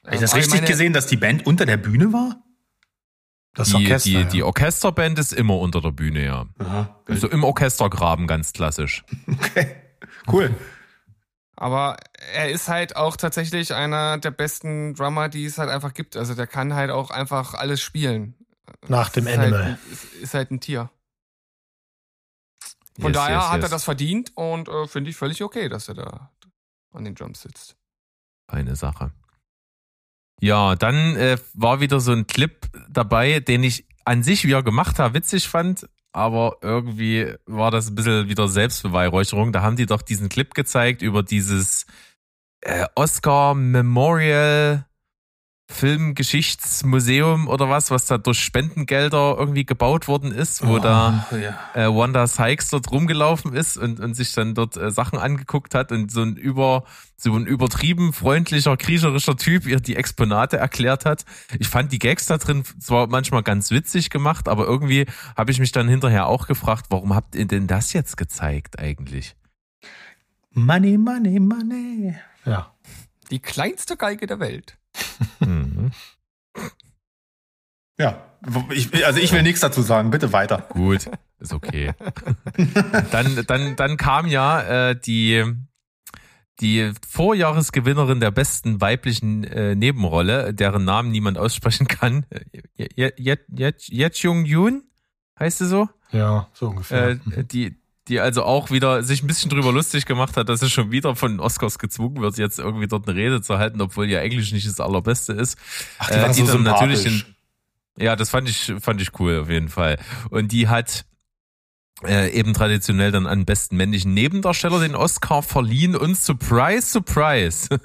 [0.05, 2.43] Habe ich das richtig meine- gesehen, dass die Band unter der Bühne war?
[3.53, 4.09] Das Die, Orchester.
[4.09, 4.23] die, ja.
[4.23, 6.45] die Orchesterband ist immer unter der Bühne, ja.
[6.59, 7.01] Aha.
[7.07, 9.03] Also im Orchestergraben, ganz klassisch.
[9.47, 9.75] Okay.
[10.31, 10.55] Cool.
[11.55, 11.97] Aber
[12.33, 16.15] er ist halt auch tatsächlich einer der besten Drummer, die es halt einfach gibt.
[16.15, 18.35] Also der kann halt auch einfach alles spielen.
[18.87, 19.63] Nach dem ist halt, Animal.
[19.63, 20.89] ein- ist, ist halt ein Tier.
[22.99, 23.69] Von Yes, daher yes, hat er yes.
[23.71, 26.31] das verdient und äh, finde ich völlig okay, dass er da
[26.93, 27.75] an den Drums sitzt.
[28.47, 29.11] Eine Sache.
[30.41, 34.63] Ja, dann äh, war wieder so ein Clip dabei, den ich an sich, wie er
[34.63, 39.51] gemacht hat, witzig fand, aber irgendwie war das ein bisschen wieder Selbstbeweihräucherung.
[39.51, 41.85] Da haben die doch diesen Clip gezeigt über dieses
[42.61, 44.85] äh, Oscar Memorial
[45.71, 51.59] Filmgeschichtsmuseum oder was, was da durch Spendengelder irgendwie gebaut worden ist, wo da Oh, ja.
[51.75, 55.91] äh, Wanda Sykes dort rumgelaufen ist und, und sich dann dort äh, Sachen angeguckt hat
[55.91, 56.83] und so ein über
[57.17, 61.25] so ein übertrieben freundlicher, kriecherischer Typ ihr die Exponate erklärt hat.
[61.59, 65.05] Ich fand die Gags da drin zwar manchmal ganz witzig gemacht, aber irgendwie
[65.37, 69.35] habe ich mich dann hinterher auch gefragt, warum habt ihr denn das jetzt gezeigt eigentlich?
[70.51, 72.15] Money, money, money.
[72.45, 72.73] ja.
[73.29, 74.78] Die kleinste Geige der Welt.
[75.39, 75.91] Mhm.
[77.97, 78.23] Ja,
[78.71, 80.09] ich, also ich will nichts dazu sagen.
[80.09, 80.67] Bitte weiter.
[80.69, 81.09] Gut,
[81.39, 81.91] ist okay.
[83.11, 85.43] dann, dann, dann kam ja äh, die,
[86.61, 92.25] die Vorjahresgewinnerin der besten weiblichen äh, Nebenrolle, deren Namen niemand aussprechen kann.
[92.77, 94.83] Yet Jung Yoon
[95.37, 95.89] heißt sie so?
[96.11, 97.09] Ja, so ungefähr.
[97.09, 97.75] Äh, die,
[98.09, 101.15] die also auch wieder sich ein bisschen drüber lustig gemacht hat, dass sie schon wieder
[101.15, 104.51] von den Oscars gezwungen wird, jetzt irgendwie dort eine Rede zu halten, obwohl ihr Englisch
[104.51, 105.57] nicht das allerbeste ist.
[105.99, 107.23] Ach, die war so dann natürlich in,
[107.97, 109.99] ja, das fand ich, fand ich cool auf jeden Fall.
[110.31, 111.05] Und die hat
[112.03, 117.69] äh, eben traditionell dann an besten männlichen Nebendarsteller den Oscar verliehen und surprise, surprise.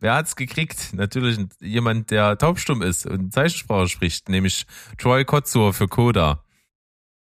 [0.00, 0.92] Wer hat's gekriegt?
[0.92, 4.66] Natürlich jemand, der taubstumm ist und Zeichensprache spricht, nämlich
[4.98, 6.44] Troy Kotzur für Coda.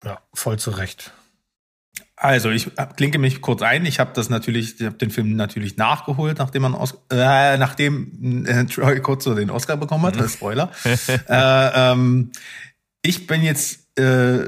[0.04, 1.14] ja, voll zu Recht.
[2.24, 3.84] Also ich hab- klinke mich kurz ein.
[3.88, 8.46] Ich habe das natürlich, ich habe den Film natürlich nachgeholt, nachdem man Os äh, nachdem
[8.46, 10.30] äh, Troy Kotzo den Oscar bekommen hat.
[10.30, 10.70] Spoiler.
[10.86, 12.32] äh, ähm,
[13.02, 14.44] ich bin jetzt, äh,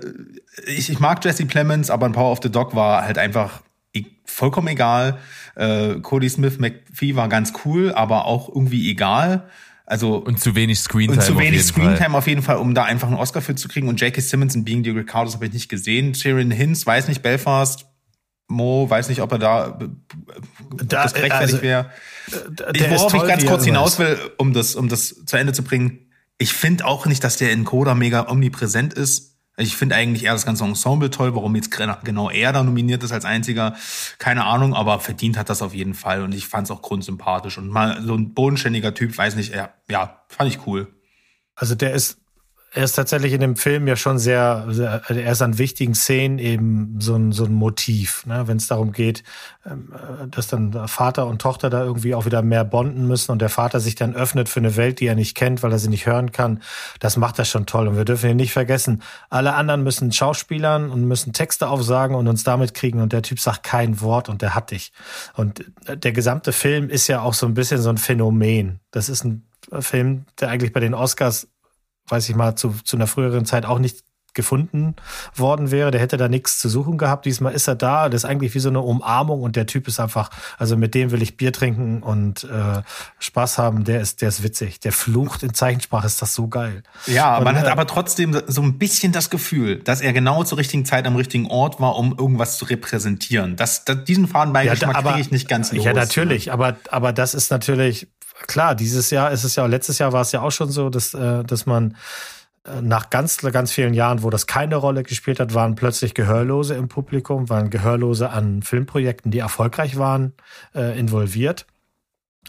[0.67, 4.05] ich, ich mag Jesse Plemons, aber ein Power of the Dog war halt einfach e-
[4.25, 5.17] vollkommen egal.
[5.55, 9.49] Äh, Cody Smith McPhee war ganz cool, aber auch irgendwie egal.
[9.85, 11.17] Also Und zu wenig Screentime.
[11.19, 12.15] und zu auf wenig jeden Screentime Fall.
[12.15, 13.87] auf jeden Fall, um da einfach einen Oscar für zu kriegen.
[13.89, 14.21] Und J.K.
[14.21, 16.15] Simmons in Being the Ricardos habe ich nicht gesehen.
[16.15, 17.85] Sharon Hinz, weiß nicht, Belfast,
[18.47, 19.89] Mo, weiß nicht, ob er da, ob
[20.87, 21.89] Da, das gerechtfertigt also, wäre.
[22.27, 25.25] Ich, ist worauf ich toll, ganz wie er kurz hinaus will, um das, um das
[25.25, 26.11] zu Ende zu bringen.
[26.37, 29.32] Ich finde auch nicht, dass der in Coda mega omnipräsent ist.
[29.55, 33.11] Ich finde eigentlich eher das ganze Ensemble toll, warum jetzt genau er da nominiert ist
[33.11, 33.75] als einziger.
[34.17, 37.59] Keine Ahnung, aber verdient hat das auf jeden Fall und ich fand es auch grundsympathisch
[37.59, 40.95] und mal so ein bodenständiger Typ, weiß nicht, er, ja, fand ich cool.
[41.55, 42.17] Also der ist,
[42.73, 46.39] er ist tatsächlich in dem Film ja schon sehr, sehr er ist an wichtigen Szenen
[46.39, 48.47] eben so ein, so ein Motiv, ne?
[48.47, 49.23] wenn es darum geht,
[49.65, 53.41] ähm, äh, dass dann Vater und Tochter da irgendwie auch wieder mehr bonden müssen und
[53.41, 55.89] der Vater sich dann öffnet für eine Welt, die er nicht kennt, weil er sie
[55.89, 56.63] nicht hören kann.
[56.99, 57.87] Das macht er schon toll.
[57.87, 62.27] Und wir dürfen ihn nicht vergessen, alle anderen müssen Schauspielern und müssen Texte aufsagen und
[62.27, 64.91] uns damit kriegen und der Typ sagt kein Wort und der hat dich.
[65.35, 68.79] Und der gesamte Film ist ja auch so ein bisschen so ein Phänomen.
[68.89, 69.47] Das ist ein
[69.79, 71.47] Film, der eigentlich bei den Oscars
[72.07, 74.03] weiß ich mal, zu, zu einer früheren Zeit auch nicht
[74.35, 74.95] gefunden
[75.35, 75.91] worden wäre.
[75.91, 77.25] Der hätte da nichts zu suchen gehabt.
[77.25, 78.09] Diesmal ist er da.
[78.09, 81.11] Das ist eigentlich wie so eine Umarmung und der Typ ist einfach, also mit dem
[81.11, 82.81] will ich Bier trinken und äh,
[83.19, 83.83] Spaß haben.
[83.83, 84.79] Der ist, der ist witzig.
[84.79, 86.81] Der flucht in Zeichensprache, ist das so geil.
[87.05, 90.43] Ja, Und, man hat äh, aber trotzdem so ein bisschen das Gefühl, dass er genau
[90.43, 93.55] zur richtigen Zeit am richtigen Ort war, um irgendwas zu repräsentieren.
[93.55, 95.85] Das, das, diesen Fadenbeigeschmack aber- kriege ich nicht ganz los.
[95.85, 98.07] Ja, natürlich, aber, aber das ist natürlich,
[98.47, 101.13] klar, dieses Jahr ist es ja, letztes Jahr war es ja auch schon so, dass,
[101.13, 101.95] äh, dass man
[102.65, 106.75] äh, nach ganz, ganz vielen Jahren, wo das keine Rolle gespielt hat, waren plötzlich Gehörlose
[106.75, 110.33] im Publikum, waren Gehörlose an Filmprojekten, die erfolgreich waren,
[110.73, 111.65] äh, involviert.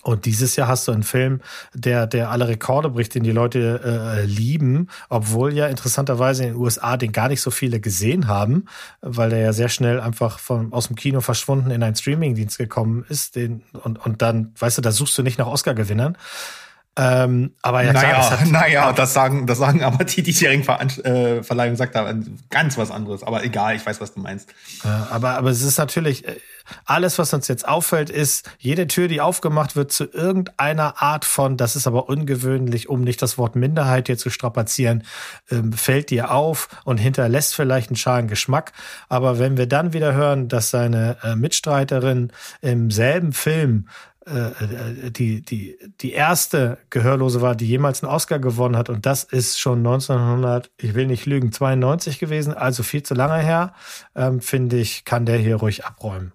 [0.02, 1.40] Und dieses Jahr hast du einen Film,
[1.72, 6.56] der, der alle Rekorde bricht, den die Leute äh, lieben, obwohl ja interessanterweise in den
[6.58, 8.66] USA den gar nicht so viele gesehen haben,
[9.00, 13.04] weil der ja sehr schnell einfach von, aus dem Kino verschwunden in einen Streamingdienst gekommen
[13.08, 13.36] ist.
[13.36, 16.18] Den, und, und dann, weißt du, da suchst du nicht nach Oscar-Gewinnern.
[16.96, 20.90] Ähm, aber ja, klar, naja, hat, naja, das sagen, das sagen aber die diesjährigen Veran-
[21.04, 22.14] äh, Verleihung sagt da
[22.50, 23.24] ganz was anderes.
[23.24, 24.50] Aber egal, ich weiß, was du meinst.
[24.84, 26.36] Ja, aber, aber es ist natürlich, äh,
[26.84, 31.56] alles, was uns jetzt auffällt, ist, jede Tür, die aufgemacht wird zu irgendeiner Art von,
[31.56, 35.04] das ist aber ungewöhnlich, um nicht das Wort Minderheit hier zu strapazieren,
[35.50, 38.72] ähm, fällt dir auf und hinterlässt vielleicht einen schalen Geschmack.
[39.08, 43.86] Aber wenn wir dann wieder hören, dass seine äh, Mitstreiterin im selben Film
[44.26, 48.88] äh, die, die, die erste Gehörlose war, die jemals einen Oscar gewonnen hat.
[48.88, 53.42] Und das ist schon 1900, ich will nicht lügen, 92 gewesen, also viel zu lange
[53.42, 53.74] her,
[54.14, 56.32] ähm, finde ich, kann der hier ruhig abräumen.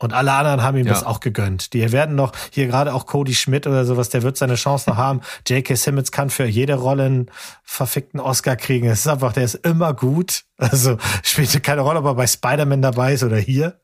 [0.00, 0.94] Und alle anderen haben ihm Ja.
[0.94, 1.72] das auch gegönnt.
[1.74, 4.96] Die werden noch, hier gerade auch Cody Schmidt oder sowas, der wird seine Chance noch
[4.96, 5.20] haben.
[5.46, 5.76] J.K.
[5.76, 7.30] Simmons kann für jede Rolle einen
[7.62, 8.88] verfickten Oscar kriegen.
[8.88, 10.44] Es ist einfach, der ist immer gut.
[10.56, 13.80] Also spielt keine Rolle, ob er bei Spider-Man dabei ist oder hier.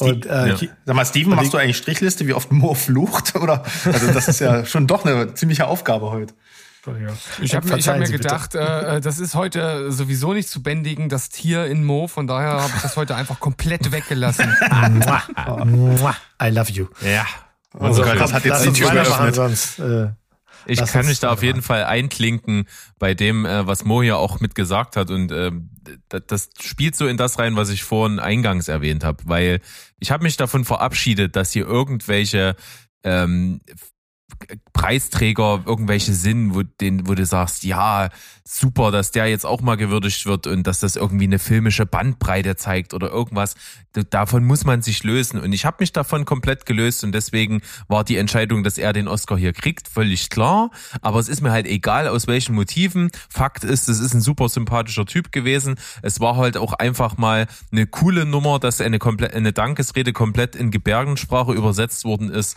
[0.00, 0.56] Und äh, ja.
[0.84, 3.34] Sag mal, Steven, machst du eigentlich Strichliste, wie oft Mo flucht?
[3.34, 3.62] Oder?
[3.86, 6.34] Also, das ist ja schon doch eine ziemliche Aufgabe heute.
[6.96, 8.24] Ich habe ich hab Verzeihen mir Sie bitte.
[8.28, 12.06] gedacht, äh, das ist heute sowieso nicht zu bändigen, das Tier in Mo.
[12.08, 14.54] Von daher habe ich das heute einfach komplett weggelassen.
[14.90, 16.86] Mua, mua, I love you.
[17.02, 17.26] Ja.
[17.74, 19.34] Oh Gott, das hat jetzt die uns Tür geöffnet.
[19.34, 19.78] sonst.
[19.78, 20.08] Äh,
[20.66, 21.62] Ich kann mich da auf jeden.
[21.62, 22.66] Fall einklinken
[22.98, 25.10] bei dem, äh, was Mo hier auch mit gesagt hat.
[25.10, 25.50] Und d-
[26.26, 29.22] das spielt so in das rein, was ich vorhin eingangs erwähnt habe.
[29.26, 29.60] Weil
[30.00, 32.56] ich habe mich davon verabschiedet, dass hier irgendwelche
[33.04, 33.60] ähm,
[34.72, 38.10] Preisträger irgendwelche sind, wo, den, wo du sagst, ja,
[38.44, 42.54] super, dass der jetzt auch mal gewürdigt wird und dass das irgendwie eine filmische Bandbreite
[42.54, 43.54] zeigt oder irgendwas.
[44.10, 45.40] Davon muss man sich lösen.
[45.40, 49.08] Und ich habe mich davon komplett gelöst und deswegen war die Entscheidung, dass er den
[49.08, 50.70] Oscar hier kriegt, völlig klar.
[51.00, 53.10] Aber es ist mir halt egal, aus welchen Motiven.
[53.28, 55.76] Fakt ist, es ist ein super sympathischer Typ gewesen.
[56.02, 60.54] Es war halt auch einfach mal eine coole Nummer, dass eine, komplett, eine Dankesrede komplett
[60.54, 62.56] in Gebärdensprache übersetzt worden ist.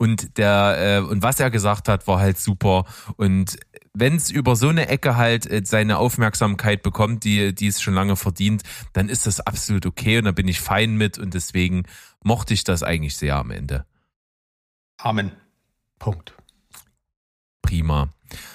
[0.00, 2.86] Und der äh, und was er gesagt hat, war halt super.
[3.16, 3.58] Und
[3.92, 7.92] wenn es über so eine Ecke halt äh, seine Aufmerksamkeit bekommt, die die es schon
[7.92, 8.62] lange verdient,
[8.94, 11.82] dann ist das absolut okay und da bin ich fein mit und deswegen
[12.24, 13.84] mochte ich das eigentlich sehr am Ende.
[14.96, 15.32] Amen.
[15.98, 16.32] Punkt.
[17.70, 18.08] Prima.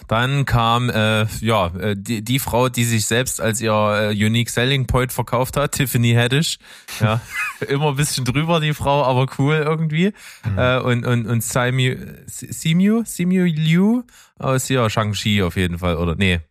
[0.08, 4.50] Dann kam äh, ja äh, die, die Frau, die sich selbst als ihr äh, Unique
[4.50, 6.58] Selling Point verkauft hat, Tiffany Haddish.
[7.00, 7.22] Ja,
[7.68, 10.14] immer ein bisschen drüber die Frau, aber cool irgendwie.
[10.58, 11.96] Äh, und und und Simu
[12.28, 14.04] Simu Simu Liu
[14.38, 16.42] aus ja Shang-Chi auf jeden Fall oder nee.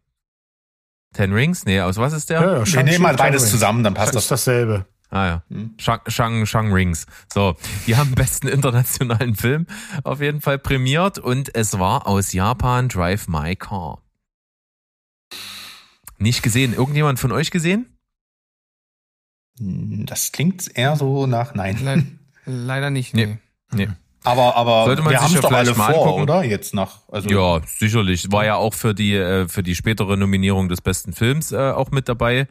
[1.12, 1.64] Ten Rings?
[1.64, 2.40] Nee, aus was ist der?
[2.40, 4.44] Ja, ja, Wir Shang-Chi nehmen mal beides zusammen, dann passt Das ist das.
[4.44, 4.86] dasselbe.
[5.14, 5.42] Ah ja.
[5.48, 5.74] Hm.
[5.78, 7.06] Shang, Shang, Shang Rings.
[7.32, 7.54] So,
[7.86, 9.66] die haben besten internationalen Film
[10.02, 14.02] auf jeden Fall prämiert und es war aus Japan Drive My Car.
[16.18, 16.74] Nicht gesehen.
[16.74, 17.96] Irgendjemand von euch gesehen?
[19.56, 21.78] Das klingt eher so nach Nein.
[21.84, 22.04] Le
[22.44, 23.14] leider nicht.
[23.14, 23.38] Nee.
[23.70, 23.86] Nee.
[23.86, 23.88] Nee.
[24.24, 26.22] Aber, aber Sollte man wir haben doch alle vor, angucken.
[26.22, 26.42] oder?
[26.42, 27.00] Jetzt nach.
[27.12, 28.32] Also, Ja, sicherlich.
[28.32, 31.90] War ja auch für die, äh, für die spätere Nominierung des besten Films äh, auch
[31.90, 32.48] mit dabei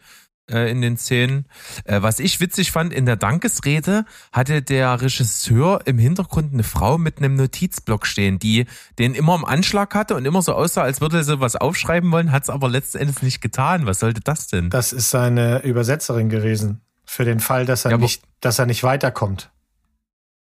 [0.52, 1.46] äh, in den Szenen.
[1.86, 6.98] Äh, was ich witzig fand, in der Dankesrede hatte der Regisseur im Hintergrund eine Frau
[6.98, 8.66] mit einem Notizblock stehen, die
[9.00, 12.32] den immer im Anschlag hatte und immer so aussah, als würde sie was aufschreiben wollen,
[12.32, 13.86] hat es aber letzten Endes nicht getan.
[13.86, 14.70] Was sollte das denn?
[14.70, 16.82] Das ist seine Übersetzerin gewesen.
[17.06, 19.52] Für den Fall, dass er, Ja, nicht, dass er nicht weiterkommt.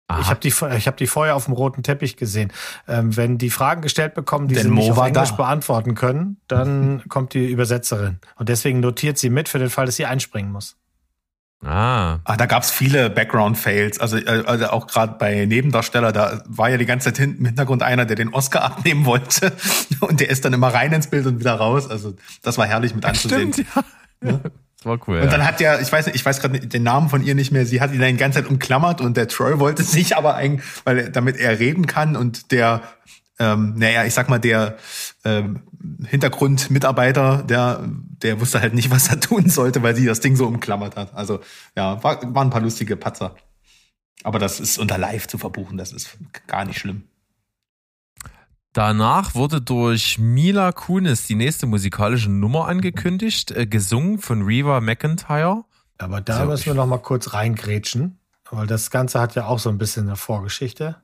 [0.10, 0.22] Aha.
[0.22, 2.52] Ich habe die, ich hab die vorher auf dem roten Teppich gesehen.
[2.88, 5.36] Ähm, wenn die Fragen gestellt bekommen, die Denn sie Mo nicht auf Englisch da.
[5.36, 8.18] beantworten können, dann kommt die Übersetzerin.
[8.36, 10.76] Und deswegen notiert sie mit für den Fall, dass sie einspringen muss.
[11.64, 12.18] ah.
[12.24, 14.00] Ah, da gab's viele Background-Fails.
[14.00, 17.46] Also, äh, also auch gerade bei Nebendarsteller, da war ja die ganze Zeit hinten im
[17.46, 19.52] Hintergrund einer, der den Oscar abnehmen wollte.
[20.00, 21.88] Und der ist dann immer rein ins Bild und wieder raus.
[21.88, 23.54] Also das war herrlich mit anzusehen.
[23.54, 23.68] Stimmt,
[24.24, 24.40] ja.
[24.80, 25.18] Das war cool.
[25.18, 25.30] Und ja.
[25.30, 27.66] dann hat ja, ich weiß nicht, ich weiß gerade den Namen von ihr nicht mehr,
[27.66, 30.66] sie hat ihn dann die ganze Zeit umklammert und der Troy wollte sich aber eigentlich,
[30.86, 32.82] weil er, damit er reden kann und der,
[33.40, 34.78] ähm, naja, ich sag mal, der
[35.26, 35.64] ähm,
[36.08, 37.84] Hintergrundmitarbeiter, der,
[38.24, 41.14] der wusste halt nicht, was er tun sollte, weil sie das Ding so umklammert hat.
[41.14, 41.42] Also
[41.76, 43.36] ja, war, waren ein paar lustige Patzer.
[44.24, 46.18] Aber das ist unter Live zu verbuchen, das ist
[46.48, 47.09] gar nicht schlimm.
[48.74, 55.66] Danach wurde durch Mila Kunis die nächste musikalische Nummer angekündigt, äh, gesungen von Reva McIntyre.
[55.98, 58.20] Aber da So, müssen wir noch mal kurz reingrätschen,
[58.52, 60.98] weil das Ganze hat ja auch so ein bisschen eine Vorgeschichte.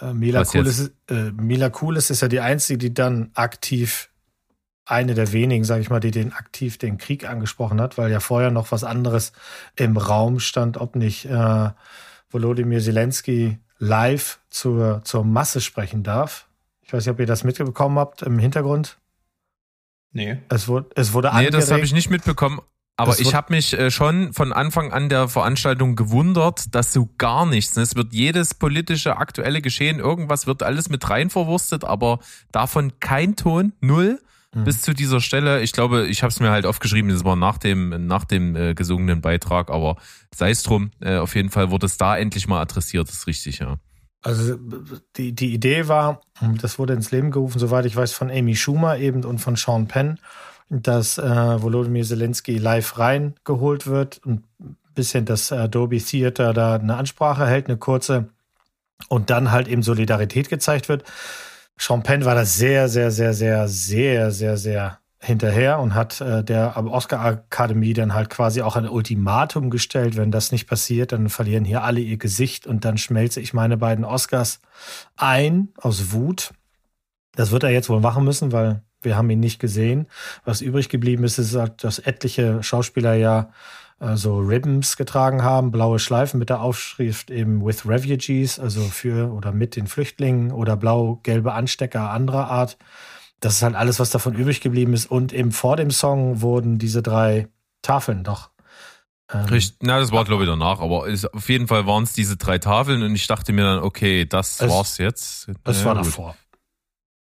[0.00, 4.10] Äh, Mila, Kunis, äh, Mila Kunis ist ja die einzige, die dann aktiv,
[4.86, 8.20] eine der wenigen, sage ich mal, die den aktiv den Krieg angesprochen hat, weil ja
[8.20, 9.32] vorher noch was anderes
[9.76, 11.70] im Raum stand, ob nicht äh,
[12.30, 16.48] Volodymyr Zelensky live zur, zur Masse sprechen darf.
[16.94, 18.98] Ich weiß nicht, ob ihr das mitbekommen habt im Hintergrund.
[20.12, 20.38] Nee.
[20.48, 21.84] Es wurde, es wurde Nee, das habe angeregt.
[21.86, 22.60] ich nicht mitbekommen.
[22.96, 27.08] Aber Das ich habe mich äh, schon von Anfang an der Veranstaltung gewundert, dass so
[27.18, 27.74] gar nichts.
[27.74, 27.82] ne?
[27.82, 32.20] Es wird jedes politische, aktuelle Geschehen, irgendwas wird alles mit rein verwurstet, aber
[32.52, 34.20] davon kein Ton, null.
[34.54, 34.62] Mhm.
[34.62, 37.58] Bis zu dieser Stelle, ich glaube, ich habe es mir halt aufgeschrieben, das war nach
[37.58, 39.96] dem, nach dem äh, gesungenen Beitrag, aber
[40.32, 43.26] sei es drum, äh, auf jeden Fall wurde es da endlich mal adressiert, das ist
[43.26, 43.78] richtig, ja.
[44.24, 44.56] Also
[45.16, 46.22] die, die Idee war,
[46.60, 49.86] das wurde ins Leben gerufen, soweit ich weiß, von Amy Schumer eben und von Sean
[49.86, 50.18] Penn,
[50.70, 56.96] dass äh, Volodymyr Zelensky live reingeholt wird und ein bisschen das Adobe Theater da eine
[56.96, 58.30] Ansprache hält, eine kurze,
[59.10, 61.04] und dann halt eben Solidarität gezeigt wird.
[61.76, 66.44] Sean Penn war da sehr, sehr, sehr, sehr, sehr, sehr, sehr hinterher und hat äh,
[66.44, 70.16] der Oscar-Akademie dann halt quasi auch ein Ultimatum gestellt.
[70.16, 73.76] Wenn das nicht passiert, dann verlieren hier alle ihr Gesicht und dann schmelze ich meine
[73.76, 74.60] beiden Oscars
[75.16, 76.52] ein aus Wut.
[77.34, 80.06] Das wird er jetzt wohl machen müssen, weil wir haben ihn nicht gesehen.
[80.44, 83.50] Was übrig geblieben ist, ist, dass etliche Schauspieler ja
[84.00, 89.32] äh, so Ribbons getragen haben, blaue Schleifen mit der Aufschrift eben with refugees, also für
[89.32, 92.76] oder mit den Flüchtlingen oder blau-gelbe Anstecker anderer Art.
[93.44, 95.06] Das ist halt alles, was davon übrig geblieben ist.
[95.10, 97.48] Und eben vor dem Song wurden diese drei
[97.82, 98.50] Tafeln doch.
[99.32, 102.12] ähm, Richtig, na, das war glaube ich danach, aber ist, auf jeden Fall waren es
[102.14, 105.50] diese drei Tafeln und ich dachte mir dann, okay, das Es- war's jetzt.
[105.64, 106.06] Das Ja, war gut.
[106.06, 106.36] davor.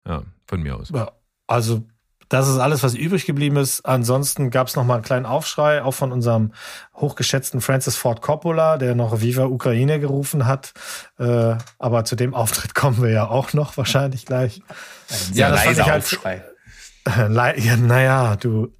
[0.07, 0.91] Ja, von mir aus.
[0.91, 1.11] Ja,
[1.47, 1.83] also
[2.35, 3.87] das ist alles, was übrig geblieben ist.
[3.87, 6.53] Ansonsten gab es noch mal einen kleinen Aufschrei, auch von unserem
[6.95, 10.73] hochgeschätzten Francis Ford Coppola, der noch Viva Ukraine gerufen hat.
[11.19, 14.61] Äh, aber zu dem Auftritt kommen wir ja auch noch wahrscheinlich gleich.
[15.09, 16.45] Ein Ja, sehr das fand leiser ich halt- Aufschrei.
[17.07, 18.73] Äh, ja, naja, du.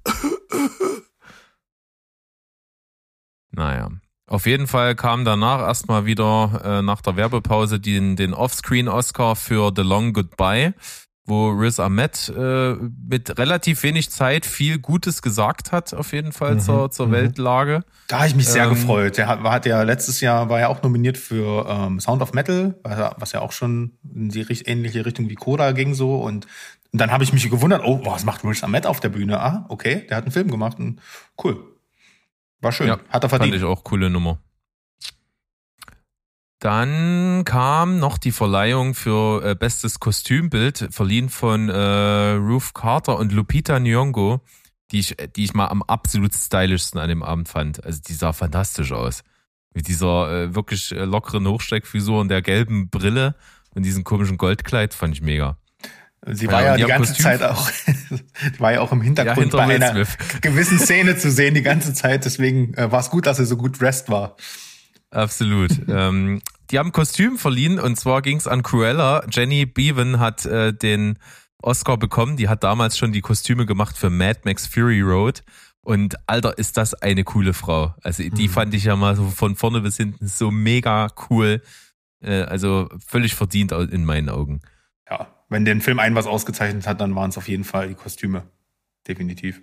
[3.51, 3.89] Naja.
[4.27, 9.71] Auf jeden Fall kam danach erstmal wieder äh, nach der Werbepause den, den Offscreen-Oscar für
[9.75, 10.73] The Long Goodbye,
[11.25, 12.73] wo Riz Ahmed äh,
[13.07, 17.11] mit relativ wenig Zeit viel Gutes gesagt hat, auf jeden Fall Mhm, zur, zur mhm.
[17.13, 17.83] Weltlage.
[18.07, 19.17] Da habe ich mich sehr Ähm, gefreut.
[19.17, 22.33] Der hat, war, hat ja letztes Jahr war ja auch nominiert für ähm, Sound of
[22.33, 26.45] Metal, was ja- auch schon in die richt- ähnliche Richtung wie Coda ging so und,
[26.91, 29.39] und dann habe ich mich gewundert, oh, was macht Riz Ahmed auf der Bühne?
[29.41, 31.01] Ah, okay, der hat einen Film gemacht und
[31.43, 31.57] cool.
[32.61, 32.87] War schön.
[32.87, 33.55] Ja, hat er Fand verdient.
[33.55, 34.37] ich auch coole Nummer.
[36.59, 43.31] Dann kam noch die Verleihung für äh, bestes Kostümbild, verliehen von äh, Ruth Carter und
[43.33, 44.39] Lupita Nyong'o,
[44.91, 47.83] die ich, die ich mal am absolut stylischsten an dem Abend fand.
[47.83, 49.23] Also die sah fantastisch aus.
[49.73, 53.35] Mit dieser äh, wirklich äh, lockeren Hochsteckfrisur und der gelben Brille
[53.73, 55.57] und diesem komischen Goldkleid fand ich mega.
[56.27, 57.69] Sie Ja, war ja, und die ganze Kostüm- Zeit auch,
[58.59, 60.17] war ja auch im Hintergrund hinter bei Will einer Smith.
[60.41, 62.23] gewissen Szene zu sehen die ganze Zeit.
[62.23, 64.37] Deswegen äh, war es gut, dass er so gut dressed war.
[65.15, 65.71] Absolut.
[65.87, 66.41] ähm,
[66.71, 69.25] die haben Kostüm verliehen und zwar ging's an Cruella.
[69.31, 71.17] Jenny Beavan hat äh, den
[71.61, 72.37] Oscar bekommen.
[72.37, 75.43] Die hat damals schon die Kostüme gemacht für Mad Max Fury Road.
[75.81, 77.93] Und Alter, ist das eine coole Frau.
[78.01, 78.51] Also die Mhm.
[78.51, 81.61] fand ich ja mal so von vorne bis hinten so mega cool.
[82.21, 84.61] Äh, also völlig verdient in meinen Augen.
[85.09, 87.95] Ja, wenn den Film ein was ausgezeichnet hat, dann waren es auf jeden Fall die
[87.95, 88.47] Kostüme.
[89.07, 89.61] Definitiv.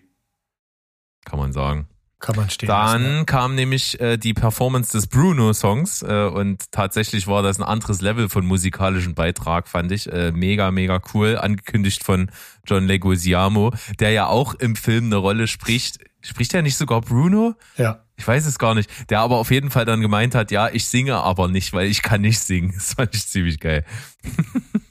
[1.24, 1.88] Kann man sagen.
[2.22, 3.24] Kann man stehen lassen, Dann ne?
[3.24, 8.28] kam nämlich äh, die Performance des Bruno-Songs äh, und tatsächlich war das ein anderes Level
[8.28, 10.10] von musikalischen Beitrag, fand ich.
[10.10, 11.36] Äh, mega, mega cool.
[11.36, 12.30] Angekündigt von
[12.64, 15.98] John Leguizamo, der ja auch im Film eine Rolle spricht.
[16.20, 17.56] Spricht er nicht sogar Bruno?
[17.76, 18.04] Ja.
[18.14, 18.88] Ich weiß es gar nicht.
[19.10, 22.02] Der aber auf jeden Fall dann gemeint hat, ja, ich singe aber nicht, weil ich
[22.02, 22.72] kann nicht singen.
[22.76, 23.84] Das fand ich ziemlich geil.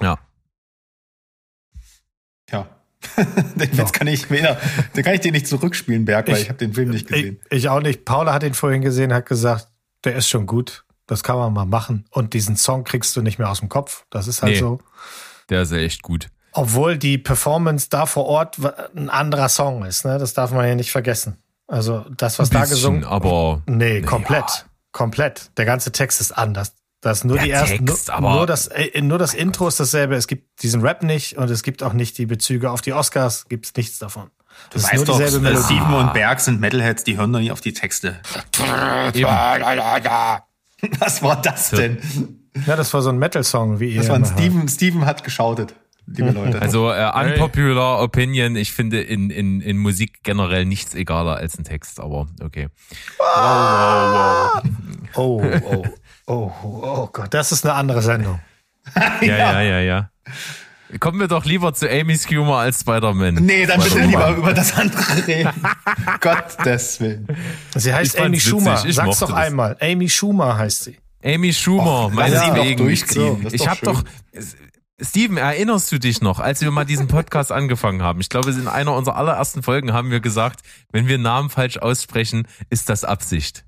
[0.00, 0.18] ja.
[3.16, 3.24] Ja.
[3.66, 4.58] den Witz kann ich weder,
[4.96, 7.40] den kann ich dir nicht zurückspielen, Berg, weil ich, Ich- habe den Film nicht gesehen.
[7.50, 8.04] Ich, ich auch nicht.
[8.04, 9.68] Paula hat ihn vorhin gesehen, hat gesagt,
[10.04, 10.84] der ist schon gut.
[11.06, 12.04] Das kann man mal machen.
[12.10, 14.04] Und diesen Song kriegst du nicht mehr aus dem Kopf.
[14.10, 14.58] Das ist halt Nee.
[14.60, 14.78] so.
[15.48, 16.28] Der ist ja echt gut.
[16.52, 18.58] Obwohl die Performance da vor Ort
[18.94, 20.18] ein anderer Song ist, ne?
[20.18, 21.38] Das darf man ja nicht vergessen.
[21.66, 24.66] Also das, was Ein da bisschen, gesungen aber Nee, Nee, komplett.
[24.92, 25.50] Komplett.
[25.56, 26.74] Der ganze Text ist anders.
[27.00, 29.68] Das ist nur Der die ersten, Text, nur, aber- nur das, äh, nur das Intro
[29.68, 30.16] ist dasselbe.
[30.16, 33.46] Es gibt diesen Rap nicht und es gibt auch nicht die Bezüge auf die Oscars.
[33.48, 34.30] Gibt's nichts davon.
[34.70, 35.64] Du Das ist weißt nur doch, dieselbe äh, Melodie.
[35.64, 38.18] Steven und Berg sind Metalheads, die hören doch nie auf die Texte.
[40.98, 41.98] Was war das denn?
[42.66, 44.00] Ja, das war so ein Metal-Song, wie ihr.
[44.00, 44.38] Das war ein immer hört.
[44.40, 45.74] Steven, Steven hat geschautet,
[46.06, 46.60] liebe Leute.
[46.60, 51.64] Also äh, unpopular Opinion, ich finde in, in, in Musik generell nichts egaler als ein
[51.64, 52.68] Text, aber okay.
[53.20, 54.60] Oh,
[55.14, 55.84] oh, oh,
[56.34, 58.40] oh Gott, das ist eine andere Sendung.
[59.20, 60.10] Ja, ja, ja, ja.
[61.00, 63.34] Kommen wir doch lieber zu Amy Schumer als Spider-Man.
[63.34, 64.10] nee, dann bitte Spider-Man.
[64.10, 65.50] lieber über das andere reden.
[66.22, 67.26] Gottes Willen.
[67.74, 68.82] Sie heißt Ich Amy witzig, Schumer.
[68.86, 69.36] ich Sag's doch das.
[69.38, 69.76] einmal.
[69.80, 70.96] Amy Schumer heißt sie.
[71.22, 72.78] Amy Schumer, Och, meine lass sie doch Wegen.
[72.78, 73.78] durchziehen, das ist Ich schön.
[73.82, 74.04] doch.
[75.00, 78.20] Steven, erinnerst du dich noch, als wir mal diesen Podcast angefangen haben?
[78.20, 80.60] Ich glaube, in einer unserer allerersten Folgen haben wir gesagt,
[80.90, 83.64] wenn wir Namen falsch aussprechen, ist das Absicht.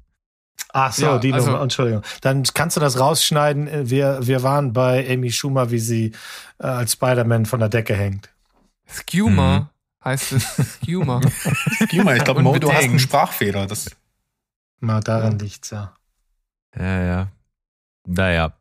[0.73, 2.03] Ach so, Ja, die also- Nummer, Entschuldigung.
[2.21, 3.89] Dann kannst du das rausschneiden.
[3.91, 6.13] Wir, wir waren bei Amy Schumer, wie sie
[6.59, 8.31] äh, als Spider-Man von der Decke hängt.
[8.89, 9.71] Skewer
[10.05, 10.45] heißt es.
[10.83, 11.21] Skewer.
[11.91, 12.99] Juma, ich glaube, du hast einen.
[12.99, 13.67] Sprachfehler.
[13.67, 13.91] Das,
[14.81, 15.93] Mal daran liegt's, ja.
[16.77, 17.29] Ja, ja.
[18.07, 18.53] Naja.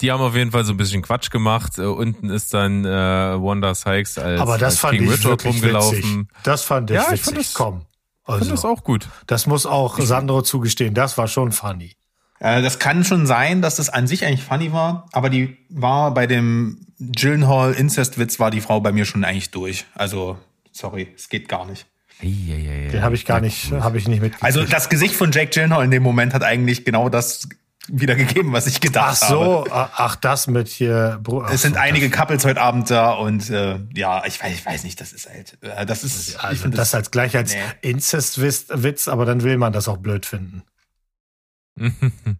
[0.00, 1.78] Die haben auf jeden Fall so ein bisschen Quatsch gemacht.
[1.78, 5.44] Äh, unten ist dann äh, Wanda Sykes als, Aber das als fand King ich Richard
[5.44, 5.98] rumgelaufen.
[6.20, 6.26] witzig.
[6.42, 7.24] Das fand ich Ja, ich witzig.
[7.24, 7.86] fand das- Komm.
[8.26, 9.08] Finde das Also, auch gut.
[9.26, 10.94] das muss auch Sandro zugestehen.
[10.94, 11.92] Das war schon funny.
[12.40, 16.12] äh, das kann schon sein, dass das an sich eigentlich funny war, aber die war
[16.14, 19.84] bei dem Gyllenhaal Incest-Witz war die Frau bei mir schon eigentlich durch.
[19.94, 20.38] Also,
[20.72, 21.86] sorry, es geht gar nicht.
[22.22, 24.44] Den habe ich gar nicht, habe ich nicht mitgekriegt.
[24.44, 27.48] Also das Gesicht von Jake Gyllenhaal in dem Moment hat eigentlich genau das
[27.88, 29.32] wiedergegeben, was ich ach gedacht habe.
[29.34, 31.20] so, ach ach, das mit hier.
[31.26, 34.64] Ach Es sind so, einige Couples heute Abend da und äh, ja, ich weiß, ich
[34.64, 37.52] weiß nicht, das ist halt, äh, das ist, ich Also find das als gleich als
[37.54, 37.60] Nee.
[37.90, 40.62] Inzestwitz, Witz, aber dann will man das auch blöd finden.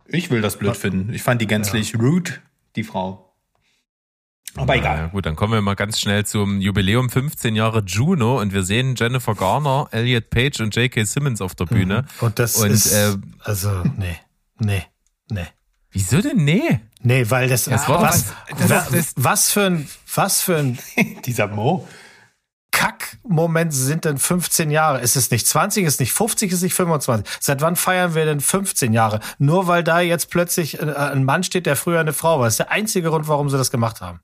[0.06, 1.12] ich will das blöd finden.
[1.12, 2.32] Ich fand die gänzlich rude,
[2.76, 3.34] die Frau.
[4.56, 5.08] Aber Ja, egal.
[5.10, 8.94] gut, dann kommen wir mal ganz schnell zum Jubiläum 15 Jahre Juno und wir sehen
[8.96, 11.02] Jennifer Garner, Elliot Page und J.K.
[11.04, 12.02] Simmons auf der Bühne.
[12.02, 12.26] Mhm.
[12.26, 14.16] Und das Und, ist, äh, also, nee,
[14.60, 14.84] nee,
[15.34, 15.46] nee.
[15.90, 16.80] Wieso denn nee?
[17.02, 18.32] Nee, weil das, Das doch was,
[18.66, 20.78] das- das- was für ein, was für ein
[21.26, 21.86] Dieser Mo.
[22.72, 25.00] Kack-Moment sind denn 15 Jahre?
[25.00, 27.24] Ist es nicht 20, ist es nicht 50, ist es nicht 25?
[27.40, 29.20] Seit wann feiern wir denn 15 Jahre?
[29.38, 32.46] Nur weil da jetzt plötzlich äh, ein Mann steht, der früher eine Frau war.
[32.46, 34.20] Das ist der einzige Grund, warum sie das gemacht haben.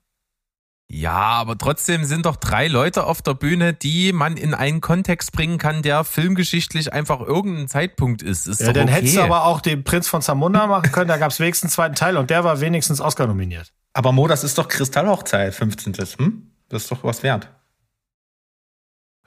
[0.93, 5.31] Ja, aber trotzdem sind doch drei Leute auf der Bühne, die man in einen Kontext
[5.31, 8.45] bringen kann, der filmgeschichtlich einfach irgendein Zeitpunkt ist.
[8.45, 8.93] ist Ja, doch dann okay.
[8.95, 11.07] hättest du aber auch den Prinz von Zamunda machen können.
[11.07, 13.71] Da gab es wenigstens einen zweiten Teil und der war wenigstens Oscar nominiert.
[13.93, 15.93] Aber Mo, das ist doch Kristallhochzeit, 15.
[16.17, 16.51] Hm?
[16.67, 17.47] Das ist doch was wert.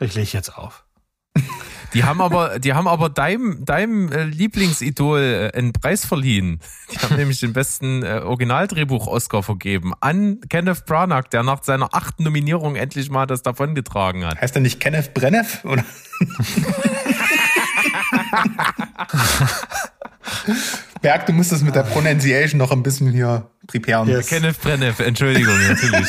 [0.01, 0.85] Ich lege jetzt auf.
[1.95, 5.21] Die haben aber, die haben aber deinem, deinem äh, Lieblingsidol
[5.55, 6.61] äh, einen Preis verliehen.
[6.93, 12.25] Die haben nämlich den besten äh, Originaldrehbuch-Oscar vergeben an Kenneth Branagh, der nach seiner achten
[12.25, 14.41] Nominierung endlich mal das davongetragen hat.
[14.41, 15.65] Heißt er nicht Kenneth Brenneff?
[15.65, 15.85] Oder?
[21.01, 24.09] Berg, du musst das mit der Pronunciation noch ein bisschen hier preparen.
[24.09, 24.27] Yes.
[24.27, 26.09] Kenneth Branagh, Entschuldigung, natürlich.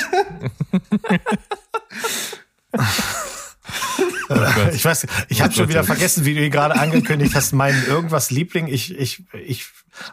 [4.27, 4.73] Gott.
[4.73, 8.31] Ich weiß, ich habe schon wieder vergessen, wie du ihn gerade angekündigt hast, meinen irgendwas
[8.31, 8.67] Liebling.
[8.67, 9.67] Ich, ich, ich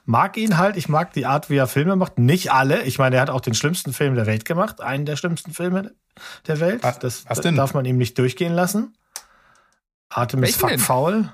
[0.05, 0.77] mag ihn halt.
[0.77, 2.19] Ich mag die Art, wie er Filme macht.
[2.19, 2.83] Nicht alle.
[2.83, 4.81] Ich meine, er hat auch den schlimmsten Film der Welt gemacht.
[4.81, 5.93] Einen der schlimmsten Filme
[6.47, 6.83] der Welt.
[6.83, 7.57] Was- das was denn?
[7.57, 8.95] darf man ihm nicht durchgehen lassen.
[10.09, 10.79] Artemis Welchen fuck denn?
[10.79, 11.33] faul.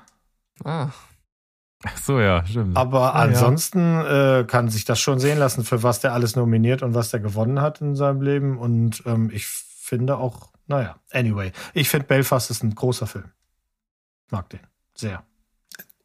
[0.65, 0.89] Ah.
[1.85, 2.77] Ach so, ja, stimmt.
[2.77, 3.13] Aber ja.
[3.13, 7.11] ansonsten äh, kann sich das schon sehen lassen, für was der alles nominiert und was
[7.11, 8.59] der gewonnen hat in seinem Leben.
[8.59, 11.51] Und ähm, ich finde auch, naja, anyway.
[11.75, 13.25] Ich finde Belfast ist ein großer Film.
[14.31, 14.61] Mag den.
[14.95, 15.25] Sehr.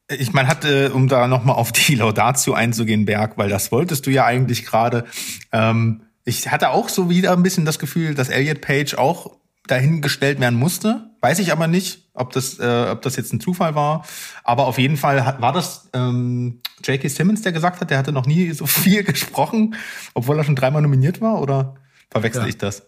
[0.09, 4.11] Ich meine, hatte, um da nochmal auf die Laudatio einzugehen, Berg, weil das wolltest du
[4.11, 5.05] ja eigentlich gerade.
[5.51, 9.37] Ähm, ich hatte auch so wieder ein bisschen das Gefühl, dass Elliot Page auch
[9.67, 11.09] dahingestellt werden musste.
[11.21, 14.05] Weiß ich aber nicht, ob das, äh, ob das jetzt ein Zufall war.
[14.43, 17.07] Aber auf jeden Fall hat, war das ähm, J.K.
[17.07, 19.75] Simmons, der gesagt hat, der hatte noch nie so viel gesprochen,
[20.13, 21.75] obwohl er schon dreimal nominiert war, oder
[22.11, 22.47] verwechsel Ja.
[22.49, 22.83] ich das?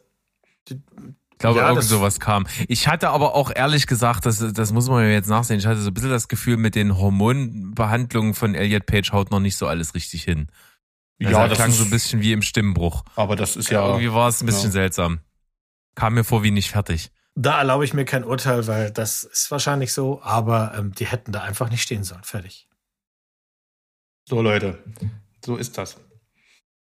[1.35, 2.47] Ich glaube, Ja, irgend das- sowas kam.
[2.69, 5.81] Ich hatte aber auch ehrlich gesagt, das, das muss man mir jetzt nachsehen, ich hatte
[5.81, 9.67] so ein bisschen das Gefühl, mit den Hormonbehandlungen von Elliot Page haut noch nicht so
[9.67, 10.47] alles richtig hin.
[11.23, 13.03] Also das klang so ein bisschen wie im Stimmbruch.
[13.15, 13.87] aber das ist Ja, ja.
[13.89, 14.71] irgendwie war es ein bisschen ja.
[14.71, 15.19] seltsam.
[15.95, 17.11] Kam mir vor wie nicht fertig.
[17.35, 21.31] Da erlaube ich mir kein Urteil, weil das ist wahrscheinlich so, aber ähm, die hätten
[21.33, 22.23] da einfach nicht stehen sollen.
[22.23, 22.67] Fertig.
[24.27, 24.79] So, Leute.
[25.45, 25.97] So ist das.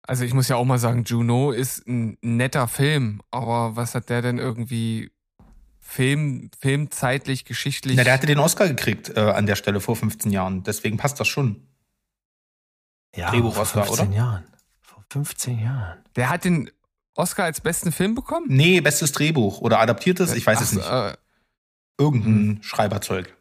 [0.10, 4.10] Also ich muss ja auch mal sagen, Juno ist ein netter Film, aber was hat
[4.10, 5.12] der denn irgendwie
[5.80, 7.96] Film, filmzeitlich, geschichtlich?
[7.96, 10.64] Na, der hatte den Oscar gekriegt äh, an der Stelle vor 15 Jahren.
[10.64, 11.68] Deswegen passt das schon.
[13.16, 14.16] Ja, Drehbuch vor Oscar, 15 oder?
[14.18, 14.48] Jahren.
[14.82, 16.00] Vor 15 Jahren.
[16.16, 16.72] der hat den
[17.14, 18.48] Oscar als besten Film bekommen?
[18.50, 21.18] Nee, bestes Drehbuch oder adaptiertes, ich weiß es Ach, nicht.
[21.18, 23.38] Äh, Irgendein Schreiberzeug.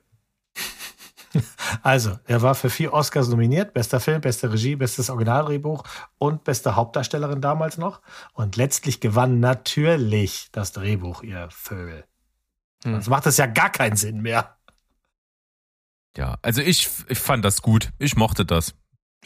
[1.83, 3.74] Also, er war für vier Oscars nominiert.
[3.74, 5.85] Bester Film, beste Regie, bestes Originaldrehbuch
[6.18, 8.01] und beste Hauptdarstellerin damals noch.
[8.33, 12.05] Und letztlich gewann natürlich das Drehbuch, ihr Vögel.
[12.85, 12.95] Hm.
[12.95, 14.57] Sonst macht das ja gar keinen Sinn mehr.
[16.16, 17.91] Ja, also ich, ich fand das gut.
[17.99, 18.74] Ich mochte das.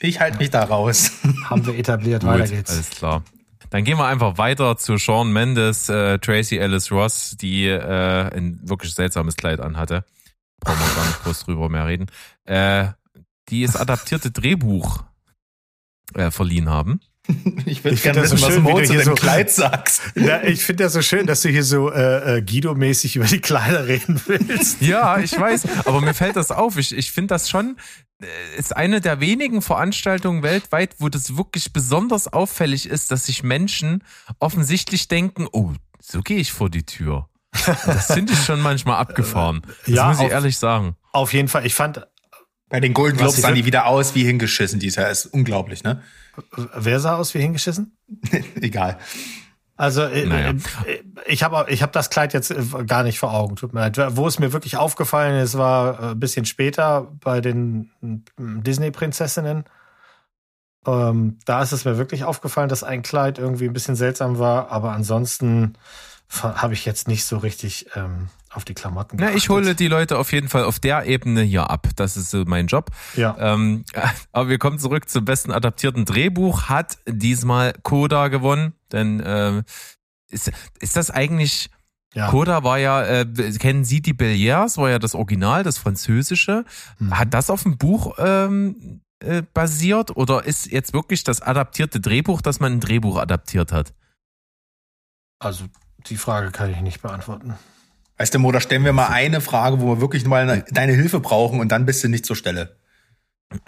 [0.01, 1.13] Ich halte mich da raus.
[1.45, 2.25] Haben wir etabliert.
[2.25, 2.71] Weiter geht's.
[2.71, 3.23] alles klar.
[3.71, 8.61] Dann gehen wir einfach weiter zu Sean Mendes, äh, Tracy Ellis Ross, die äh, ein
[8.63, 10.05] wirklich seltsames Kleid anhatte.
[10.63, 12.07] Brauchen wir gar nicht groß drüber mehr reden.
[12.45, 12.89] Äh,
[13.49, 15.03] die das adaptierte Drehbuch
[16.15, 17.01] äh, verliehen haben.
[17.67, 20.03] Ich will gerne so wissen, was schön, wie Mo du zu hier so- Kleid sagst.
[20.17, 23.41] Ja, ich finde das so schön, dass du hier so äh, äh, Guido-mäßig über die
[23.41, 24.81] Kleider reden willst.
[24.83, 26.79] Ja, ich weiß, aber mir fällt das auf.
[26.79, 27.77] Ich, ich finde das schon,
[28.21, 28.27] äh,
[28.59, 34.03] ist eine der wenigen Veranstaltungen weltweit, wo das wirklich besonders auffällig ist, dass sich Menschen
[34.41, 37.29] offensichtlich denken, oh, so gehe ich vor die Tür.
[37.87, 39.63] Das finde ich schon manchmal abgefahren.
[39.87, 40.97] Das Ja, muss ich auf- ehrlich sagen.
[41.13, 41.67] Auf jeden Fall.
[41.67, 42.07] Ich fand,
[42.69, 45.11] Bei den Golden Globes sahen die wieder aus wie hingeschissen dieses Jahr.
[45.11, 46.03] Ist unglaublich, ne?
[46.75, 47.97] wer sah aus wie hingeschissen?
[48.61, 48.97] Egal.
[49.77, 50.51] Also äh, Naja.
[50.51, 53.57] äh, ich habe ich hab das Kleid jetzt äh, gar nicht vor Augen.
[53.57, 53.99] Tut mir leid.
[54.17, 59.65] Wo es mir wirklich aufgefallen ist, war äh, ein bisschen später bei den mm, Disney-Prinzessinnen.
[60.87, 64.71] Ähm, da ist es mir wirklich aufgefallen, dass ein Kleid irgendwie ein bisschen seltsam war,
[64.71, 65.75] aber ansonsten
[66.41, 69.51] habe ich jetzt nicht so richtig ähm, auf die Klamotten Na, ich geachtet.
[69.51, 71.89] hole die Leute auf jeden Fall auf der Ebene hier ab.
[71.97, 72.91] Das ist so mein Job.
[73.15, 73.37] Ja.
[73.39, 73.85] Ähm,
[74.33, 76.69] aber wir kommen zurück zum besten adaptierten Drehbuch.
[76.69, 78.75] Hat diesmal Coda gewonnen.
[78.93, 79.63] Denn ähm,
[80.29, 81.71] ist, ist das eigentlich
[82.15, 82.29] ja.
[82.29, 83.25] Coda war ja, äh,
[83.59, 86.67] kennen Sie die Bellières, war ja das Original, das Französische.
[86.99, 87.19] Mhm.
[87.19, 92.43] Hat das auf dem Buch ähm, äh, basiert oder ist jetzt wirklich das adaptierte Drehbuch,
[92.43, 93.95] dass man ein Drehbuch adaptiert hat?
[95.39, 95.65] Also
[96.07, 97.55] die Frage kann ich nicht beantworten.
[98.19, 100.93] Weißt du, Mo, da stellen wir mal eine Frage, wo wir wirklich mal eine, deine
[100.93, 102.77] Hilfe brauchen und dann bist du nicht zur Stelle.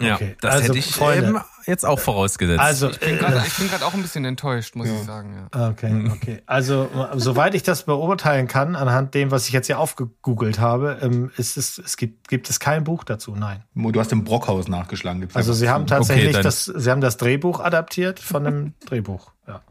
[0.01, 1.27] Ja, Okay, das also, hätte ich Freunde.
[1.27, 2.59] ähm, jetzt auch vorausgesetzt.
[2.59, 3.35] Also ich bin äh, gerade
[3.69, 4.95] grad auch ein bisschen enttäuscht, muss Ja.
[4.95, 5.47] ich sagen.
[5.53, 5.69] Ja.
[5.69, 6.41] Okay, okay.
[6.47, 10.97] Also, äh, soweit ich das beurteilen kann, anhand dem, was ich jetzt hier aufgegoogelt habe,
[11.03, 13.63] ähm, ist es, es gibt, gibt es kein Buch dazu, nein.
[13.75, 15.21] Mo, du hast im Brockhaus nachgeschlagen.
[15.21, 19.33] Gibt's Also, sie haben tatsächlich dann- das, sie haben das Drehbuch adaptiert von einem Drehbuch,
[19.47, 19.61] ja.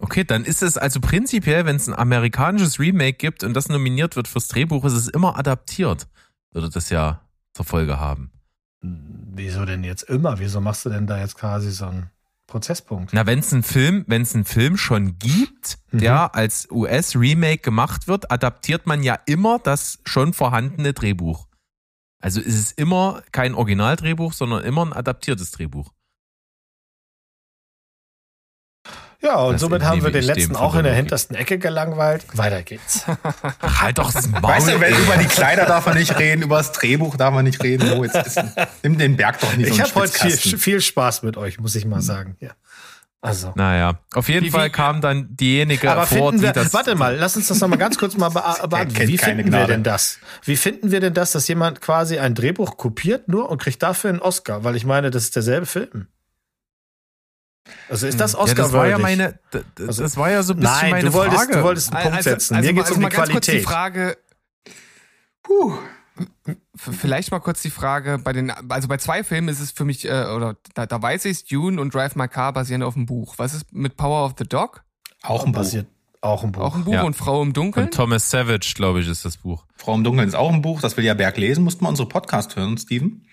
[0.00, 4.16] Okay, dann ist es also prinzipiell, wenn es ein amerikanisches Remake gibt und das nominiert
[4.16, 6.06] wird fürs Drehbuch, ist es immer adaptiert.
[6.52, 7.20] Würde das ja
[7.52, 8.30] zur Folge haben.
[8.80, 10.38] Wieso denn jetzt immer?
[10.38, 12.10] Wieso machst du denn da jetzt quasi so einen
[12.46, 13.12] Prozesspunkt?
[13.12, 15.98] Na, wenn es einen Film, wenn es einen Film schon gibt, Mhm.
[15.98, 21.48] der als US-Remake gemacht wird, adaptiert man ja immer das schon vorhandene Drehbuch.
[22.20, 25.92] Also ist es immer kein Originaldrehbuch, sondern immer ein adaptiertes Drehbuch.
[29.20, 32.24] Ja, und Das somit haben wir den letzten auch in der hintersten Ecke gelangweilt.
[32.34, 33.04] Weiter geht's.
[33.80, 34.42] Halt doch das Maul.
[34.42, 37.44] Weißt du, wenn, über die Kleider darf man nicht reden, über das Drehbuch darf man
[37.44, 37.88] nicht reden.
[37.96, 38.40] Mo, jetzt ist,
[38.84, 41.74] nimm den Berg doch nicht Ich so habe heute viel, viel Spaß mit euch, muss
[41.74, 42.36] ich mal sagen.
[42.38, 42.50] Ja.
[43.20, 43.52] Also.
[43.56, 46.72] Naja, auf jeden Wie- Fall kam dann diejenige Aber vor, finden die wir, das.
[46.72, 48.28] warte mal, lass uns das noch mal ganz kurz mal
[48.68, 48.96] beantworten.
[48.96, 50.18] Wie finden wir denn das?
[50.44, 54.10] Wie finden wir denn das, dass jemand quasi ein Drehbuch kopiert nur und kriegt dafür
[54.10, 54.62] einen Oscar?
[54.62, 56.06] Weil ich meine, das ist derselbe Film.
[57.88, 60.52] Also ist das ja, Oscar das war ja meine, das, das Also- war ja so
[60.54, 61.52] ein bisschen Nein, meine du wolltest, Frage.
[61.58, 62.60] du wolltest einen Punkt setzen.
[62.60, 63.68] Mir geht's also um mal die ganz kurz die Qualität.
[63.68, 64.18] Frage,
[65.42, 65.74] Puh.
[66.76, 70.04] vielleicht mal kurz die Frage, bei den, also bei zwei Filmen ist es für mich,
[70.06, 73.34] äh, oder da, da weiß ich Dune und Drive My Car basieren auf dem Buch.
[73.38, 74.82] Was ist mit Power of the Dog?
[75.22, 75.60] Auch ein Buch.
[75.60, 75.86] basiert
[76.20, 76.62] Auch ein Buch.
[76.62, 77.02] Auch ein Buch Ja.
[77.04, 77.86] und Frau im Dunkeln.
[77.86, 79.64] Von Thomas Savage, glaube ich, ist das Buch.
[79.76, 81.62] Frau im Dunkeln ist auch ein Buch, das will ja Berg lesen.
[81.64, 83.24] Mussten wir unsere Podcast hören, Steven?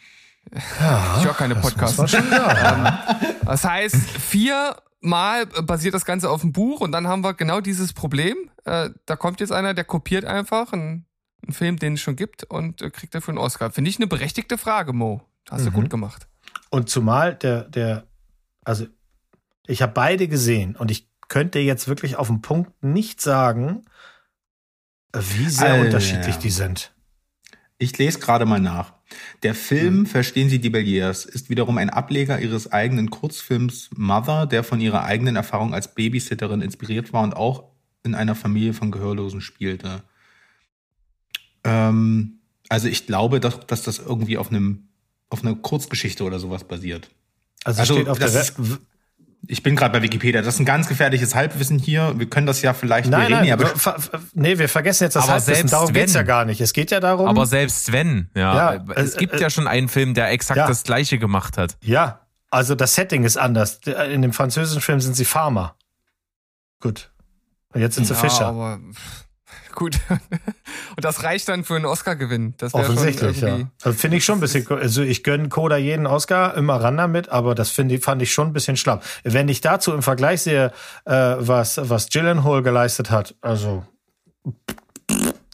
[0.53, 1.95] Ja, Ich höre keine Podcasts.
[2.11, 2.97] schon sagen.
[3.45, 7.93] Das heißt, viermal basiert das Ganze auf dem Buch und dann haben wir genau dieses
[7.93, 8.35] Problem.
[8.63, 11.05] Äh, da kommt jetzt einer, der kopiert einfach einen,
[11.43, 13.69] einen Film, den es schon gibt und äh, kriegt dafür einen Oscar.
[13.69, 15.21] Finde ich eine berechtigte Frage, Mo.
[15.49, 15.75] Hast du Mhm.
[15.75, 16.27] gut gemacht.
[16.71, 18.07] Und zumal der, der,
[18.63, 18.87] also
[19.67, 23.85] ich habe beide gesehen und ich könnte jetzt wirklich auf den Punkt nicht sagen,
[25.13, 25.85] wie sehr Alter.
[25.85, 26.93] unterschiedlich die sind.
[27.77, 28.94] Ich lese gerade mal nach.
[29.43, 34.63] Der Film Verstehen Sie die Belliers ist wiederum ein Ableger ihres eigenen Kurzfilms Mother, der
[34.63, 37.65] von ihrer eigenen Erfahrung als Babysitterin inspiriert war und auch
[38.03, 40.03] in einer Familie von Gehörlosen spielte.
[41.63, 42.39] Ähm,
[42.69, 44.87] also ich glaube, dass, dass das irgendwie auf einem
[45.29, 47.09] auf einer Kurzgeschichte oder sowas basiert.
[47.63, 48.79] Also, Also, steht auf der Web-
[49.47, 50.41] Ich bin gerade bei Wikipedia.
[50.41, 52.13] Das ist ein ganz gefährliches Halbwissen hier.
[52.17, 53.09] Wir können das ja vielleicht.
[53.09, 53.97] Nein, wir reden nein, ja ver,
[54.33, 55.55] nee, wir vergessen jetzt das Aber Halbwissen.
[55.55, 56.61] selbst Darum geht's wenn- ja gar nicht.
[56.61, 57.27] Es geht ja darum.
[57.27, 60.57] Aber selbst wenn, ja, Ja, es äh, gibt äh, ja schon einen Film, der exakt
[60.57, 60.67] ja.
[60.67, 61.77] das gleiche gemacht hat.
[61.81, 62.21] ja,
[62.51, 63.81] also das Setting ist anders.
[64.11, 65.75] In dem französischen Film sind sie Farmer.
[66.79, 67.11] Gut.
[67.73, 68.45] Und jetzt sind sie Ja, Fischer.
[68.45, 68.79] aber
[69.75, 69.99] gut.
[70.09, 72.55] und das reicht dann für einen Oscar-Gewinn.
[72.57, 73.59] Das wäre schon Offensichtlich, ja.
[73.83, 77.29] Also finde ich schon ein bisschen, also ich gönne Koda jeden Oscar immer ran damit,
[77.29, 79.03] aber das finde ich, fand ich schon ein bisschen schlapp.
[79.23, 80.71] Wenn ich dazu im Vergleich sehe,
[81.05, 83.83] äh, was, was Gyllenhaal geleistet hat, also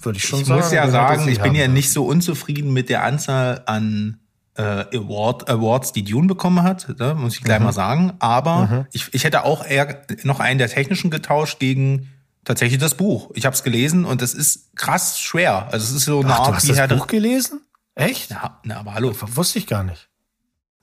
[0.03, 0.59] würde ich schon Ich sagen.
[0.61, 4.17] muss ja sagen, ich bin haben ja nicht so unzufrieden mit der Anzahl an
[4.55, 4.61] äh,
[4.97, 7.65] Award, Awards, die Dune bekommen hat, ne, muss ich gleich Mhm.
[7.65, 8.13] mal sagen.
[8.19, 12.09] Aber ich, ich hätte auch eher noch einen der technischen getauscht gegen
[12.45, 13.31] tatsächlich das Buch.
[13.35, 15.67] Ich habe es gelesen und es ist krass schwer.
[15.71, 17.61] Also es ist so eine Ach, du Art hast wie das Buch gelesen?
[17.95, 18.31] Echt?
[18.31, 19.13] Ja, na, aber hallo.
[19.19, 20.07] Wusste ich gar nicht.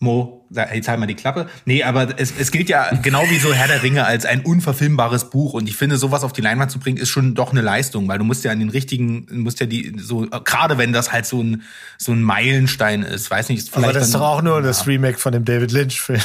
[0.00, 1.48] Mo, jetzt halt mal die Klappe.
[1.64, 5.28] Nee, aber es, es gilt ja genau wie so Herr der Ringe als ein unverfilmbares
[5.30, 5.54] Buch.
[5.54, 8.18] Und ich finde, sowas auf die Leinwand zu bringen, ist schon doch eine Leistung, weil
[8.18, 11.26] du musst ja an den richtigen, du musst ja die, so, gerade wenn das halt
[11.26, 11.62] so ein,
[11.96, 13.86] so ein Meilenstein ist, weiß nicht, ist vielleicht.
[13.86, 16.20] Aber das ist dann- doch auch nur das Remake von dem David Lynch-Film.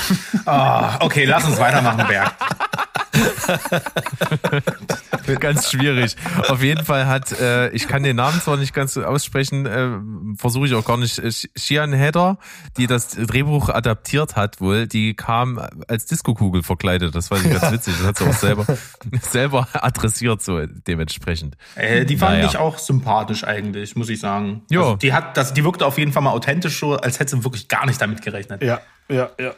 [0.45, 2.31] Ah, okay, lass uns weitermachen, Berg.
[5.39, 6.15] Ganz schwierig.
[6.49, 9.89] Auf jeden Fall hat, äh, ich kann den Namen zwar nicht ganz so aussprechen, äh,
[10.38, 11.21] versuche ich auch gar nicht,
[11.55, 12.38] Shian Hedder,
[12.78, 17.15] die das Drehbuch adaptiert hat wohl, die kam als Diskokugel verkleidet.
[17.15, 17.95] Das war ganz witzig.
[17.97, 18.65] Das hat sie auch selber,
[19.21, 21.55] selber adressiert so dementsprechend.
[21.76, 22.45] Äh, die fand Naja.
[22.47, 24.63] ich auch sympathisch eigentlich, muss ich sagen.
[24.69, 24.82] Jo.
[24.84, 27.43] Also, die hat, das, die wirkte auf jeden Fall mal authentisch, so, als hätte sie
[27.43, 28.61] wirklich gar nicht damit gerechnet.
[28.61, 29.53] ja, ja, ja.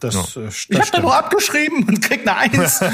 [0.00, 0.42] Das, Ja.
[0.42, 2.80] äh, Ich das habe da nur abgeschrieben und krieg eine Eins.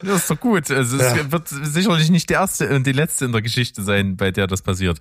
[0.00, 0.70] Das ist doch gut.
[0.70, 1.32] Also es Ja.
[1.32, 4.60] wird sicherlich nicht die erste und die letzte in der Geschichte sein, bei der das
[4.60, 5.00] passiert.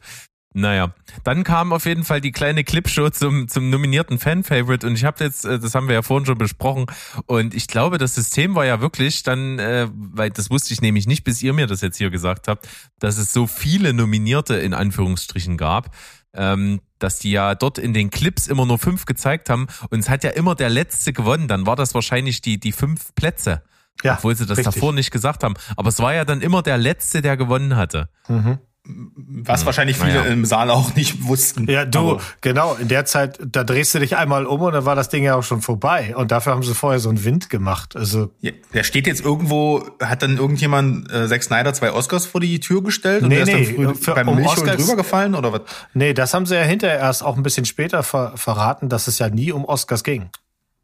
[0.53, 0.93] Naja,
[1.25, 5.21] dann kam auf jeden Fall die kleine Clipshow zum, zum nominierten Fan-Favorite und ich habe
[5.21, 6.85] jetzt, äh, das haben wir ja vorhin schon besprochen
[7.25, 11.07] und ich glaube, das System war ja wirklich dann, äh, weil das wusste ich nämlich
[11.07, 12.69] nicht, bis ihr mir das jetzt hier gesagt habt,
[12.99, 15.93] dass es so viele Nominierte in Anführungsstrichen gab,
[16.36, 20.09] ähm, dass die ja dort in den Clips immer nur fünf gezeigt haben und es
[20.09, 23.63] hat ja immer der Letzte gewonnen, dann war das wahrscheinlich die, die fünf Plätze.
[24.03, 24.75] Ja, Obwohl sie das richtig.
[24.75, 25.53] davor nicht gesagt haben.
[25.77, 28.09] Aber es war ja dann immer der Letzte, der gewonnen hatte.
[28.27, 28.59] Mhm.
[28.88, 30.31] Was wahrscheinlich viele Naja.
[30.31, 31.69] im Saal auch nicht wussten.
[31.69, 34.86] Ja, du, Aber- genau, in der Zeit, da drehst du dich einmal um und dann
[34.86, 36.15] war das Ding ja auch schon vorbei.
[36.15, 37.95] Und dafür haben sie vorher so einen Wind gemacht.
[37.95, 42.41] Also, Ja, der steht jetzt irgendwo, hat dann irgendjemand äh, Zack Snyder zwei Oscars vor
[42.41, 44.77] die Tür gestellt und Nee, der ist nee, dann früh für- beim um Milchholen Oscars-
[44.77, 45.61] drüber gefallen oder was?
[45.93, 49.17] nee, das haben sie ja hinterher erst auch ein bisschen später ver verraten, dass es
[49.19, 50.29] ja nie um Oscars ging.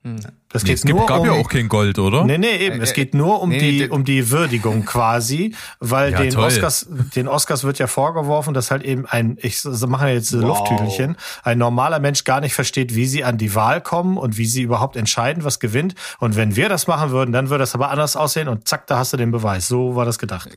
[0.03, 2.25] Das Nee, geht es gibt, nur gab um, ja auch kein Gold, oder?
[2.25, 2.79] Nee, nee, eben.
[2.79, 6.45] Äh, Es geht nur um nee, die, um die Würdigung quasi, weil Ja, den toll.
[6.45, 10.41] Oscars, den Oscars wird ja vorgeworfen, dass halt eben ein, ich so mache jetzt Wow.
[10.41, 14.45] Lufttüdelchen, ein normaler Mensch gar nicht versteht, wie sie an die Wahl kommen und wie
[14.47, 15.93] sie überhaupt entscheiden, was gewinnt.
[16.19, 18.97] Und wenn wir das machen würden, dann würde das aber anders aussehen und zack, da
[18.97, 19.67] hast du den Beweis.
[19.67, 20.49] So war das gedacht.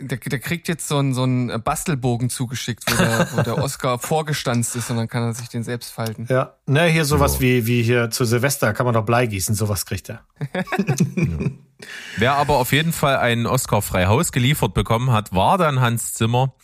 [0.00, 3.98] Der, der kriegt jetzt so einen, so einen Bastelbogen zugeschickt, wo der, wo der Oscar
[3.98, 6.26] vorgestanzt ist und dann kann er sich den selbst falten.
[6.28, 9.86] Ja, ne, hier sowas wie, wie hier zu Silvester kann man doch Blei gießen, sowas
[9.86, 10.24] kriegt er.
[12.16, 16.14] Wer aber auf jeden Fall einen Oscar frei Haus geliefert bekommen hat, war dann Hans
[16.14, 16.54] Zimmer,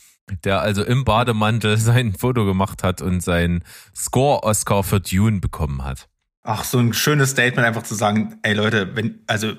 [0.45, 3.65] der also im Bademantel sein Foto gemacht hat und seinen
[3.95, 6.09] Score-Oscar für Dune bekommen hat.
[6.43, 9.55] Ach, so ein schönes Statement einfach zu sagen, ey Leute, wenn, also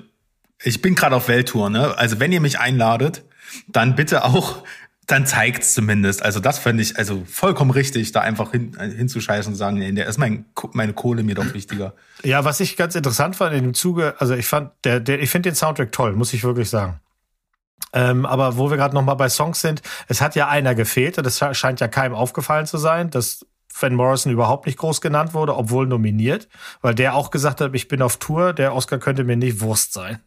[0.62, 1.96] ich bin gerade auf Welttour, ne?
[1.98, 3.24] Also wenn ihr mich einladet,
[3.68, 4.62] dann bitte auch,
[5.06, 6.22] dann zeigt's zumindest.
[6.22, 9.92] Also das fände ich also vollkommen richtig, da einfach hin, äh, hinzuscheißen und sagen, nee,
[9.92, 11.94] der ist mein, meine Kohle mir doch wichtiger.
[12.24, 15.30] Ja, was ich ganz interessant fand in dem Zuge, also ich fand, der, der, ich
[15.30, 17.00] finde den Soundtrack toll, muss ich wirklich sagen.
[17.92, 21.18] Ähm, aber wo wir gerade noch mal bei Songs sind, es hat ja einer gefehlt
[21.18, 23.46] sche- scheint ja keinem aufgefallen zu sein, dass
[23.78, 26.48] Van Morrison überhaupt nicht groß genannt wurde, obwohl nominiert,
[26.80, 29.92] weil der auch gesagt hat, ich bin auf Tour, der Oscar könnte mir nicht Wurst
[29.92, 30.18] sein.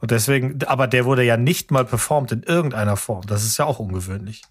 [0.00, 3.26] Und deswegen, aber der wurde ja nicht mal performt in irgendeiner Form.
[3.26, 4.42] Das ist ja auch ungewöhnlich.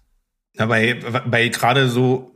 [0.54, 2.32] Ja, bei, bei gerade so,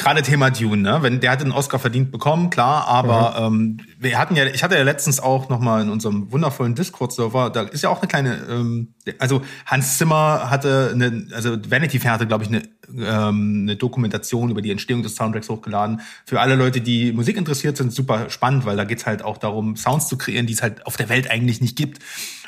[0.00, 0.98] gerade Thema Dune, ne?
[1.02, 4.76] Wenn der hat den Oscar verdient bekommen, klar, aber ähm, wir hatten ja, ich hatte
[4.76, 8.38] ja letztens auch noch mal in unserem wundervollen Discord-Server, da ist ja auch eine kleine,
[8.48, 12.62] ähm, also Hans Zimmer hatte eine, also Vanity Fair hatte, glaube ich, eine,
[12.98, 16.00] ähm, eine Dokumentation über die Entstehung des Soundtracks hochgeladen.
[16.24, 19.76] Für alle Leute, die Musik interessiert sind, super spannend, weil da geht's halt auch darum,
[19.76, 22.02] Sounds zu kreieren, die es halt auf der Welt eigentlich nicht gibt.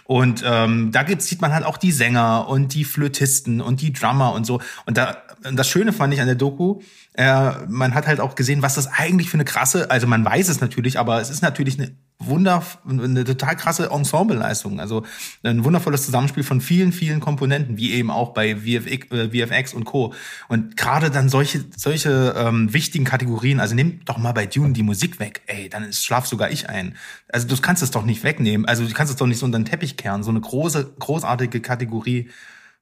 [0.05, 3.93] Und ähm, da gibt's, sieht man halt auch die Sänger und die Flötisten und die
[3.93, 4.61] Drummer und so.
[4.85, 6.81] Und da, und das Schöne fand ich an der Doku,
[7.15, 10.49] äh, man hat halt auch gesehen, was das eigentlich für eine krasse, also man weiß
[10.49, 11.95] es natürlich, aber es ist natürlich eine
[12.27, 14.81] wunder, eine total krasse Ensembleleistung.
[14.81, 15.05] Also
[15.43, 20.15] ein wundervolles Zusammenspiel von vielen, vielen Komponenten, wie eben auch bei VFX, äh, und Co.
[20.49, 24.83] Und gerade dann solche, solche ähm, wichtigen Kategorien, also nimm doch mal bei Dune die
[24.83, 26.97] Musik weg, ey, dann schlaf sogar ich ein.
[27.29, 28.67] Also du kannst es doch nicht wegnehmen.
[28.67, 30.23] Also du kannst es doch nicht so unter den Teppich kehren.
[30.23, 32.31] So eine große, großartige Kategorie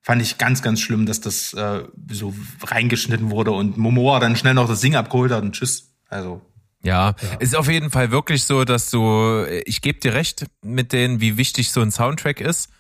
[0.03, 4.55] fand ich ganz, ganz schlimm, dass das äh, so reingeschnitten wurde und Momoa dann schnell
[4.55, 5.93] noch das Ding abgeholt hat und tschüss.
[6.09, 6.41] Also
[6.83, 11.21] Ja, ist auf jeden Fall wirklich so, dass du, ich gebe dir recht mit denen,
[11.21, 12.71] wie wichtig so ein Soundtrack ist.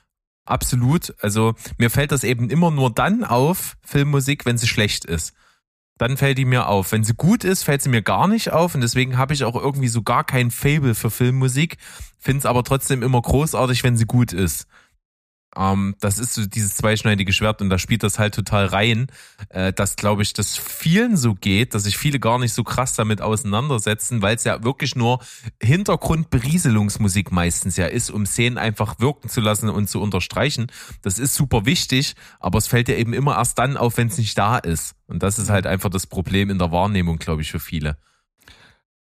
[0.47, 1.15] Absolut.
[1.21, 5.35] Also mir fällt das eben immer nur dann auf, Filmmusik, wenn sie schlecht ist.
[5.99, 6.93] Dann fällt die mir auf.
[6.93, 9.55] Wenn sie gut ist, fällt sie mir gar nicht auf und deswegen habe ich auch
[9.55, 11.77] irgendwie so gar kein Fable für Filmmusik,
[12.19, 14.67] finde es aber trotzdem immer großartig, wenn sie gut ist.
[15.57, 19.09] Ähm, das ist so dieses zweischneidige Schwert und da spielt das halt total rein,
[19.49, 22.95] äh, dass glaube ich, das vielen so geht, dass sich viele gar nicht so krass
[22.95, 25.21] damit auseinandersetzen, weil es ja wirklich nur
[25.61, 30.71] Hintergrundberieselungsmusik meistens ja ist, um Szenen einfach wirken zu lassen und zu unterstreichen.
[31.03, 34.19] Das ist super wichtig, aber es fällt ja eben immer erst dann auf, wenn es
[34.19, 34.95] nicht da ist.
[35.09, 37.97] Und das ist halt einfach das Problem in der Wahrnehmung, glaube ich, für viele.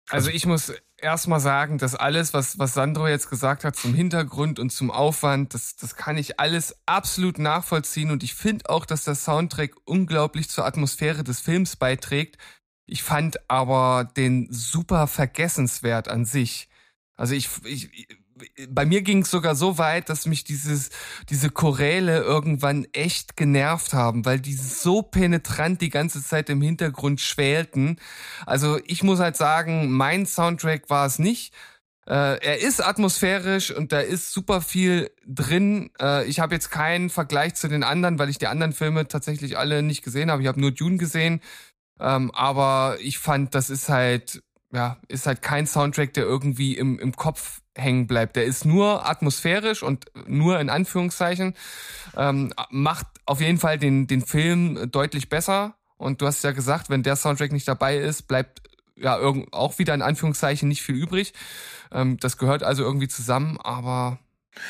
[0.09, 4.59] Also ich muss erstmal sagen, dass alles, was, was Sandro jetzt gesagt hat zum Hintergrund
[4.59, 9.03] und zum Aufwand, das, das kann ich alles absolut nachvollziehen und ich finde auch, dass
[9.03, 12.37] der Soundtrack unglaublich zur Atmosphäre des Films beiträgt.
[12.85, 16.69] Ich fand aber den super vergessenswert an sich.
[17.15, 17.89] Also ich, ich
[18.69, 20.89] bei mir ging es sogar so weit, dass mich dieses,
[21.29, 27.21] diese Choräle irgendwann echt genervt haben, weil die so penetrant die ganze Zeit im Hintergrund
[27.21, 27.99] schwälten.
[28.45, 31.53] Also ich muss halt sagen, mein Soundtrack war es nicht.
[32.09, 35.91] Äh, er ist atmosphärisch und da ist super viel drin.
[36.01, 39.59] Äh, ich habe jetzt keinen Vergleich zu den anderen, weil ich die anderen Filme tatsächlich
[39.59, 40.41] alle nicht gesehen habe.
[40.41, 41.39] Ich habe nur Dune gesehen.
[41.99, 44.41] Ähm, aber ich fand, das ist halt,
[44.71, 48.35] ja, ist halt kein Soundtrack, der irgendwie im, im Kopf hängen bleibt.
[48.35, 51.55] Der ist nur atmosphärisch und nur in Anführungszeichen,
[52.15, 55.75] ähm, macht auf jeden Fall den, den Film deutlich besser.
[55.97, 58.61] Und du hast ja gesagt, wenn der Soundtrack nicht dabei ist, bleibt
[58.95, 61.33] ja irgend, auch wieder in Anführungszeichen nicht viel übrig.
[61.91, 64.19] Ähm, das gehört also irgendwie zusammen, aber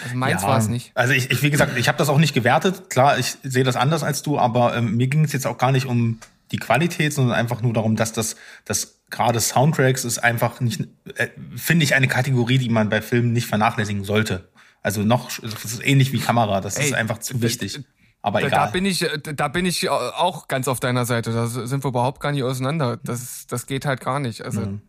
[0.04, 0.91] also meins Ja, war es nicht.
[0.95, 2.89] Also ich, ich wie gesagt, ich habe das auch nicht gewertet.
[2.89, 5.72] Klar, ich sehe das anders als du, aber ähm, mir ging es jetzt auch gar
[5.72, 6.20] nicht um
[6.52, 8.36] die Qualität, sondern einfach nur darum, dass das,
[8.66, 13.34] dass gerade Soundtracks ist einfach nicht, äh, finde ich eine Kategorie, die man bei Filmen
[13.34, 14.50] nicht vernachlässigen sollte.
[14.82, 17.82] Also noch, das ist ähnlich wie Kamera, das Ey, ist einfach zu wichtig.
[18.22, 18.66] Aber Da, egal.
[18.66, 21.32] da bin ich, da bin ich auch ganz auf deiner Seite.
[21.32, 22.97] Da sind wir überhaupt gar nicht auseinander.
[22.97, 24.41] Das, das geht halt gar nicht.
[24.41, 24.82] Also Mhm.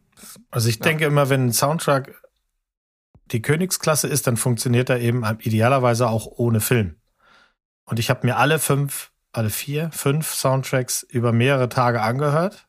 [0.50, 2.14] Also ich denke immer, wenn ein Soundtrack
[3.26, 6.96] die Königsklasse ist, dann funktioniert er eben idealerweise auch ohne Film.
[7.84, 12.68] Und ich habe mir alle fünf, alle vier, fünf Soundtracks über mehrere Tage angehört.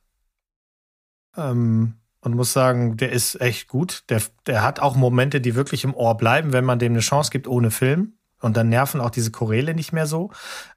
[1.36, 4.04] Ähm, und muss sagen, der ist echt gut.
[4.10, 7.32] Der, der hat auch Momente, die wirklich im Ohr bleiben, wenn man dem eine Chance
[7.32, 8.14] gibt ohne Film.
[8.42, 10.32] Und dann nerven auch diese Choräle nicht mehr so.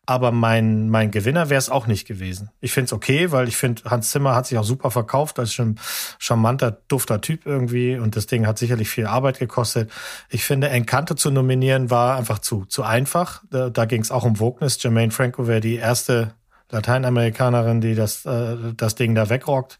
[0.06, 2.50] Aber mein, mein Gewinner wäre es auch nicht gewesen.
[2.60, 5.54] Ich finde es okay, weil ich finde, Hans Zimmer hat sich auch super verkauft als
[5.54, 5.76] schon
[6.18, 7.96] charmanter, dufter Typ irgendwie.
[7.96, 9.90] Und das Ding hat sicherlich viel Arbeit gekostet.
[10.28, 13.42] Ich finde, Encanto zu nominieren war einfach zu, zu einfach.
[13.50, 14.82] Da, da ging es auch um Wokeness.
[14.82, 16.34] Jermaine Franco wäre die erste
[16.70, 19.78] Lateinamerikanerin, die das, äh, das Ding da wegrockt.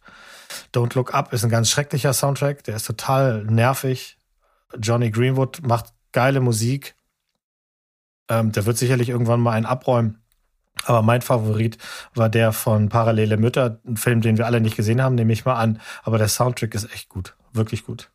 [0.73, 2.65] Don't Look Up ist ein ganz schrecklicher Soundtrack.
[2.65, 4.19] Der ist total nervig.
[4.81, 6.95] Johnny Greenwood macht geile Musik.
[8.29, 10.19] Ähm, der wird sicherlich irgendwann mal einen abräumen.
[10.85, 11.79] Aber mein Favorit
[12.15, 15.45] war der von Parallele Mütter, ein Film, den wir alle nicht gesehen haben, nehme ich
[15.45, 15.81] mal an.
[16.03, 17.37] Aber der Soundtrack ist echt gut.
[17.53, 18.11] Wirklich gut.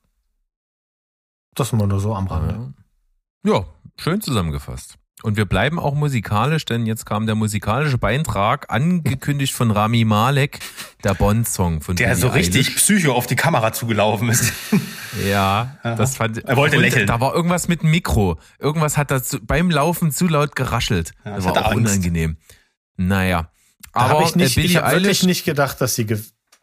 [1.55, 2.73] Das nur nur so am Rande.
[3.43, 3.65] Ja,
[3.97, 4.97] schön zusammengefasst.
[5.21, 10.59] Und wir bleiben auch musikalisch, denn jetzt kam der musikalische Beitrag, angekündigt von Rami Malek,
[11.03, 12.75] der Bond-Song von Der Billie so richtig Eilish.
[12.81, 14.53] psycho auf die Kamera zugelaufen ist.
[15.27, 15.95] Ja, Aha.
[15.95, 17.05] das fand Er wollte und lächeln.
[17.05, 18.39] Da war irgendwas mit dem Mikro.
[18.59, 21.11] Irgendwas hat da zu, beim Laufen zu laut geraschelt.
[21.25, 21.95] Ja, das das war auch Angst.
[21.95, 22.37] unangenehm.
[22.95, 23.51] Naja.
[23.93, 26.07] Da Aber habe ich nicht, äh, ich habe wirklich nicht gedacht, dass sie,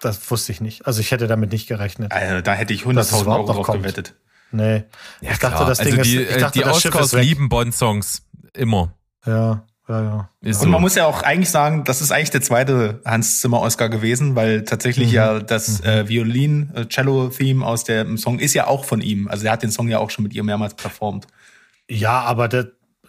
[0.00, 0.86] das wusste ich nicht.
[0.86, 2.12] Also ich hätte damit nicht gerechnet.
[2.12, 3.82] Also, da hätte ich Dass es 100.000 überhaupt Euro drauf kommt.
[3.82, 4.14] gewettet.
[4.52, 4.84] Nee.
[5.20, 5.68] Ja, ich dachte, klar.
[5.68, 7.24] das Ding also die, ist, ich äh, dachte, die das Schiff Oscars ist weg.
[7.24, 8.22] lieben Bond-Songs.
[8.56, 8.92] Immer.
[9.24, 10.30] Ja, ja, ja.
[10.40, 10.68] Ist Und so.
[10.70, 14.34] man muss ja auch eigentlich sagen, das ist eigentlich der zweite Hans Zimmer Oscar gewesen,
[14.34, 18.84] weil tatsächlich ja das äh, Violin äh, Cello Theme aus dem Song ist ja auch
[18.84, 19.28] von ihm.
[19.28, 21.26] Also er hat den Song ja auch schon mit ihr mehrmals performt.
[21.88, 22.66] Ja, aber das,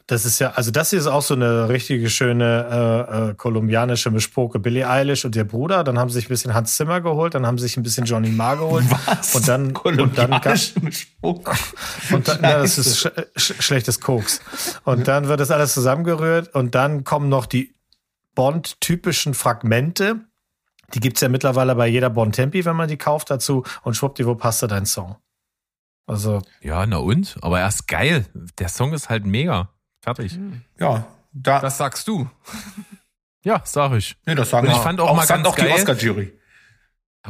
[0.07, 4.09] das ist ja, also das hier ist auch so eine richtige schöne äh, äh, kolumbianische
[4.09, 4.57] Mischpoke.
[4.57, 7.45] Billie Eilish und ihr Bruder, dann haben sie sich ein bisschen Hans Zimmer geholt, dann
[7.45, 8.85] haben sie sich ein bisschen Johnny Marr geholt.
[9.33, 11.41] Und dann, und dann, Spruch.
[12.11, 14.39] und dann ja, das ist sch sch schlechtes Koks.
[14.85, 17.75] Und dann wird das alles zusammengerührt und dann kommen noch die
[18.35, 20.21] Bond-typischen Fragmente.
[20.93, 23.63] Die gibt's ja mittlerweile bei jeder Bond-Tempi, wenn man die kauft dazu.
[23.83, 25.17] Und schwuppdiwupp passt da dein Song.
[26.05, 27.37] Also, Ja, na und?
[27.41, 28.25] Aber er ist geil.
[28.59, 29.69] Der Song ist halt mega.
[30.15, 30.39] Fertig.
[30.79, 32.29] Ja, da, Das sagst du.
[33.43, 34.15] Ja, sag ich.
[34.25, 36.33] nee, das sagen Und ich auch- fand auch mal sagt ganz auch die geil- Oscar-Jury.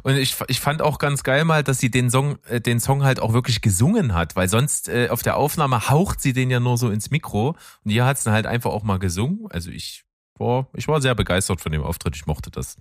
[0.03, 3.03] Und ich, ich fand auch ganz geil mal, dass sie den Song, äh, den Song
[3.03, 6.59] halt auch wirklich gesungen hat, weil sonst äh, auf der Aufnahme haucht sie den ja
[6.59, 9.47] nur so ins Mikro und hier hat sie halt einfach auch mal gesungen.
[9.49, 10.03] Also ich
[10.37, 12.77] war, ich war sehr begeistert von dem Auftritt, ich mochte das.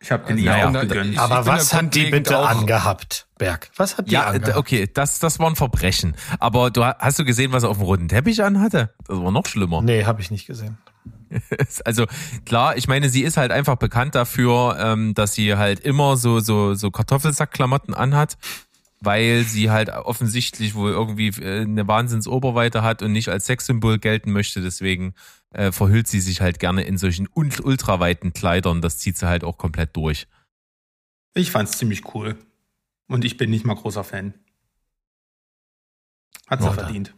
[0.00, 1.18] Ich habe den Also, ihr ja, auch gegönnt.
[1.18, 3.70] aber was hat die bitte auch- angehabt, Berg?
[3.76, 4.56] Was hat die Ja, äh, angehabt?
[4.56, 6.14] okay, das, das war ein Verbrechen.
[6.38, 8.94] Aber du ha- hast du gesehen, was er auf dem roten Teppich anhatte?
[9.08, 9.82] Das war noch schlimmer.
[9.82, 10.78] Nee, habe ich nicht gesehen.
[11.84, 12.06] Also
[12.46, 16.40] klar, ich meine, sie ist halt einfach bekannt dafür, ähm, dass sie halt immer so
[16.40, 18.38] so so Kartoffelsackklamotten anhat,
[19.00, 24.32] weil sie halt offensichtlich wohl irgendwie äh, eine Wahnsinnsoberweite hat und nicht als Sexsymbol gelten
[24.32, 24.62] möchte.
[24.62, 25.12] Deswegen
[25.50, 28.80] äh, verhüllt sie sich halt gerne in solchen ult- ultraweiten Kleidern.
[28.80, 30.26] Das zieht sie halt auch komplett durch.
[31.34, 32.36] Ich fand's ziemlich cool.
[33.08, 34.34] Und ich bin nicht mal großer Fan.
[36.46, 37.14] Hat sie verdient.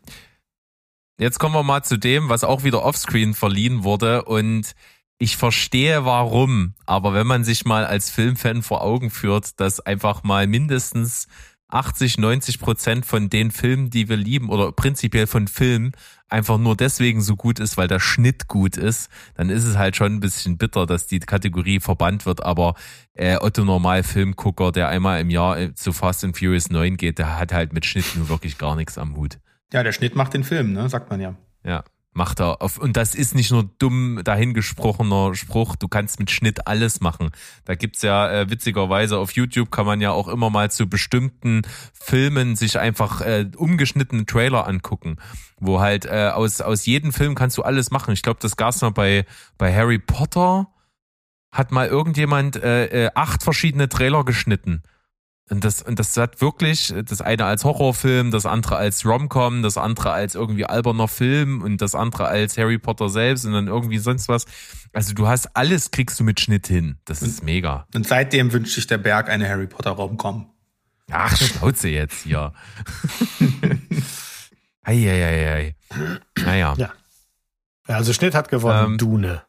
[1.19, 4.75] Jetzt kommen wir mal zu dem, was auch wieder offscreen verliehen wurde und
[5.19, 10.23] ich verstehe warum, aber wenn man sich mal als Filmfan vor Augen führt, dass einfach
[10.23, 11.29] mal mindestens
[11.69, 15.93] 80, 90 Prozent von den Filmen, die wir lieben oder prinzipiell von Filmen
[16.31, 19.97] einfach nur deswegen so gut ist, weil der Schnitt gut ist, dann ist es halt
[19.97, 22.75] schon ein bisschen bitter, dass die Kategorie verbannt wird, aber
[23.15, 27.19] äh, Otto Normal Filmgucker, der einmal im Jahr äh, zu Fast and Furious 9 geht,
[27.19, 29.39] der hat halt mit Schnitt nur wirklich gar nichts am Hut.
[29.73, 30.89] Ja, der Schnitt macht den Film, ne?
[30.89, 31.35] Sagt man ja.
[31.65, 32.61] Ja, macht er.
[32.61, 37.31] Auf, und das ist nicht nur dumm dahingesprochener Spruch, du kannst mit Schnitt alles machen.
[37.65, 41.63] Da gibt's ja äh, witzigerweise auf YouTube kann man ja auch immer mal zu bestimmten
[41.93, 45.17] Filmen sich einfach äh, umgeschnittene Trailer angucken,
[45.59, 48.13] wo halt äh, aus, aus jedem Film kannst du alles machen.
[48.13, 49.25] Ich glaube, das gab's mal bei,
[49.57, 50.69] bei Harry Potter,
[51.53, 54.83] hat mal irgendjemand äh, äh, acht verschiedene Trailer geschnitten.
[55.51, 59.77] Und das, und das hat wirklich, das eine als Horrorfilm, das andere als Romcom, das
[59.77, 63.99] andere als irgendwie alberner Film und das andere als Harry Potter selbst und dann irgendwie
[63.99, 64.45] sonst was.
[64.93, 66.99] Also du hast alles, kriegst du mit Schnitt hin.
[67.05, 67.87] Das ist mega.
[67.95, 70.47] Und seitdem wünscht sich der Berg eine Harry Potter Raumkommen.
[71.11, 72.53] Ach, Schnauze jetzt hier.
[74.83, 75.75] Eieiei.
[76.45, 76.93] Naja, Ja.
[77.89, 79.43] Ja, also Schnitt hat gewonnen, Ähm, Dune.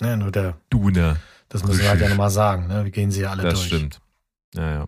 [0.00, 1.16] Ja, nur der, Dune.
[1.50, 2.84] das müssen wir halt ja nochmal sagen, ne?
[2.84, 3.66] Wir gehen sie ja alle Das durch.
[3.66, 4.00] stimmt.
[4.54, 4.86] Naja.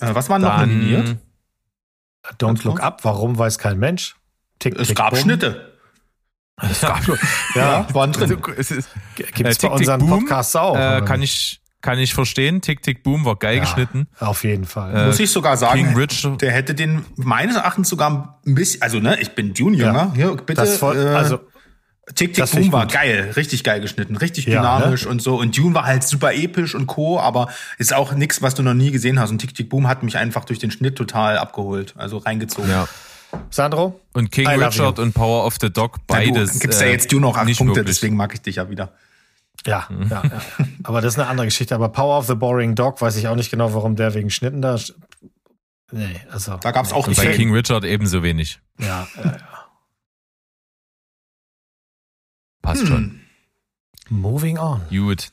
[0.00, 1.16] Äh, was war noch nominiert?
[2.38, 4.16] Don't look up, warum weiß kein Mensch?
[4.58, 5.18] Tick, Es tick, gab bumm.
[5.20, 5.72] Schnitte.
[6.60, 7.00] Es gab,
[7.54, 8.36] Ja, waren drin.
[8.56, 10.76] es ist, gibt's Äh, bei Tick, unseren Boom, Podcasts auch.
[10.76, 12.60] äh, kann ich, kann ich verstehen.
[12.60, 14.08] Tick, Tick, Boom war geil Ja, geschnitten.
[14.18, 14.94] Auf jeden Fall.
[14.94, 16.42] Äh, Muss ich sogar sagen, King Richard.
[16.42, 20.12] der hätte den meines Erachtens sogar ein bisschen, also ne, ich bin Dune-Jünger.
[20.14, 20.54] Hier, bitte.
[20.62, 21.40] das voll, äh, also,
[22.14, 25.36] Tick Tick Boom war geil, richtig geil geschnitten, richtig Ja, dynamisch und so.
[25.38, 27.48] Und Dune war halt super episch und co, aber
[27.78, 29.30] ist auch nix, was du noch nie gesehen hast.
[29.30, 32.70] Und Tick Tick Boom hat mich einfach durch den Schnitt total abgeholt, also reingezogen.
[32.70, 32.88] Ja.
[33.50, 34.00] Sandro?
[34.14, 36.54] Und King I Richard und Power of the Dog, Ja, beides.
[36.54, 37.96] du gibst ja äh, jetzt Dune noch acht nicht Punkte, wirklich.
[37.96, 38.92] deswegen mag ich dich ja wieder.
[39.66, 40.08] Ja, Mhm.
[40.08, 40.66] ja, ja, ja.
[40.84, 41.74] Aber das ist eine andere Geschichte.
[41.74, 44.62] Aber Power of the Boring Dog weiß ich auch nicht genau, warum der wegen Schnitten
[44.62, 44.78] da.
[45.90, 46.56] Nee, also.
[46.58, 47.34] Da gab's auch Und nicht bei.
[47.34, 48.60] King Richard ebenso wenig.
[48.78, 49.38] Ja, ja, ja.
[52.68, 52.86] Passt Hm.
[52.88, 53.20] schon.
[54.10, 54.82] Moving on.
[54.90, 55.30] Gut.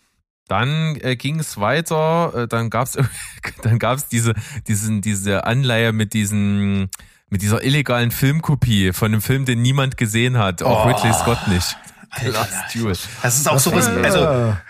[0.47, 2.97] Dann äh, ging es weiter, äh, dann gab's
[3.63, 4.33] dann gab's diese
[4.67, 6.89] diesen diese Anleihe mit diesen
[7.29, 10.89] mit dieser illegalen Filmkopie von einem Film, den niemand gesehen hat, auch Oh.
[10.89, 11.75] Ridley Scott nicht.
[12.23, 12.95] Last Duel.
[13.23, 14.61] Das ist auch sowas, also Ja.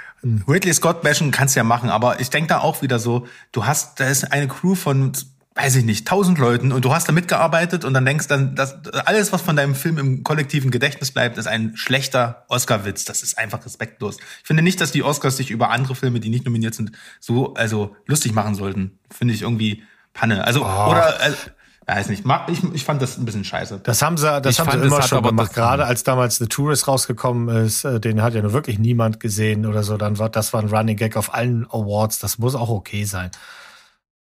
[0.47, 3.65] Ridley Scott bashen kannst du ja machen, aber ich denke da auch wieder so, du
[3.65, 5.11] hast, da ist eine Crew von,
[5.55, 8.75] weiß ich nicht, tausend Leuten und du hast da mitgearbeitet und dann denkst dann, dass
[9.05, 13.05] alles, was von deinem Film im kollektiven Gedächtnis bleibt, ist ein schlechter Oscar-Witz.
[13.05, 14.17] Das ist einfach respektlos.
[14.41, 16.91] Ich finde nicht, dass die Oscars sich über andere Filme, die nicht nominiert sind,
[17.21, 18.99] so, also lustig machen sollten.
[19.09, 19.83] Finde ich irgendwie
[20.13, 20.43] Panne.
[20.43, 20.89] Also, Oh.
[20.91, 21.37] oder, also,
[21.85, 23.79] weiß nicht, ich, ich fand das ein bisschen scheiße.
[23.81, 25.53] Das haben sie, das Ich haben fand, sie immer schon aber gemacht.
[25.53, 29.65] Gerade als damals The Tourist rausgekommen ist, äh, den hat ja nur wirklich niemand gesehen
[29.65, 29.95] oder so.
[29.95, 32.19] Dann war das war ein Running Gag auf allen Awards.
[32.19, 33.31] Das muss auch okay sein.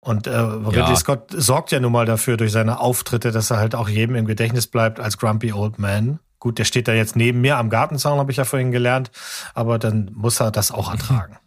[0.03, 0.95] Und äh, Ridley Ja.
[0.97, 4.25] Scott sorgt ja nun mal dafür durch seine Auftritte, dass er halt auch jedem im
[4.25, 6.19] Gedächtnis bleibt als Grumpy Old Man.
[6.39, 9.11] Gut, der steht da jetzt neben mir am Gartenzaun, habe ich ja vorhin gelernt,
[9.53, 11.37] aber dann muss er das auch ertragen.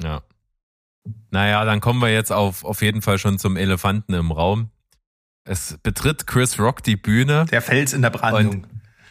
[0.00, 0.22] Ja.
[1.30, 4.70] Naja, dann kommen wir jetzt auf, auf jeden Fall schon zum Elefanten im Raum.
[5.44, 8.66] Es betritt Chris Rock die Bühne Der Fels in der Brandung.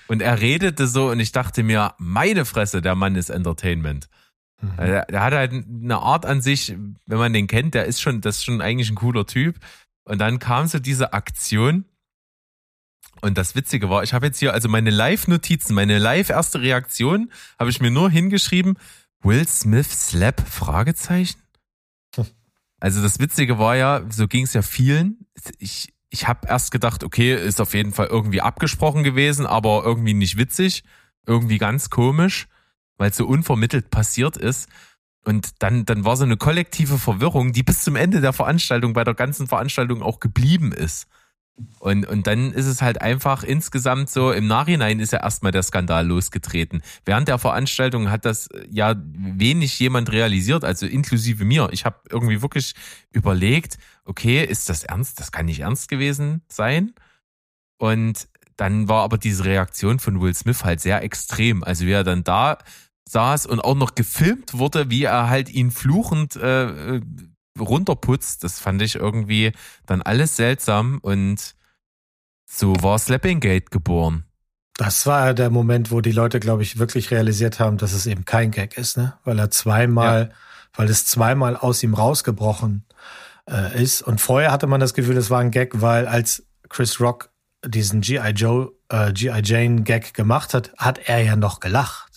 [0.07, 4.07] und er redete so und ich dachte mir, meine Fresse, der Mann ist Entertainment.
[4.77, 6.76] Also Der, der hat halt eine Art an sich,
[7.06, 9.60] wenn man den kennt, der ist schon, das ist schon eigentlich ein cooler Typ.
[10.06, 11.85] Und dann kam so diese Aktion.
[13.22, 17.69] Und das Witzige war, ich habe jetzt hier also meine Live-Notizen, meine live-erste Reaktion, habe
[17.69, 18.77] ich mir nur hingeschrieben,
[19.22, 20.45] Will Smith Slap?
[20.45, 21.40] Fragezeichen.
[22.80, 25.26] Also das Witzige war ja, so ging es ja vielen.
[25.57, 30.14] Ich, ich habe erst gedacht, okay, ist auf jeden Fall irgendwie abgesprochen gewesen, aber irgendwie
[30.14, 30.84] nicht witzig,
[31.26, 32.48] irgendwie ganz komisch,
[32.98, 34.70] weil es so unvermittelt passiert ist.
[35.26, 39.03] Und dann, dann war so eine kollektive Verwirrung, die bis zum Ende der Veranstaltung, bei
[39.03, 41.07] der ganzen Veranstaltung auch geblieben ist.
[41.80, 45.61] Und, und dann ist es halt einfach insgesamt so, im Nachhinein ist ja erstmal der
[45.61, 46.82] Skandal losgetreten.
[47.06, 51.70] Während der Veranstaltung hat das ja wenig jemand realisiert, also inklusive mir.
[51.72, 52.74] Ich habe irgendwie wirklich
[53.11, 55.20] überlegt, okay, ist das ernst?
[55.20, 56.94] Das kann nicht ernst gewesen sein.
[57.78, 61.64] Und dann war aber diese Reaktion von Will Smith halt sehr extrem.
[61.64, 62.57] Also wie er dann da
[63.10, 67.02] saß und auch noch gefilmt wurde, wie er halt ihn fluchend äh, äh,
[67.60, 68.44] runterputzt.
[68.44, 69.52] Das fand ich irgendwie
[69.86, 71.56] dann alles seltsam und
[72.46, 74.26] so war Slappinggate geboren.
[74.76, 78.08] Das war ja der Moment, wo die Leute, glaube ich, wirklich realisiert haben, dass es
[78.08, 79.14] eben kein Gag ist, ne?
[79.24, 80.32] Weil er zweimal,
[80.76, 82.86] weil es zweimal aus ihm rausgebrochen
[83.50, 84.02] äh, ist.
[84.02, 87.30] Und vorher hatte man das Gefühl, es war ein Gag, weil als Chris Rock
[87.66, 88.32] diesen G.I.
[88.32, 89.42] Joe, äh, G.I.
[89.44, 92.12] Jane Gag gemacht hat, hat er ja noch gelacht.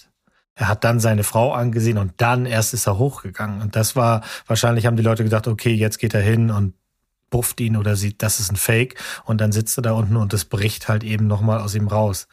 [0.57, 3.61] Er hat dann seine Frau angesehen und dann erst ist er hochgegangen.
[3.61, 6.75] Und das war, wahrscheinlich haben die Leute gedacht, okay, jetzt geht er hin und
[7.29, 8.99] bufft ihn oder sieht, das ist ein Fake.
[9.27, 12.27] Und dann sitzt er da unten und es bricht halt eben nochmal aus ihm raus.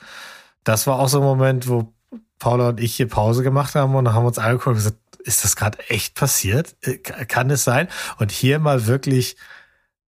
[0.64, 1.94] Das war auch so ein Moment, wo
[2.40, 5.56] Paula und ich hier Pause gemacht haben und haben uns angeguckt und gesagt, ist das
[5.56, 6.76] gerade echt passiert?
[6.82, 7.90] Äh, Kann es sein?
[8.20, 9.36] Und hier mal wirklich,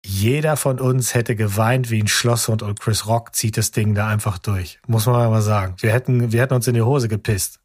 [0.05, 4.09] jeder von uns hätte geweint wie ein Schlosshund und Chris Rock zieht das Ding da
[4.09, 4.80] einfach durch.
[4.86, 5.76] Muss man mal sagen.
[5.78, 7.61] Wir hätten, wir hätten uns in die Hose gepisst.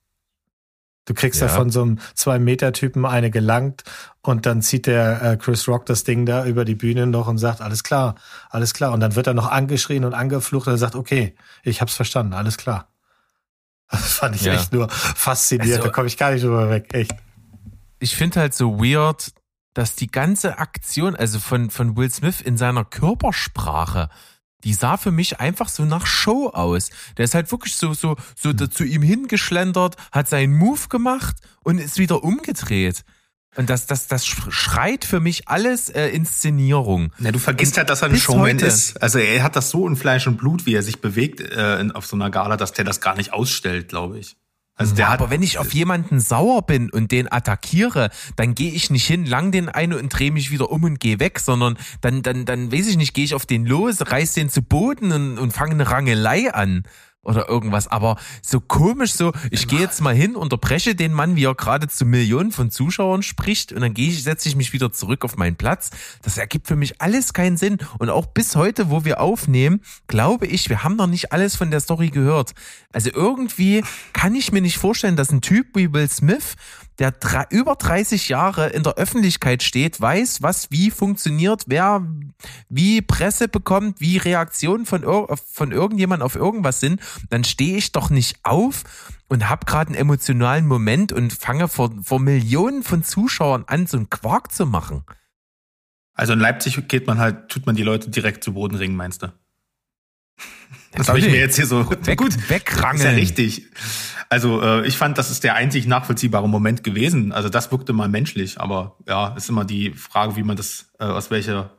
[1.08, 1.54] Du kriegst ja, Ja.
[1.54, 3.84] von so einem Zwei-Meter-Typen eine gelangt
[4.22, 7.38] und dann zieht der äh, Chris Rock das Ding da über die Bühne noch und
[7.40, 8.16] sagt, alles klar,
[8.50, 8.92] alles klar.
[8.92, 12.34] Und dann wird er noch angeschrien und angeflucht und er sagt, okay, ich hab's verstanden,
[12.34, 12.90] alles klar.
[13.90, 14.54] Das fand ich Ja.
[14.54, 17.12] echt nur faszinierend, Also- da komme ich gar nicht drüber weg, echt.
[18.00, 19.32] Ich finde halt so weird,
[19.74, 24.10] dass die ganze Aktion, also von, von Will Smith in seiner Körpersprache,
[24.64, 26.90] die sah für mich einfach so nach Show aus.
[27.18, 31.36] Der ist halt wirklich so, so, so da zu ihm hingeschlendert, hat seinen Move gemacht
[31.64, 33.04] und ist wieder umgedreht.
[33.56, 37.12] Und das, das, das schreit für mich alles äh, Inszenierung.
[37.18, 39.02] Na, du vergisst Und halt, dass er ein Showman heute- ist.
[39.02, 42.06] Also er hat das so in Fleisch und Blut, wie er sich bewegt äh, auf
[42.06, 44.38] so einer Gala, dass der das gar nicht ausstellt, glaube ich.
[44.78, 48.54] Also der Ja, hat, aber wenn ich auf jemanden sauer bin und den attackiere, dann
[48.54, 51.40] gehe ich nicht hin, lang den ein und drehe mich wieder um und gehe weg,
[51.40, 54.62] sondern dann, dann, dann weiß ich nicht, gehe ich auf den los, reiß den zu
[54.62, 56.84] Boden und, und fange eine Rangelei an
[57.24, 57.88] oder irgendwas.
[57.88, 61.88] Aber so komisch, so, ich gehe jetzt mal hin, unterbreche den Mann, wie er gerade
[61.88, 65.36] zu Millionen von Zuschauern spricht und dann gehe ich, setze ich mich wieder zurück auf
[65.36, 65.92] meinen Platz.
[66.22, 67.78] Das ergibt für mich alles keinen Sinn.
[68.00, 71.70] Und auch bis heute, wo wir aufnehmen, glaube ich, wir haben noch nicht alles von
[71.70, 72.54] der Story gehört.
[72.94, 73.84] Also irgendwie
[74.14, 76.56] kann ich mir nicht vorstellen, dass ein Typ wie Will Smith,
[77.00, 82.06] der drei, über 30 Jahre in der Öffentlichkeit steht, weiß, was wie funktioniert, wer
[82.70, 88.10] wie Presse bekommt, wie Reaktionen von, von irgendjemand auf irgendwas sind, dann stehe ich doch
[88.10, 88.84] nicht auf
[89.28, 93.98] und habe gerade einen emotionalen Moment und fange vor, vor Millionen von Zuschauern an, so
[93.98, 95.04] einen Quark zu machen.
[96.14, 99.24] also in Leipzig geht man halt, tut man die Leute direkt zu Boden ringen, meinst
[99.24, 99.32] du?
[100.98, 103.10] Das habe ich mir jetzt hier so Weg, Ist wegrangeln.
[103.10, 103.68] ja richtig.
[104.30, 107.32] Also äh, ich fand, das ist der einzig nachvollziehbare Moment gewesen.
[107.32, 111.06] Also das wirkte mal menschlich, aber ja, ist immer die Frage, wie man das, äh,
[111.06, 111.72] aus welcher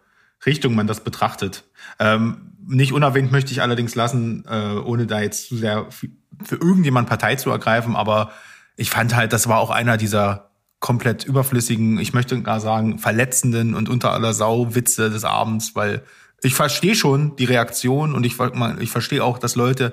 [0.47, 1.65] Richtung man das betrachtet.
[1.99, 6.09] Ähm, nicht unerwähnt möchte ich allerdings lassen, äh, ohne da jetzt zu sehr für
[6.45, 8.31] für irgendjemand Partei zu ergreifen, aber
[8.77, 10.51] ich fand halt, das war auch einer dieser
[10.81, 16.03] komplett überflüssigen, ich möchte gar sagen, verletzenden und unter aller Sau Witze des Abends, weil
[16.43, 18.37] ich verstehe schon die Reaktion und ich,
[18.81, 19.93] ich verstehe auch, dass Leute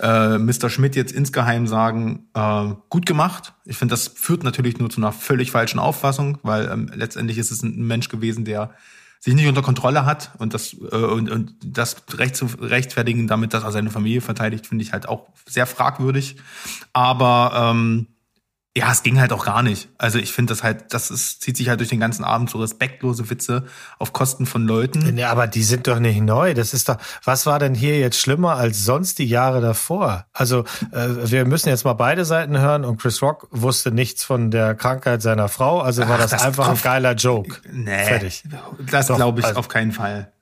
[0.00, 0.70] äh, Mr.
[0.70, 3.52] Schmidt jetzt insgeheim sagen, äh, gut gemacht.
[3.66, 7.50] Ich finde, das führt natürlich nur zu einer völlig falschen Auffassung, weil ähm, letztendlich ist
[7.50, 8.74] es ein Mensch gewesen, der
[9.20, 13.52] sich nicht unter Kontrolle hat und das äh, und, und das recht zu rechtfertigen, damit
[13.52, 16.36] dass er seine Familie verteidigt, finde ich halt auch sehr fragwürdig.
[16.94, 18.06] Aber ähm,
[18.76, 19.88] Ja, es ging halt auch gar nicht.
[19.98, 22.58] Also ich finde das halt, das ist, zieht sich halt durch den ganzen Abend so
[22.58, 23.66] respektlose Witze
[24.00, 25.16] auf Kosten von Leuten.
[25.16, 26.54] Ja, aber die sind doch nicht neu.
[26.54, 30.26] Das ist doch, was war denn hier jetzt schlimmer als sonst die Jahre davor?
[30.32, 34.50] Also, äh, wir müssen jetzt mal beide Seiten hören und Chris Rock wusste nichts von
[34.50, 37.60] der Krankheit seiner Frau, also war Ach, das, das einfach ein kommt- geiler Joke.
[37.72, 38.42] Nee, Fertig.
[38.90, 40.32] das glaube ich also- auf keinen Fall.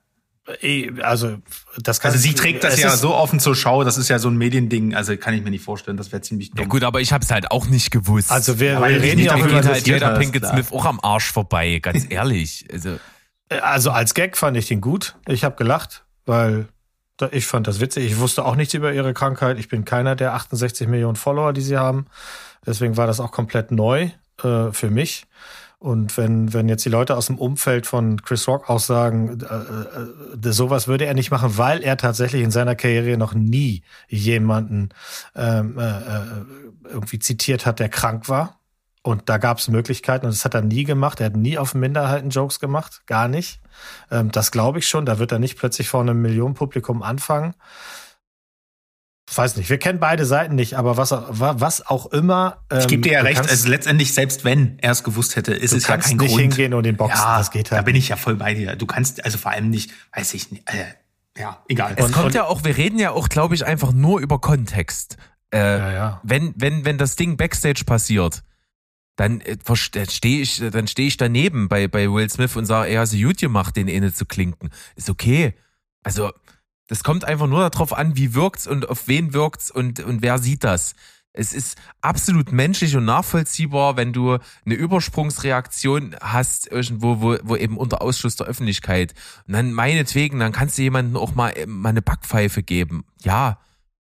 [1.01, 1.37] Also,
[1.77, 4.29] das kann Also sie trägt das ja so offen zur Schau, das ist ja so
[4.29, 6.59] ein Mediending, also kann ich mir nicht vorstellen, das wäre ziemlich dumm.
[6.59, 8.29] Ja gut, aber ich habe es halt auch nicht gewusst.
[8.29, 10.45] Also wir, wir reden nicht ja darüber über geht das, halt Jada Pinkett.
[10.45, 12.67] Smith auch am Arsch vorbei, ganz ehrlich.
[12.71, 12.99] Also
[13.49, 15.15] Also als Gag fand ich den gut.
[15.27, 16.67] Ich habe gelacht, weil
[17.31, 18.11] ich fand das witzig.
[18.11, 19.59] Ich wusste auch nichts über ihre Krankheit.
[19.59, 22.07] Ich bin keiner der 68 Millionen Follower, die sie haben.
[22.65, 24.09] Deswegen war das auch komplett neu
[24.43, 25.25] äh, für mich.
[25.83, 30.47] Und wenn, wenn jetzt die Leute aus dem Umfeld von Chris Rock auch sagen, äh,
[30.47, 34.91] äh, sowas würde er nicht machen, weil er tatsächlich in seiner Karriere noch nie jemanden
[35.35, 36.21] ähm, äh, äh,
[36.85, 38.61] irgendwie zitiert hat, der krank war.
[39.01, 41.19] Und da gab es Möglichkeiten und das hat er nie gemacht.
[41.19, 43.59] Er hat nie auf Minderheiten-Jokes gemacht, gar nicht.
[44.09, 45.05] Ähm, das glaube ich schon.
[45.05, 47.55] Da wird er nicht plötzlich vor einem Millionenpublikum anfangen.
[49.37, 52.63] Weiß nicht, wir kennen beide Seiten nicht, aber was, was auch immer.
[52.71, 55.35] Ähm, Ich gebe dir ja du recht, kannst- also letztendlich, selbst wenn er es gewusst
[55.35, 56.41] hätte, ist es ja kein nicht Grund.
[56.41, 57.17] hingehen und den Boxen.
[57.19, 57.85] ja, das geht da halt.
[57.85, 58.75] bin ich ja voll bei dir.
[58.75, 60.85] Du kannst, also vor allem nicht, weiß ich nicht, äh,
[61.39, 61.93] ja, egal.
[61.97, 64.39] es Und- kommt und- ja auch, wir reden ja auch, glaube ich, einfach nur über
[64.39, 65.17] Kontext.
[65.51, 66.21] Äh, Ja, ja.
[66.23, 68.43] Wenn, wenn, wenn das Ding Backstage passiert,
[69.15, 69.57] dann äh,
[70.09, 73.17] stehe ich, dann stehe ich daneben bei, bei Will Smith und sage, er hat so
[73.17, 74.71] gut gemacht, den eine zu klinken.
[74.95, 75.53] Ist okay.
[76.03, 76.31] Also,
[76.87, 80.37] das kommt einfach nur darauf an, wie wirkt's und auf wen wirkt's und, und wer
[80.37, 80.95] sieht das.
[81.35, 87.77] Es ist absolut menschlich und nachvollziehbar, wenn du eine Übersprungsreaktion hast, irgendwo, wo, wo eben
[87.77, 89.15] unter Ausschluss der Öffentlichkeit.
[89.47, 93.05] Und dann meinetwegen, dann kannst du jemandem auch mal, äh, mal eine Backpfeife geben.
[93.23, 93.57] Ja,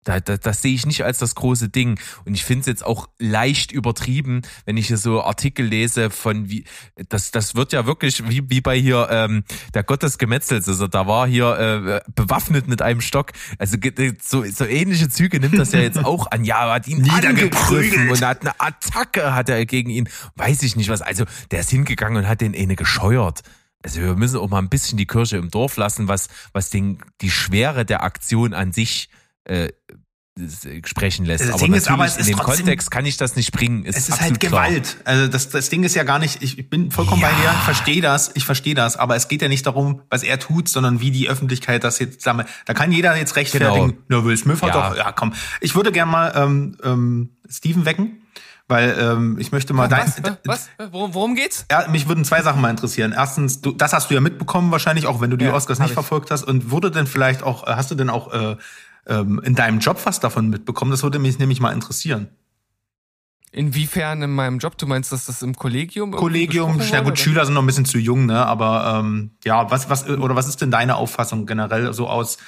[0.05, 1.99] da, da, das sehe ich nicht als das große Ding.
[2.25, 6.49] Und ich finde es jetzt auch leicht übertrieben, wenn ich hier so Artikel lese von
[6.49, 6.65] wie,
[7.09, 9.45] das, das wird ja wirklich wie, wie bei hier ähm,
[9.75, 10.69] der Gott des Gemetzels.
[10.69, 13.33] Also da war hier äh, bewaffnet mit einem Stock.
[13.59, 13.77] Also
[14.23, 16.45] so, so ähnliche Züge nimmt das ja jetzt auch an.
[16.45, 20.09] Ja, er hat ihn angegriffen und hat eine Attacke hat er gegen ihn.
[20.37, 21.03] Weiß ich nicht was.
[21.03, 23.43] Also der ist hingegangen und hat den eine gescheuert.
[23.83, 26.99] Also wir müssen auch mal ein bisschen die Kirche im Dorf lassen, was, was den,
[27.21, 29.09] die Schwere der Aktion an sich
[29.51, 29.69] äh,
[30.87, 31.45] sprechen lässt.
[31.45, 33.37] Das aber Ding natürlich ist aber, es in ist dem trotzdem- Kontext kann ich das
[33.37, 33.85] nicht bringen.
[33.85, 34.69] Ist es ist halt klar.
[34.69, 34.97] Gewalt.
[35.05, 38.01] Also das, das Ding ist ja gar nicht, ich bin vollkommen bei dir, ich verstehe
[38.01, 41.11] das, ich verstehe das, aber es geht ja nicht darum, was er tut, sondern wie
[41.11, 42.49] die Öffentlichkeit das jetzt sammelt.
[42.65, 44.01] Da kann jeder jetzt rechtfertigen, Genau.
[44.09, 44.89] na, Will Smith hat Ja.
[44.91, 45.35] doch, ja komm.
[45.61, 48.23] Ich würde gerne mal ähm, ähm, Steven wecken,
[48.69, 50.07] weil ähm, ich möchte mal dein,
[50.47, 50.71] Was?
[50.79, 50.91] Was?
[50.93, 51.67] Worum, worum geht's?
[51.71, 53.13] Ja, mich würden zwei Sachen mal interessieren.
[53.15, 55.89] Erstens, du, das hast du ja mitbekommen wahrscheinlich, auch wenn du die Ja, Oscars nicht
[55.89, 55.95] ich.
[55.95, 56.45] verfolgt hast.
[56.45, 58.57] Und wurde denn vielleicht auch, äh, hast du denn auch äh,
[59.07, 60.91] ähm, in deinem Job was davon mitbekommen?
[60.91, 62.29] Das würde mich nämlich mal interessieren.
[63.53, 64.79] Inwiefern in meinem Job?
[64.79, 66.13] Du meinst, dass das im Kollegium?
[66.13, 68.47] Kollegium, ja gut, wurde, Schüler sind noch ein bisschen zu jung, ne?
[68.47, 72.39] Aber ähm, ja, was, was, oder was ist denn deine Auffassung generell so aus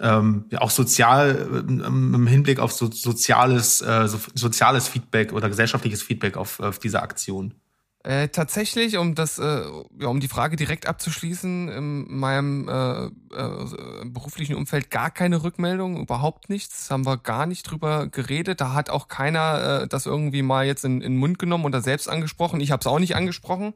[0.00, 5.48] ähm, ja, auch sozial ähm, im Hinblick auf so, soziales, äh, so, soziales Feedback oder
[5.48, 7.54] gesellschaftliches Feedback auf, auf diese Aktion?
[8.02, 9.62] Äh, tatsächlich, um das, äh,
[10.00, 15.98] ja, um die Frage direkt abzuschließen, in meinem äh, äh, beruflichen Umfeld gar keine Rückmeldung,
[16.00, 18.62] überhaupt nichts, haben wir gar nicht drüber geredet.
[18.62, 21.82] Da hat auch keiner äh, das irgendwie mal jetzt in, in den Mund genommen oder
[21.82, 22.60] selbst angesprochen.
[22.60, 23.74] Ich habe es auch nicht angesprochen.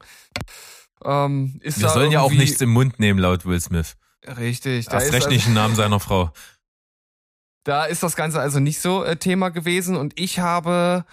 [1.04, 3.96] Ähm, ist Wir sollen ja auch nichts im Mund nehmen, laut Will Smith.
[4.26, 6.32] Richtig, Erst ist, recht also, nicht im Namen seiner Frau.
[7.64, 11.04] da ist das Ganze also nicht so äh, Thema gewesen und ich habe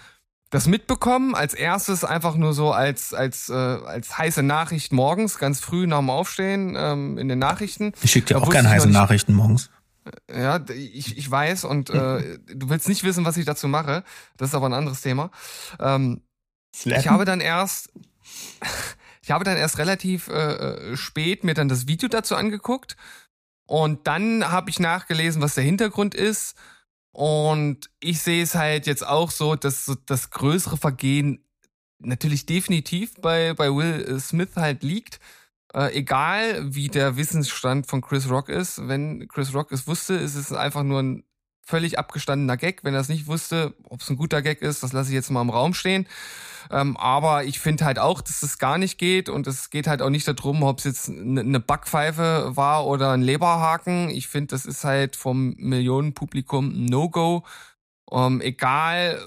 [0.52, 5.58] das mitbekommen als erstes einfach nur so als als äh, als heiße Nachricht morgens ganz
[5.60, 7.92] früh nach dem Aufstehen ähm, in den Nachrichten.
[8.02, 9.70] Ich schicke dir Da auch wusste gerne ich noch heiße nicht- Nachrichten morgens.
[10.30, 14.04] ja ich, ich weiß und äh, du willst nicht wissen was ich dazu mache.
[14.36, 15.30] Das ist aber ein anderes Thema.
[15.80, 16.20] Ähm,
[16.84, 17.90] ich habe dann erst
[19.22, 22.96] ich habe dann erst relativ äh, äh, spät mir dann das Video dazu angeguckt.
[23.66, 26.56] Und dann habe ich nachgelesen, was der Hintergrund ist
[27.12, 31.44] und ich sehe es halt jetzt auch so, dass so das größere Vergehen
[31.98, 35.20] natürlich definitiv bei bei Will Smith halt liegt.
[35.74, 40.34] Äh, egal wie der Wissensstand von Chris Rock ist, wenn Chris Rock es wusste, ist
[40.34, 41.24] es einfach nur ein
[41.62, 42.84] völlig abgestandener Gag.
[42.84, 45.30] Wenn er es nicht wusste, ob es ein guter Gag ist, das lasse ich jetzt
[45.30, 46.06] mal im Raum stehen.
[46.70, 50.02] Ähm, aber ich finde halt auch, dass es gar nicht geht und es geht halt
[50.02, 54.10] auch nicht darum, ob es jetzt eine Backpfeife war oder ein Leberhaken.
[54.10, 57.44] Ich finde, das ist halt vom Millionenpublikum ein No-Go.
[58.10, 59.18] Ähm, egal,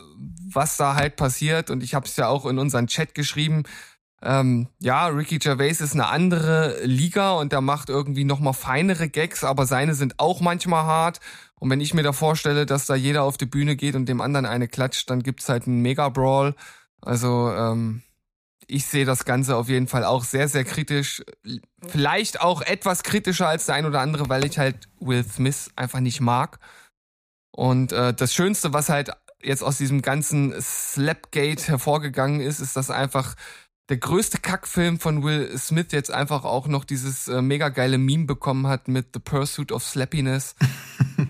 [0.48, 3.64] was da halt passiert und ich habe es ja auch in unseren Chat geschrieben.
[4.22, 9.08] Ähm, ja, Ricky Gervais ist eine andere Liga und der macht irgendwie noch mal feinere
[9.08, 11.20] Gags, aber seine sind auch manchmal hart.
[11.60, 14.22] Und wenn ich mir da vorstelle, dass da jeder auf die Bühne geht und dem
[14.22, 16.56] anderen eine klatscht, dann gibt's halt einen Mega-Brawl.
[17.06, 18.02] Also ähm,
[18.68, 21.24] ich sehe das Ganze auf jeden Fall auch sehr, sehr kritisch.
[21.88, 26.00] Vielleicht auch etwas kritischer als der ein oder andere, weil ich halt Will Smith einfach
[26.00, 26.60] nicht mag.
[27.52, 29.12] Und äh, das Schönste, was halt
[29.42, 33.36] jetzt aus diesem ganzen Slapgate hervorgegangen ist, ist, dass einfach
[33.90, 38.26] der größte Kackfilm von Will Smith jetzt einfach auch noch dieses äh, mega geile Meme
[38.26, 40.56] bekommen hat mit The Pursuit of Slappiness.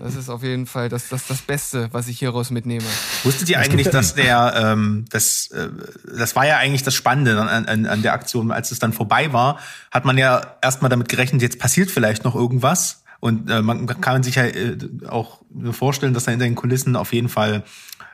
[0.00, 2.84] Das ist auf jeden Fall das, das, das Beste, was ich hieraus mitnehme.
[3.22, 5.68] Wusstet ihr eigentlich, dass der, ähm, das, äh,
[6.16, 9.32] das war ja eigentlich das Spannende an, an, an der Aktion, als es dann vorbei
[9.32, 9.60] war,
[9.92, 13.04] hat man ja erstmal damit gerechnet, jetzt passiert vielleicht noch irgendwas.
[13.20, 14.76] Und äh, man kann sich ja äh,
[15.08, 17.62] auch vorstellen, dass da hinter den Kulissen auf jeden Fall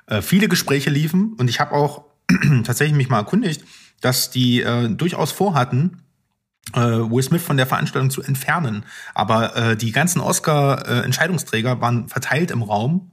[0.07, 1.35] äh, viele Gespräche liefen.
[1.39, 2.05] Und ich habe auch
[2.65, 3.65] tatsächlich mich mal erkundigt,
[4.03, 6.03] dass die äh, durchaus vorhatten,
[6.75, 8.85] äh, Will Smith von der Veranstaltung zu entfernen.
[9.15, 13.13] Aber äh, die ganzen Oscar-Entscheidungsträger waren verteilt im Raum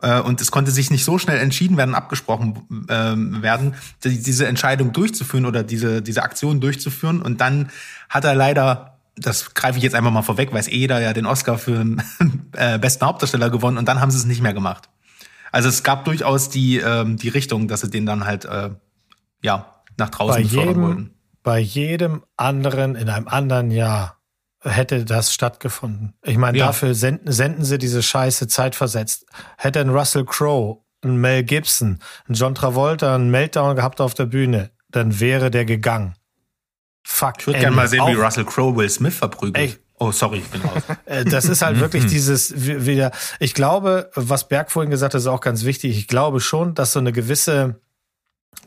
[0.00, 3.74] äh, und es konnte sich nicht so schnell entschieden werden, abgesprochen ähm, werden,
[4.04, 7.20] die, diese Entscheidung durchzuführen oder diese, diese Aktion durchzuführen.
[7.20, 7.70] Und dann
[8.08, 11.26] hat er leider das greife ich jetzt einfach mal vorweg, weiß eh jeder ja den
[11.26, 12.02] Oscar für den
[12.52, 14.88] äh, besten Hauptdarsteller gewonnen und dann haben sie es nicht mehr gemacht.
[15.50, 18.70] Also es gab durchaus die, ähm, die Richtung, dass sie den dann halt äh,
[19.42, 21.14] ja nach draußen bei jedem, wollten.
[21.42, 24.16] bei jedem anderen in einem anderen Jahr
[24.62, 26.14] hätte das stattgefunden.
[26.24, 26.66] Ich meine, Ja.
[26.66, 29.26] dafür senden, senden sie diese Scheiße zeitversetzt.
[29.56, 34.26] Hätte ein Russell Crowe, ein Mel Gibson, ein John Travolta einen Meltdown gehabt auf der
[34.26, 36.14] Bühne, dann wäre der gegangen.
[37.04, 37.34] Fuck.
[37.40, 39.56] Ich würde gerne mal sehen, wie Auch- Russell Crowe Will Smith verprügelt.
[39.56, 39.76] Ey.
[40.00, 40.82] Oh, sorry, ich bin raus.
[41.06, 42.08] Äh, Das ist halt wirklich Mhm.
[42.08, 43.10] dieses wie- wieder.
[43.40, 45.96] Ich glaube, was Berg vorhin gesagt hat, ist auch ganz wichtig.
[45.98, 47.80] Ich glaube schon, dass so eine gewisse,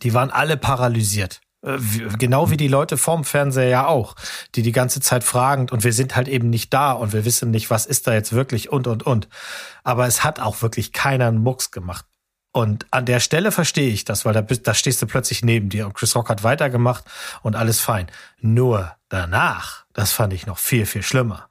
[0.04, 1.42] die waren alle paralysiert.
[1.64, 1.78] Äh,
[2.18, 4.16] Genau wie die Leute vorm Fernseher ja auch,
[4.56, 7.52] die die ganze Zeit fragend und wir sind halt eben nicht da und wir wissen
[7.52, 9.28] nicht, was ist da jetzt wirklich und und und.
[9.84, 12.06] Aber es hat auch wirklich keiner einen Mucks gemacht.
[12.54, 15.70] Und an der Stelle verstehe ich das, weil da, bist, da stehst du plötzlich neben
[15.70, 17.06] dir und Chris Rock hat weitergemacht
[17.44, 18.08] und alles fein.
[18.42, 21.48] Nur danach, das fand ich noch viel, viel schlimmer.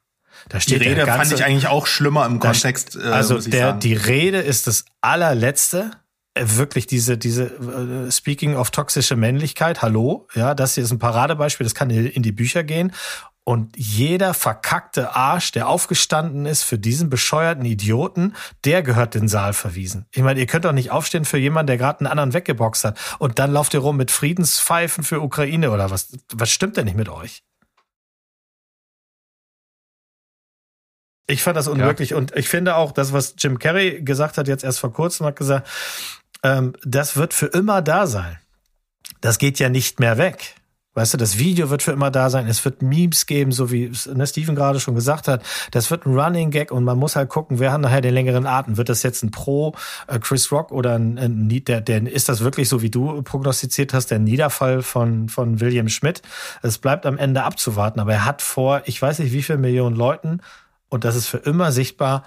[0.49, 3.39] Da Die steht der Rede fand ganze- ich eigentlich auch schlimmer im Kontext, äh, also
[3.39, 5.91] der, die Rede ist das allerletzte.
[6.33, 10.99] Äh, Wirklich diese, diese, äh, speaking of toxische Männlichkeit, hallo, ja, das hier ist ein
[10.99, 12.93] Paradebeispiel, das kann in die Bücher gehen.
[13.43, 18.35] Und jeder verkackte Arsch, der aufgestanden ist für diesen bescheuerten Idioten,
[18.65, 20.05] der gehört den Saal verwiesen.
[20.11, 22.99] Ich meine, ihr könnt doch nicht aufstehen für jemanden, der gerade einen anderen weggeboxt hat.
[23.17, 26.09] Und dann lauft ihr rum mit Friedenspfeifen für Ukraine oder was?
[26.31, 27.43] Was stimmt denn nicht mit euch?
[31.27, 34.63] Ich fand das unmöglich und ich finde auch, das, was Jim Carrey gesagt hat, jetzt
[34.63, 35.67] erst vor kurzem, hat gesagt,
[36.43, 38.37] ähm, das wird für immer da sein.
[39.21, 40.55] Das geht ja nicht mehr weg.
[40.93, 42.47] Weißt du, das Video wird für immer da sein.
[42.47, 45.41] Es wird Memes geben, so wie ne, Steven gerade schon gesagt hat.
[45.71, 48.45] Das wird ein Running Gag und man muss halt gucken, wer hat nachher den längeren
[48.45, 48.75] Atem.
[48.75, 49.73] Wird das jetzt ein Pro
[50.07, 53.93] äh, Chris Rock oder ein, ein der, der ist das wirklich so, wie du prognostiziert
[53.93, 56.23] hast, der Niederfall von von William Schmidt?
[56.61, 59.95] Es bleibt am Ende abzuwarten, aber er hat vor, ich weiß nicht wie viel Millionen
[59.95, 60.41] Leuten
[60.89, 62.25] und das ist für immer sichtbar,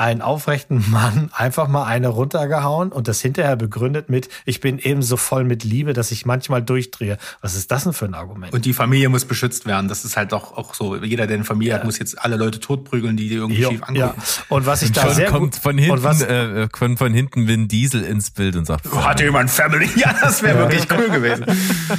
[0.00, 5.02] einen aufrechten Mann einfach mal eine runtergehauen und das hinterher begründet mit, ich bin eben
[5.02, 7.18] so voll mit Liebe, dass ich manchmal durchdrehe.
[7.42, 8.54] Was ist das denn für ein Argument?
[8.54, 9.88] Und die Familie muss beschützt werden.
[9.88, 10.96] Das ist halt doch auch so.
[10.96, 13.80] Jeder, der eine Familie hat, muss jetzt alle Leute totprügeln, die die irgendwie Jo, schief
[13.92, 14.06] ja.
[14.06, 14.22] angucken.
[14.48, 17.12] Und was ich da Schon sehr kommt gut, von und hinten, was, äh, kommt von
[17.12, 19.90] hinten Vin Diesel ins Bild und sagt, Oh, Hat jemand Family?
[19.96, 21.44] Ja, das wäre wirklich cool gewesen.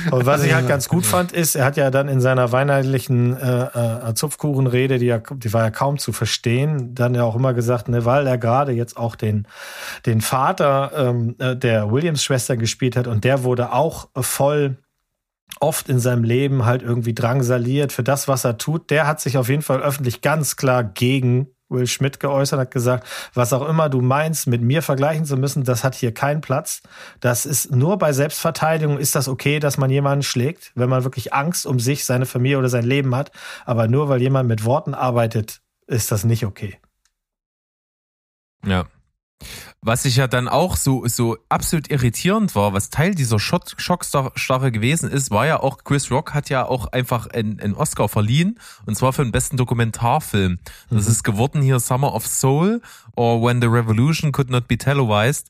[0.10, 3.38] Und was ich halt ganz gut fand, ist, er hat ja dann in seiner weihnachtlichen
[3.38, 7.54] äh, äh, Zupfkuchenrede, die, ja, die war ja kaum zu verstehen, dann ja auch immer
[7.54, 9.48] gesagt, ne, weil er gerade jetzt auch den,
[10.06, 14.78] den Vater ähm, äh, der Williams-Schwester gespielt hat und der wurde auch voll
[15.60, 18.90] oft in seinem Leben halt irgendwie drangsaliert für das, was er tut.
[18.90, 23.08] Der hat sich auf jeden Fall öffentlich ganz klar gegen Will Schmidt geäußert, hat gesagt,
[23.34, 26.82] was auch immer du meinst, mit mir vergleichen zu müssen, das hat hier keinen Platz.
[27.22, 31.34] Das ist nur bei Selbstverteidigung ist das okay, dass man jemanden schlägt, wenn man wirklich
[31.34, 33.32] Angst um sich, seine Familie oder sein Leben hat.
[33.66, 36.78] Aber nur weil jemand mit Worten arbeitet, ist das nicht okay.
[38.66, 38.86] Ja.
[39.82, 44.72] Was ich ja dann auch so, so absolut irritierend war, was Teil dieser Schock- Schockstarre
[44.72, 48.60] gewesen ist, war ja auch, Chris Rock hat ja auch einfach einen, einen Oscar verliehen,
[48.86, 50.60] und zwar für den besten Dokumentarfilm.
[50.92, 52.84] Das ist geworden hier Summer of Soul
[53.16, 55.48] or When the Revolution Could Not Be Televised.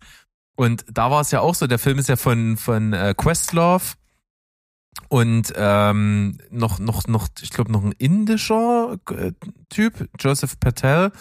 [0.56, 3.96] Und da war es ja auch so, der Film ist ja von, von äh, Questlove
[5.10, 9.34] und ähm, noch, noch, noch, ich glaube, noch ein indischer äh,
[9.70, 11.12] Typ, Joseph Patel.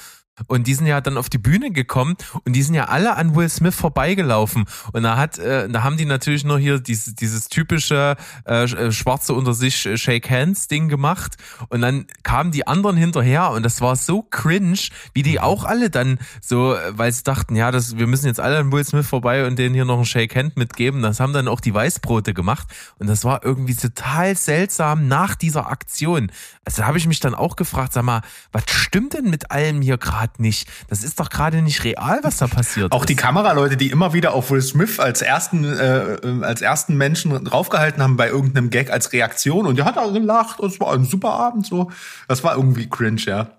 [0.47, 3.35] Und die sind ja dann auf die Bühne gekommen und die sind ja alle an
[3.35, 7.49] Will Smith vorbeigelaufen und da hat, äh, da haben die natürlich nur hier dieses, dieses
[7.49, 11.37] typische äh, äh, Schwarze unter sich äh, Shake Hands Ding gemacht
[11.69, 14.79] und dann kamen die anderen hinterher und das war so cringe,
[15.15, 18.41] wie die auch alle dann so, äh, weil sie dachten, ja, das, wir müssen jetzt
[18.41, 21.03] alle an Will Smith vorbei und denen hier noch ein Shake Hand mitgeben.
[21.03, 22.69] Das haben dann auch die Weißbrote gemacht
[22.99, 26.31] und das war irgendwie total seltsam nach dieser Aktion.
[26.65, 28.23] Also da habe ich mich dann auch gefragt, sag mal,
[28.53, 30.69] was stimmt denn mit allem hier gerade nicht?
[30.89, 33.09] Das ist doch gerade nicht real, was da passiert Auch ist.
[33.09, 37.45] die Kameraleute, die immer wieder auf Will Smith als ersten, äh, äh, als ersten Menschen
[37.45, 40.93] draufgehalten haben bei irgendeinem Gag als Reaktion und der hat auch gelacht und es war
[40.93, 41.91] ein super Abend so.
[42.29, 43.51] Das war irgendwie cringe, ja.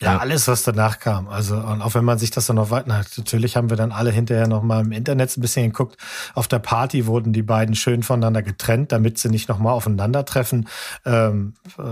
[0.00, 1.28] Ja, alles, was danach kam.
[1.28, 4.12] Also, und auch wenn man sich das dann noch weiter, natürlich haben wir dann alle
[4.12, 5.96] hinterher noch mal im Internet ein bisschen geguckt.
[6.34, 10.68] Auf der Party wurden die beiden schön voneinander getrennt, damit sie nicht noch mal aufeinandertreffen.
[11.04, 11.82] Ähm, äh,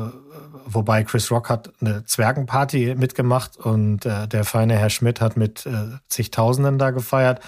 [0.67, 5.67] wobei Chris Rock hat eine Zwergenparty mitgemacht und äh, der feine Herr Schmidt hat mit
[5.67, 7.41] äh, zigtausenden da gefeiert.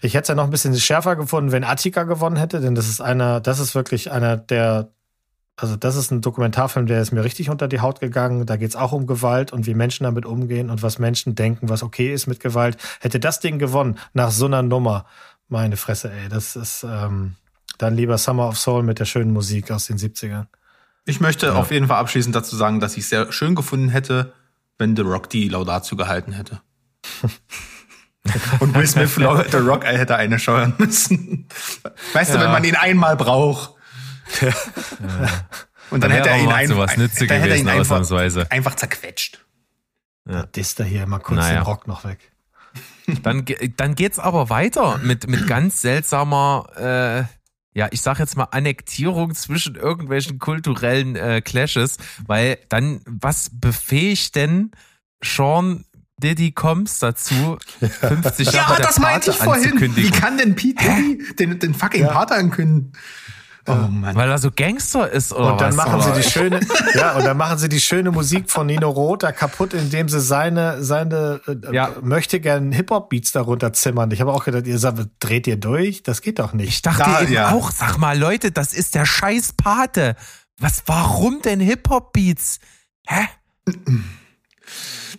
[0.00, 2.88] Ich hätte es ja noch ein bisschen schärfer gefunden, wenn Attika gewonnen hätte, denn das
[2.88, 4.88] ist einer, das ist wirklich einer der
[5.56, 8.46] also das ist ein Dokumentarfilm, der ist mir richtig unter die Haut gegangen.
[8.46, 11.82] Da geht's auch um Gewalt und wie Menschen damit umgehen und was Menschen denken, was
[11.82, 12.78] okay ist mit Gewalt.
[13.00, 15.04] Hätte das Ding gewonnen nach so einer Nummer,
[15.48, 17.36] meine Fresse, ey, das ist ähm,
[17.78, 20.46] dann lieber Summer of Soul mit der schönen Musik aus den 70ern.
[21.04, 24.32] Ich möchte auf jeden Fall abschließend dazu sagen, dass ich es sehr schön gefunden hätte,
[24.78, 26.60] wenn The Rock die Laudatio gehalten hätte.
[28.60, 31.48] Und Will Smith The Rock hätte eine scheuern müssen.
[32.12, 32.44] Weißt du, Ja.
[32.44, 33.74] wenn man ihn einmal braucht.
[35.90, 37.80] Und dann Da hätte er ihn einfach, sowas Nütze dann hätte er ihn gewesen, einfach,
[37.96, 38.50] ausnahmsweise.
[38.50, 39.44] einfach zerquetscht.
[40.28, 40.44] Ja.
[40.46, 41.60] Disst er hier mal kurz Naja.
[41.60, 42.32] den Rock noch weg.
[43.24, 43.44] Dann,
[43.76, 47.24] dann geht's aber weiter mit, mit ganz seltsamer, äh,
[47.74, 51.96] ja, ich sag jetzt mal Annektierung zwischen irgendwelchen kulturellen äh, Clashes,
[52.26, 54.72] weil dann, was befähigt denn
[55.22, 55.84] Sean
[56.22, 59.96] Diddy Combs dazu, 50 Jahre Ja, der das meinte ich vorhin.
[59.96, 62.92] Wie kann denn Pete Diddy den, den fucking Pater ankündigen?
[63.68, 64.16] Oh Mann.
[64.16, 65.76] Weil er so Gangster ist oder Und dann was?
[65.76, 66.60] machen Oder- sie die schöne,
[66.94, 70.82] ja, und dann machen sie die schöne Musik von Nino Rota kaputt, indem sie seine,
[70.82, 71.90] seine, äh, Ja.
[72.02, 74.10] möchte gern Hip-Hop-Beats darunter zimmern.
[74.10, 76.02] Ich habe auch gedacht, ihr sagt, dreht ihr durch?
[76.02, 76.68] Das geht doch nicht.
[76.70, 77.50] Ich dachte Da, eben ja.
[77.52, 80.16] auch, sag mal, Leute, das ist der scheiß Pate.
[80.58, 82.58] Was, warum denn Hip-Hop-Beats?
[83.06, 83.28] Hä?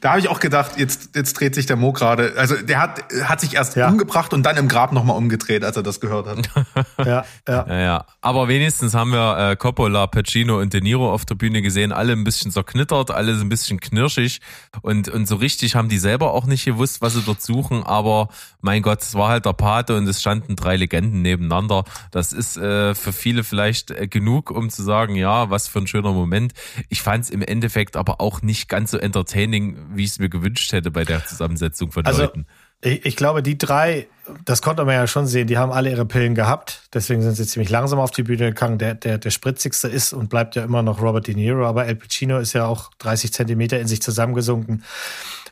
[0.03, 2.33] Da habe ich auch gedacht, jetzt, jetzt dreht sich der Mo gerade.
[2.35, 3.87] Also der hat, hat sich erst Ja.
[3.87, 6.49] umgebracht und dann im Grab nochmal umgedreht, als er das gehört hat.
[6.97, 7.65] Ja, ja.
[7.67, 8.05] Ja, ja.
[8.21, 12.11] Aber wenigstens haben wir äh, Coppola, Pacino und De Niro auf der Bühne gesehen, alle
[12.13, 14.41] ein bisschen zerknittert, alle so ein bisschen knirschig
[14.81, 18.27] und, und so richtig haben die selber auch nicht gewusst, was sie dort suchen, aber
[18.61, 21.83] mein Gott, es war halt der Pate und es standen drei Legenden nebeneinander.
[22.11, 25.87] Das ist äh, für viele vielleicht äh, genug, um zu sagen, ja, was für ein
[25.87, 26.53] schöner Moment.
[26.89, 30.29] Ich fand es im Endeffekt aber auch nicht ganz so entertaining, wie ich es mir
[30.29, 32.45] gewünscht hätte bei der Zusammensetzung von Also Leuten.
[32.81, 34.07] ich, ich glaube, die drei,
[34.45, 36.83] das konnte man ja schon sehen, die haben alle ihre Pillen gehabt.
[36.93, 38.77] Deswegen sind sie ziemlich langsam auf die Bühne gegangen.
[38.77, 41.95] Der, der, der spritzigste ist und bleibt ja immer noch Robert De Niro, aber El
[41.95, 44.83] Pacino ist ja auch 30 Zentimeter in sich zusammengesunken.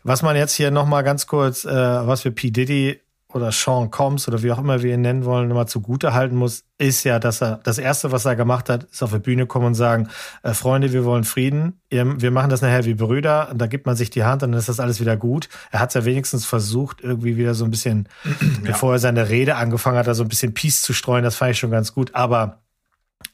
[0.03, 2.49] Was man jetzt hier nochmal ganz kurz, äh, was wir P.
[2.49, 3.00] Diddy
[3.33, 6.63] oder Sean Combs oder wie auch immer wir ihn nennen wollen, nochmal zugute halten muss,
[6.77, 9.67] ist ja, dass er das erste, was er gemacht hat, ist auf die Bühne kommen
[9.67, 10.09] und sagen,
[10.43, 13.85] äh, Freunde, wir wollen Frieden, Ihr- wir machen das nachher wie Brüder, und da gibt
[13.85, 15.49] man sich die Hand und dann ist das alles wieder gut.
[15.71, 18.07] Er hat es ja wenigstens versucht, irgendwie wieder so ein bisschen,
[18.63, 21.51] bevor er seine Rede angefangen hat, da so ein bisschen Peace zu streuen, das fand
[21.51, 22.57] ich schon ganz gut, aber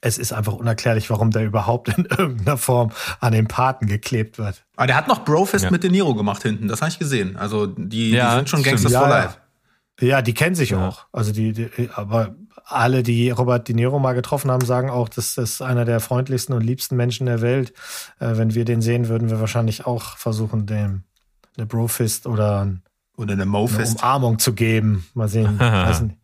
[0.02, 2.92] es ist einfach unerklärlich, warum der überhaupt in irgendeiner Form
[3.22, 4.66] an den Paten geklebt wird.
[4.76, 5.72] Aber der hat noch Brofist Ja.
[5.72, 7.38] mit De Niro gemacht hinten, das habe ich gesehen.
[7.38, 8.64] Also die, Ja, die sind schon.
[8.64, 9.20] Gangsters Ja, for ja.
[9.24, 9.38] life.
[10.00, 10.88] Ja, die kennen sich Ja.
[10.88, 11.06] auch.
[11.12, 15.38] Also die, die, aber alle, die Robert De Niro mal getroffen haben, sagen auch, das
[15.38, 17.74] ist einer der freundlichsten und liebsten Menschen der Welt.
[18.20, 21.04] Äh, wenn wir den sehen, würden wir wahrscheinlich auch versuchen, dem
[21.58, 22.82] eine Brofist oder eine
[23.16, 24.00] Oder eine Mo-Fist.
[24.04, 25.08] Umarmung zu geben.
[25.16, 25.58] Mal sehen.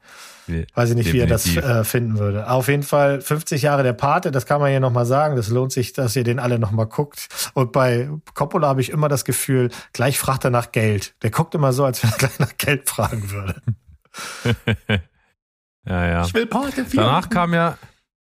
[0.47, 1.69] weiß ich nicht, wie er das Definitiv.
[1.69, 2.49] äh, finden würde.
[2.49, 5.35] Auf jeden Fall 50 Jahre der Pate, das kann man hier nochmal sagen.
[5.35, 7.27] Das lohnt sich, dass ihr den alle nochmal guckt.
[7.53, 11.15] Und bei Coppola habe ich immer das Gefühl, gleich fragt er nach Geld.
[11.21, 13.61] Der guckt immer so, als wenn er gleich nach Geld fragen würde.
[15.85, 16.25] Ja, ja.
[16.25, 17.01] Ich will Pate 4.
[17.01, 17.77] Danach kam ja,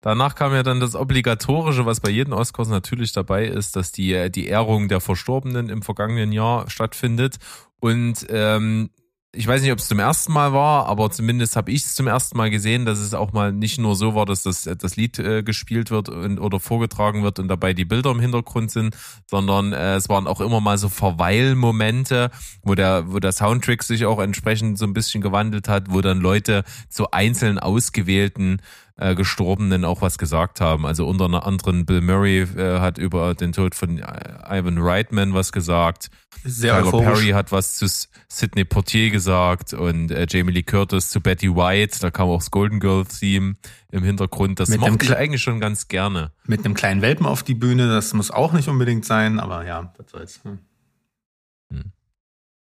[0.01, 4.13] danach kam ja dann das Obligatorische, was bei jedem Oscars natürlich dabei ist, dass die,
[4.15, 7.37] äh, die Ehrung der Verstorbenen im vergangenen Jahr stattfindet.
[7.79, 8.91] Und ähm,
[9.37, 12.07] ich weiß nicht, ob es zum ersten Mal war, aber zumindest habe ich es zum
[12.07, 15.19] ersten Mal gesehen, dass es auch mal nicht nur so war, dass das, das Lied
[15.19, 18.97] äh, gespielt wird und, oder vorgetragen wird und dabei die Bilder im Hintergrund sind,
[19.27, 22.31] sondern äh, es waren auch immer mal so Verweilmomente,
[22.63, 26.21] wo der, wo der Soundtrack sich auch entsprechend so ein bisschen gewandelt hat, wo dann
[26.21, 28.61] Leute zu einzeln ausgewählten
[28.99, 30.87] äh, Gestorbenen auch was gesagt haben.
[30.87, 35.53] Also unter anderem Bill Murray äh, hat über den Tod von äh, Ivan Reitman was
[35.53, 36.11] gesagt.
[36.45, 37.03] Sehr Tyler.
[37.03, 37.87] Perry hat was zu
[38.29, 41.99] Sidney Portier gesagt und äh, Jamie Lee Curtis zu Betty White.
[42.01, 43.57] Da kam auch das Golden Girl Theme
[43.91, 44.61] im Hintergrund.
[44.61, 46.33] Das Mit mochte ich eigentlich schon ganz gerne.
[46.45, 49.93] Mit einem kleinen Welpen auf die Bühne, das muss auch nicht unbedingt sein, aber ja,
[49.97, 50.41] was soll's.
[50.45, 51.93] Hm.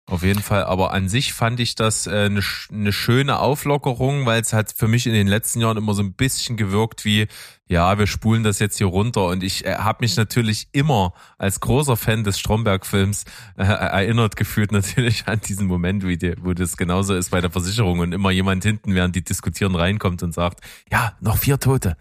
[0.09, 4.25] Auf jeden Fall, aber an sich fand ich das äh, eine sch- eine schöne Auflockerung,
[4.25, 7.27] weil es hat für mich in den letzten Jahren immer so ein bisschen gewirkt wie,
[7.67, 9.25] ja, wir spulen das jetzt hier runter.
[9.25, 13.25] Und ich äh, habe mich natürlich immer als großer Fan des Stromberg-Films
[13.57, 17.51] äh, erinnert gefühlt natürlich an diesen Moment, wie die, wo das genauso ist bei der
[17.51, 21.97] Versicherung und immer jemand hinten, während die diskutieren, reinkommt und sagt, ja, noch vier Tote.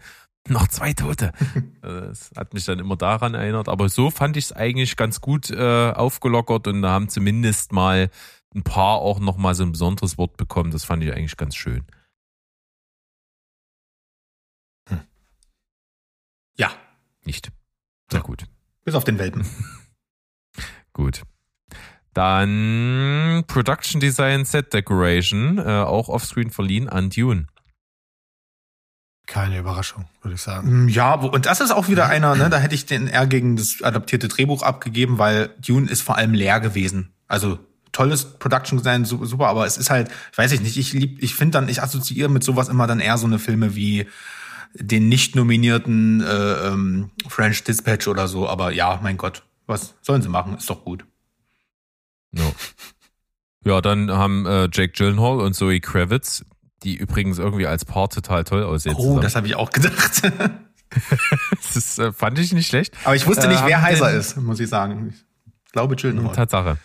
[0.47, 1.31] Noch zwei Tote.
[1.81, 3.69] Das hat mich dann immer daran erinnert.
[3.69, 8.09] Aber so fand ich es eigentlich ganz gut äh, aufgelockert und da haben zumindest mal
[8.53, 10.71] ein paar auch noch mal so ein besonderes Wort bekommen.
[10.71, 11.85] Das fand ich eigentlich ganz schön.
[16.57, 16.71] Ja,
[17.23, 17.51] Nicht.
[18.11, 18.45] Sehr gut.
[18.83, 19.45] bis auf den Welpen.
[20.93, 21.21] Gut.
[22.13, 27.45] Dann Production Design Set Decoration, äh, auch offscreen verliehen an Dune.
[29.27, 30.85] Keine Überraschung, würde ich sagen.
[30.85, 33.55] Mm, Ja, und das ist auch wieder einer, ne, da hätte ich den eher gegen
[33.57, 37.11] das adaptierte Drehbuch abgegeben, weil Dune ist vor allem leer gewesen.
[37.27, 37.59] Also
[37.91, 41.35] tolles Production Design, su- super, aber es ist halt, weiß ich nicht, ich lieb, ich
[41.35, 44.07] finde dann, ich assoziiere mit sowas immer dann eher so eine Filme wie
[44.73, 50.21] den nicht nominierten äh, ähm, French Dispatch oder so, aber ja, mein Gott, was sollen
[50.21, 50.55] sie machen?
[50.57, 51.05] Ist doch gut.
[52.31, 52.51] Ja.
[53.65, 56.45] Ja, dann haben äh, Jake Gyllenhaal und Zoe Kravitz,
[56.83, 58.95] die übrigens irgendwie als Paar total toll aussehen.
[58.97, 59.21] Oh, zusammen.
[59.21, 60.21] das habe ich auch gedacht.
[61.63, 62.93] das ist, äh, fand ich nicht schlecht.
[63.03, 65.13] aber ich wusste nicht, wer haben heiser den- ist, muss ich sagen.
[65.65, 66.35] Ich glaube Gyllenhaal.
[66.35, 66.77] Tatsache.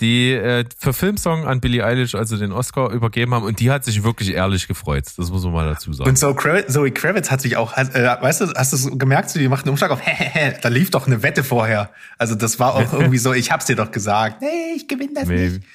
[0.00, 3.84] Die äh, für Filmsong an Billie Eilish also den Oscar übergeben haben und die hat
[3.84, 5.04] sich wirklich ehrlich gefreut.
[5.16, 6.08] Das muss man mal dazu sagen.
[6.08, 8.98] Und so Kravitz, Zoe Kravitz hat sich auch, hat, äh, weißt du, hast du es
[8.98, 10.00] gemerkt, sie macht einen Umschlag auf,
[10.62, 11.90] da lief doch eine Wette vorher.
[12.18, 14.40] Also das war auch irgendwie so, ich hab's dir doch gesagt.
[14.40, 15.66] Nee, ich gewinne das maybe, nicht.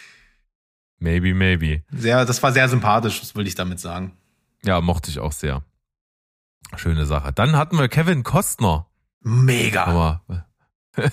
[0.99, 1.83] Maybe, maybe.
[1.91, 4.17] Sehr, das war sehr sympathisch, das will ich damit sagen.
[4.63, 5.63] Ja, mochte ich auch sehr.
[6.75, 7.31] Schöne Sache.
[7.31, 8.87] Dann hatten wir Kevin Costner.
[9.21, 9.85] Mega.
[9.85, 10.45] Aber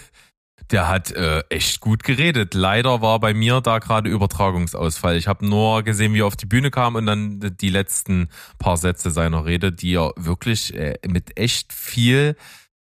[0.71, 2.55] der hat äh, echt gut geredet.
[2.55, 5.17] Leider war bei mir da gerade Übertragungsausfall.
[5.17, 8.29] Ich habe nur gesehen, wie er auf die Bühne kam und dann die letzten
[8.59, 12.37] paar Sätze seiner Rede, die er wirklich äh, mit echt viel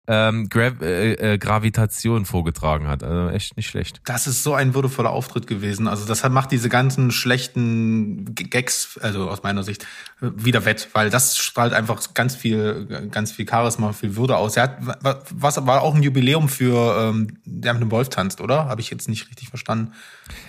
[0.09, 3.03] ähm, Gra äh, äh, Gravitation vorgetragen hat.
[3.03, 4.01] Also echt nicht schlecht.
[4.05, 5.89] Das ist so ein würdevoller Auftritt gewesen.
[5.89, 9.87] Also das macht diese ganzen schlechten Gags, also aus meiner Sicht,
[10.21, 14.57] wieder wett, weil das strahlt einfach ganz viel, ganz viel Charisma, viel Würde aus.
[14.57, 18.41] Er hat, wa- was war auch ein Jubiläum für ähm, der mit dem Wolf tanzt,
[18.41, 18.67] oder?
[18.67, 19.93] Habe ich jetzt nicht richtig verstanden.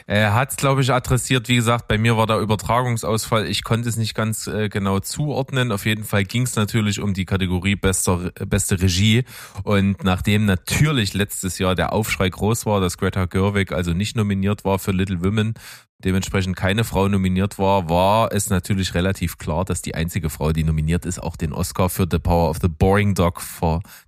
[0.05, 1.47] Er hat es, glaube ich, adressiert.
[1.49, 3.45] Wie gesagt, bei mir war der Übertragungsausfall.
[3.47, 5.71] Ich konnte es nicht ganz äh, genau zuordnen.
[5.71, 9.23] Auf jeden Fall ging es natürlich um die Kategorie bester, beste Regie.
[9.63, 14.65] Und nachdem natürlich letztes Jahr der Aufschrei groß war, dass Greta Gerwig also nicht nominiert
[14.65, 15.53] war für Little Women,
[15.99, 20.63] dementsprechend keine Frau nominiert war, war es natürlich relativ klar, dass die einzige Frau, die
[20.63, 23.41] nominiert ist, auch den Oscar für The Power of the Boring Dog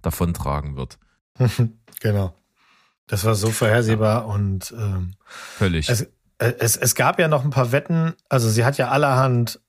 [0.02, 0.98] davontragen wird.
[2.00, 2.39] genau.
[3.10, 5.90] Das war so vorhersehbar und ähm, Völlig.
[5.90, 6.08] es,
[6.38, 8.14] es, es gab ja noch ein paar Wetten.
[8.30, 9.60] Also sie hat ja allerhand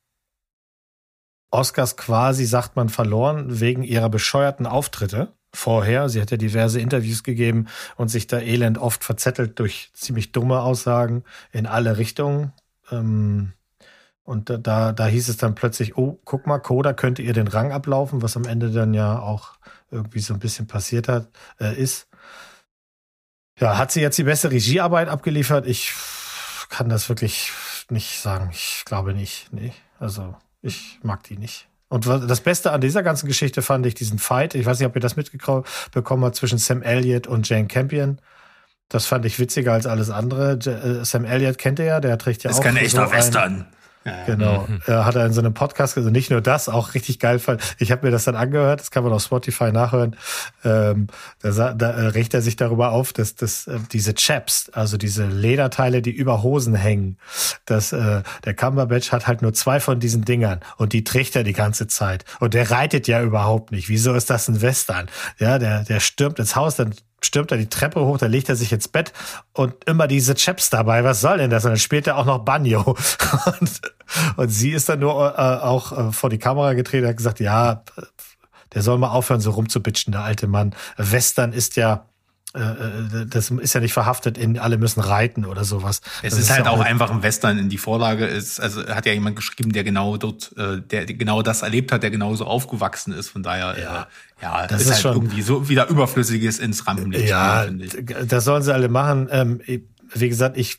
[1.51, 6.11] Oscars quasi, sagt man, verloren wegen ihrer bescheuerten Auftritte vorher.
[6.11, 10.61] Sie hat ja diverse Interviews gegeben und sich da elend oft verzettelt durch ziemlich dumme
[10.61, 12.53] Aussagen in alle Richtungen.
[12.93, 13.55] Ähm,
[14.23, 17.49] und da, da, da hieß es dann plötzlich, oh, guck mal, Coda könnte ihr den
[17.49, 19.55] Rang ablaufen, was am Ende dann ja auch
[19.91, 22.07] irgendwie so ein bisschen passiert hat, äh, ist.
[23.61, 25.67] Ja, hat sie jetzt die beste Regiearbeit abgeliefert?
[25.67, 25.93] Ich
[26.69, 27.53] kann das wirklich
[27.91, 28.49] nicht sagen.
[28.53, 29.49] Ich glaube nicht.
[29.53, 29.73] Nee.
[29.99, 31.67] Also, ich mag die nicht.
[31.89, 34.55] Und das Beste an dieser ganzen Geschichte fand ich diesen Fight.
[34.55, 38.21] Ich weiß nicht, ob ihr das mitbekommen habt zwischen Sam Elliott und Jane Campion.
[38.89, 40.53] Das fand ich witziger als alles andere.
[40.53, 43.03] Äh, Sam Elliott kennt ihr ja, der trägt ja Das auch ist kein so echter
[43.05, 43.67] ein- Western.
[44.05, 44.25] Ja, ja.
[44.25, 44.67] Genau.
[44.87, 47.61] Äh, hat er in so einem Podcast, also nicht nur das, auch richtig geil fand.
[47.79, 50.17] Ich habe mir das dann angehört, das kann man auf Spotify nachhören.
[50.65, 51.09] Ähm,
[51.41, 55.27] da, da äh, regt er sich darüber auf, dass, dass äh, diese Chaps, also diese
[55.27, 57.19] Lederteile, die über Hosen hängen,
[57.67, 61.45] dass äh, der Cumberbatch hat halt nur zwei von diesen Dingern und die trägt er
[61.45, 62.25] die ganze Zeit.
[62.41, 63.89] Und der reitet ja überhaupt nicht.
[63.91, 65.09] Wieso ist das ein Western?
[65.39, 68.57] Ja, der, der stürmt ins Haus, dann stürmt er die Treppe hoch, dann legt er
[68.57, 69.13] sich ins Bett
[69.53, 71.05] und immer diese Chaps dabei.
[71.05, 71.65] Was soll denn das?
[71.65, 72.81] Und dann spielt er auch noch Banjo.
[73.61, 73.81] Und,
[74.37, 77.41] und sie ist dann nur äh, auch äh, vor die Kamera getreten und hat gesagt,
[77.41, 77.85] ja,
[78.75, 80.75] der soll mal aufhören, so rumzubitschen, der alte Mann.
[80.97, 82.07] Western ist ja
[82.53, 86.01] das ist ja nicht verhaftet in alle müssen reiten oder sowas.
[86.23, 88.61] Es Das ist halt auch einfach ein Western in die Vorlage ist.
[88.61, 92.11] Also hat ja jemand geschrieben, der genau dort, äh, der genau das erlebt hat, der
[92.11, 93.29] genauso aufgewachsen ist.
[93.29, 96.87] Von daher, ja, äh, ja Das ist, ist halt schon- irgendwie so wieder Überflüssiges ins
[96.87, 97.29] Rampenlicht.
[97.29, 98.27] Ja, finde ich.
[98.29, 99.29] das sollen sie alle machen.
[99.31, 100.79] Ähm, wie gesagt, ich,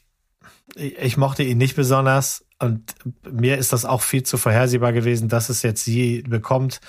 [0.75, 2.93] ich ich mochte ihn nicht besonders und
[3.29, 6.79] mir ist das auch viel zu vorhersehbar gewesen, dass es jetzt sie bekommt.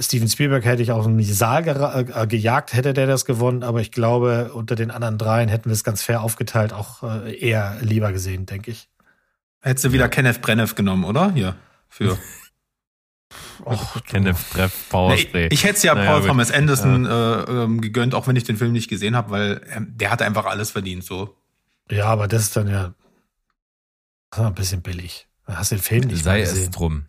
[0.00, 3.62] Steven Spielberg hätte ich auch in die Saal gera- äh, gejagt, hätte der das gewonnen,
[3.62, 7.36] aber ich glaube, unter den anderen dreien hätten wir es ganz fair aufgeteilt, auch äh,
[7.38, 8.88] eher lieber gesehen, denke ich.
[9.60, 11.32] Hättest du wieder Kenneth Branagh genommen, oder?
[11.32, 11.56] Hier.
[11.88, 12.16] Für.
[13.64, 15.48] Och, Kenneth Treff Powerspray.
[15.48, 16.26] Nee, ich hätte es ja Naja, Paul.
[16.26, 19.88] Thomas Anderson äh, ähm, gegönnt, auch wenn ich den Film nicht gesehen habe, weil ähm,
[19.96, 21.04] der hat einfach alles verdient.
[21.04, 21.36] So.
[21.90, 22.94] ja, aber das ist dann ja
[24.30, 25.26] das ist ein bisschen billig.
[25.46, 26.72] Du hast den Film nicht sei mal es gesehen.
[26.72, 27.06] drum.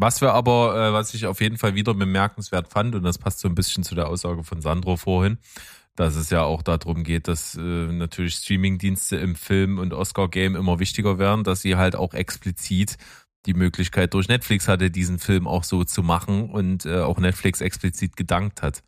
[0.00, 3.40] Was wir aber, äh, was ich auf jeden Fall wieder bemerkenswert fand, und das passt
[3.40, 5.36] so ein bisschen zu der Aussage von Sandro vorhin,
[5.94, 10.78] dass es ja auch darum geht, dass äh, natürlich Streamingdienste im Film- und Oscar-Game immer
[10.78, 12.96] wichtiger werden, dass sie halt auch explizit
[13.44, 17.60] die Möglichkeit durch Netflix hatte, diesen Film auch so zu machen und äh, auch Netflix
[17.60, 18.82] explizit gedankt hat.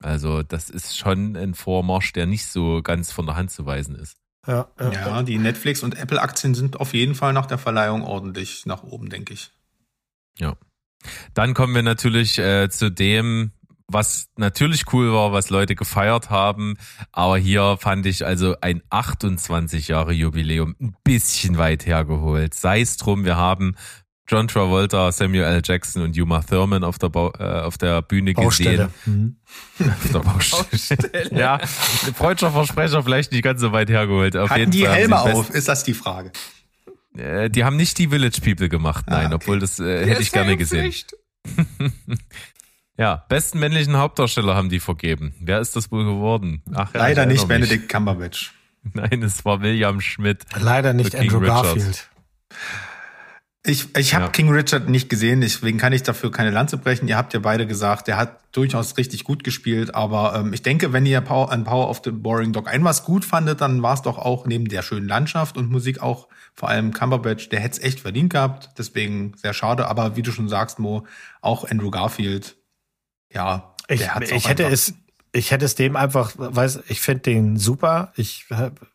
[0.00, 3.96] Also das ist schon ein Vormarsch, der nicht so ganz von der Hand zu weisen
[3.96, 4.18] ist.
[4.46, 4.92] Ja, ja.
[4.92, 9.08] Ja, die Netflix- und Apple-Aktien sind auf jeden Fall nach der Verleihung ordentlich nach oben,
[9.08, 9.50] denke ich.
[11.34, 13.52] Dann kommen wir natürlich äh, zu dem,
[13.86, 16.76] was natürlich cool war, was Leute gefeiert haben.
[17.12, 22.54] Aber hier fand ich also ein 28 Jahre Jubiläum ein bisschen weit hergeholt.
[22.54, 23.76] Sei es drum, wir haben
[24.26, 25.60] John Travolta, Samuel L.
[25.62, 28.90] Jackson und Uma Thurman auf der, Bau, äh, auf der Bühne Baustelle.
[29.04, 29.36] gesehen.
[29.78, 29.86] Mhm.
[29.90, 31.30] Auf der Baustelle.
[31.38, 34.34] ja, freudscher Versprecher vielleicht nicht ganz so weit hergeholt.
[34.34, 35.50] Auf Hatten jeden die Fall Helme auf?
[35.50, 36.32] Ist das die Frage?
[37.16, 39.34] Äh, die haben nicht die Village People gemacht, nein, Ah, okay.
[39.36, 40.90] obwohl das äh, hätte ich gerne gesehen.
[40.92, 41.14] Pflicht.
[42.96, 45.34] Ja, besten männlichen Hauptdarsteller haben die vergeben.
[45.40, 46.62] Wer ist das wohl geworden?
[46.74, 47.68] Ach, Leider ich nicht erinnere mich.
[47.68, 48.54] Benedict Cumberbatch.
[48.92, 50.44] Nein, es war William Schmidt.
[50.56, 51.64] Leider nicht Andrew Richard.
[51.64, 52.08] Garfield.
[53.66, 54.30] Ich, ich habe Ja.
[54.30, 57.08] King Richard nicht gesehen, deswegen kann ich dafür keine Lanze brechen.
[57.08, 60.92] Ihr habt ja beide gesagt, der hat durchaus richtig gut gespielt, aber ähm, ich denke,
[60.92, 63.94] wenn ihr Power, an Power of the Boring Dog ein was gut fandet, dann war
[63.94, 67.78] es doch auch neben der schönen Landschaft und Musik auch vor allem Cumberbatch, der hätte
[67.78, 71.04] es echt verdient gehabt, deswegen sehr schade, aber wie du schon sagst, Mo,
[71.40, 72.56] auch Andrew Garfield,
[73.32, 74.94] ja, Ich, der hat's ich auch hätte einfach- es,
[75.32, 78.12] ich hätte es dem einfach, weiß, ich finde den super.
[78.16, 78.86] Ich, hab-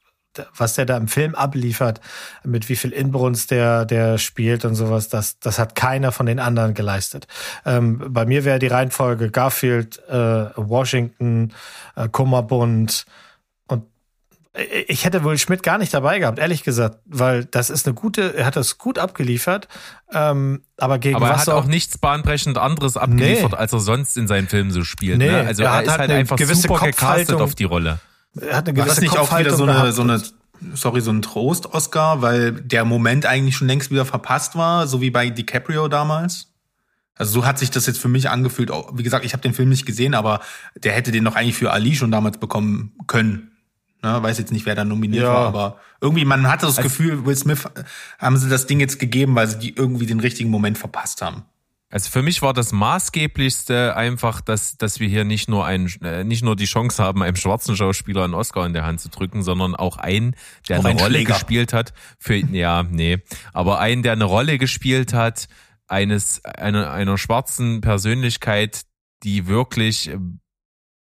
[0.56, 2.00] was der da im Film abliefert,
[2.46, 6.40] mit wie viel Inbrunst der, der spielt und sowas, das, das hat keiner von den
[6.40, 7.28] anderen geleistet.
[7.66, 11.52] Ähm, bei mir wäre die Reihenfolge Garfield, äh, Washington,
[11.98, 13.06] äh, Kummerbund und
[14.60, 17.94] ich- ich hätte wohl Schmidt gar nicht dabei gehabt, ehrlich gesagt, weil das ist eine
[17.94, 19.68] gute, er hat das gut abgeliefert,
[20.14, 23.58] ähm, aber gegen Aber er was hat soll- auch nichts bahnbrechend anderes abgeliefert, Nee.
[23.58, 25.18] als er sonst in seinen Filmen so spielt.
[25.18, 25.46] Nee, ne?
[25.48, 28.00] Also er er, hat ist halt halt einfach gewisse super gecastet auf die Rolle.
[28.40, 30.22] er hat eine War gewisse das nicht auch wieder so eine, so eine,
[30.76, 35.10] sorry, so ein Trost-Oscar, weil der Moment eigentlich schon längst wieder verpasst war, so wie
[35.10, 36.48] bei DiCaprio damals?
[37.16, 38.72] Also so hat sich das jetzt für mich angefühlt.
[38.94, 40.40] Wie gesagt, ich habe den Film nicht gesehen, aber
[40.76, 43.49] der hätte den doch eigentlich für Ali schon damals bekommen können.
[44.02, 45.34] Ne, weiß jetzt nicht, wer da nominiert Ja.
[45.34, 47.84] war, aber irgendwie, man hatte das Gefühl, Will Smith äh,
[48.18, 51.44] haben sie das Ding jetzt gegeben, weil sie die irgendwie den richtigen Moment verpasst haben.
[51.92, 56.24] Also für mich war das maßgeblichste einfach, dass, dass wir hier nicht nur einen, äh,
[56.24, 59.42] nicht nur die Chance haben, einem schwarzen Schauspieler einen Oscar in der Hand zu drücken,
[59.42, 60.36] sondern auch einen,
[60.70, 61.34] der Um eine Rolle Schläger.
[61.34, 61.94] gespielt hat.
[62.20, 63.18] Für, ja, nee.
[63.54, 65.48] Aber einen, der eine Rolle gespielt hat,
[65.88, 68.84] eines, einer, einer schwarzen Persönlichkeit,
[69.24, 70.12] die wirklich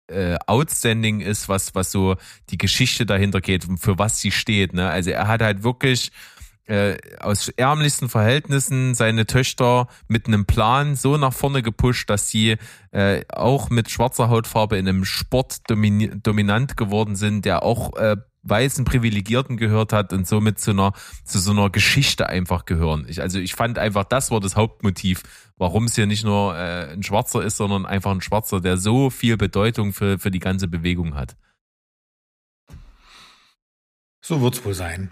[0.09, 2.17] äh, outstanding ist, was, was so
[2.51, 4.75] die Geschichte dahinter geht, für was sie steht.
[4.75, 4.89] Ne?
[4.89, 6.13] Also er hat halt wirklich
[6.67, 12.57] äh, aus ärmlichsten Verhältnissen seine Töchter mit einem Plan so nach vorne gepusht, dass sie
[12.91, 18.85] äh, auch mit schwarzer Hautfarbe in einem Sport dominant geworden sind, der auch äh, weißen
[18.85, 20.93] Privilegierten gehört hat und somit zu einer
[21.25, 23.07] zu so einer Geschichte einfach gehören.
[23.09, 25.23] Ich, also ich fand einfach, das war das Hauptmotiv,
[25.57, 29.11] warum es hier nicht nur äh, ein Schwarzer ist, sondern einfach ein Schwarzer, der so
[29.11, 31.37] viel Bedeutung für für die ganze Bewegung hat.
[34.21, 35.11] So wird's wohl sein.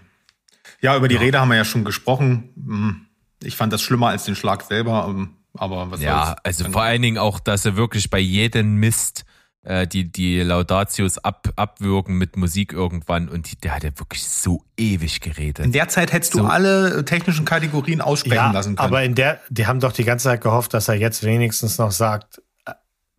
[0.81, 2.49] Ja, über die Rede haben wir ja schon gesprochen.
[2.55, 3.05] Hm,
[3.43, 6.37] Ich fand das schlimmer als den Schlag selber, ähm, aber was Ja, soll's.
[6.43, 9.25] also vor allen Dingen auch, dass er wirklich bei jedem Mist
[9.63, 14.27] äh, die, die Laudatius ab, abwürgen mit Musik irgendwann und die, der hat ja wirklich
[14.27, 15.65] so ewig geredet.
[15.65, 16.45] In der Zeit hättest du So.
[16.45, 18.85] alle technischen Kategorien aussprechen Ja, lassen können.
[18.87, 21.91] aber in der, die haben doch die ganze Zeit gehofft, dass er jetzt wenigstens noch
[21.91, 22.71] sagt, äh,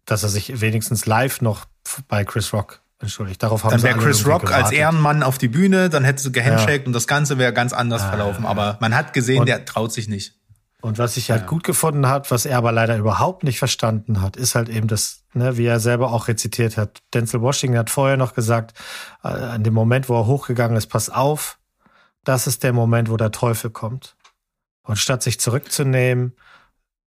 [0.04, 1.64] dass er sich wenigstens live noch
[2.08, 3.42] bei Chris Rock entschuldigt.
[3.42, 4.78] Darauf haben dann wäre Chris Rock als gewartet.
[4.78, 6.86] Ehrenmann auf die Bühne, dann hättest du gehandshaked Ja.
[6.86, 8.44] und das Ganze wäre ganz anders Ah, verlaufen.
[8.44, 8.50] ja.
[8.50, 10.34] Aber man hat gesehen, Und- der traut sich nicht.
[10.84, 11.46] Und was ich halt Ja.
[11.46, 15.22] gut gefunden hat, was er aber leider überhaupt nicht verstanden hat, ist halt eben das,
[15.32, 17.00] ne, wie er selber auch rezitiert hat.
[17.14, 18.74] Denzel Washington hat vorher noch gesagt,
[19.22, 21.58] äh, an dem Moment, wo er hochgegangen ist, pass auf,
[22.22, 24.14] das ist der Moment, wo der Teufel kommt.
[24.82, 26.34] Und statt sich zurückzunehmen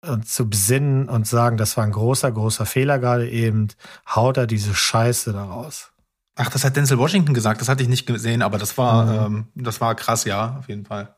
[0.01, 3.69] und zu besinnen und sagen, das war ein großer, großer Fehler gerade eben,
[4.09, 5.93] haut er diese Scheiße daraus.
[6.37, 9.37] Ach, das hat Denzel Washington gesagt, das hatte ich nicht gesehen, aber das war, Mhm.
[9.55, 11.15] ähm, das war krass, ja, auf jeden Fall.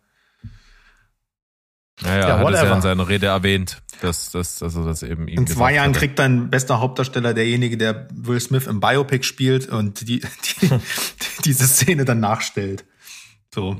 [2.02, 5.26] Naja, Ja, hat es ja in seiner Rede erwähnt, dass, dass, dass er das eben
[5.26, 5.98] ihm In zwei Jahren hatte.
[5.98, 10.20] kriegt dann bester Hauptdarsteller derjenige, der Will Smith im Biopic spielt und die,
[10.60, 10.70] die
[11.44, 12.84] diese Szene dann nachstellt.
[13.52, 13.76] So.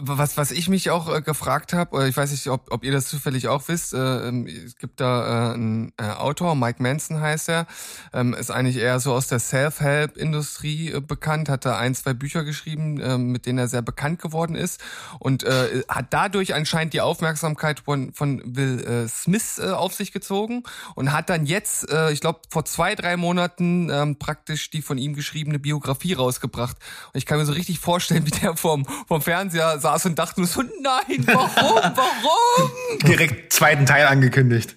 [0.00, 3.08] Was, was ich mich auch äh, gefragt habe, ich weiß nicht, ob, ob ihr das
[3.08, 7.48] zufällig auch wisst, äh, ähm, es gibt da äh, einen äh, Autor, Mike Manson heißt
[7.48, 7.66] er,
[8.12, 12.44] ähm, ist eigentlich eher so aus der Self-Help-Industrie äh, bekannt, hat da ein, zwei Bücher
[12.44, 14.80] geschrieben, äh, mit denen er sehr bekannt geworden ist
[15.18, 20.12] und äh, hat dadurch anscheinend die Aufmerksamkeit von, von Will äh, Smith äh, auf sich
[20.12, 20.62] gezogen
[20.94, 24.98] und hat dann jetzt, äh, ich glaube, vor zwei, drei Monaten ähm, praktisch die von
[24.98, 26.76] ihm geschriebene Biografie rausgebracht.
[27.12, 30.40] Und ich kann mir so richtig vorstellen, wie der vorm, vorm Fernseher saß und dachte
[30.40, 32.70] nur so, nein, warum, warum?
[33.06, 34.76] Direkt zweiten Teil angekündigt.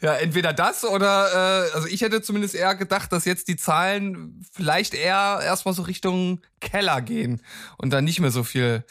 [0.00, 4.40] Ja, entweder das oder, äh, also ich hätte zumindest eher gedacht, dass jetzt die Zahlen
[4.52, 7.42] vielleicht eher erstmal so Richtung Keller gehen
[7.76, 8.84] und dann nicht mehr so viel,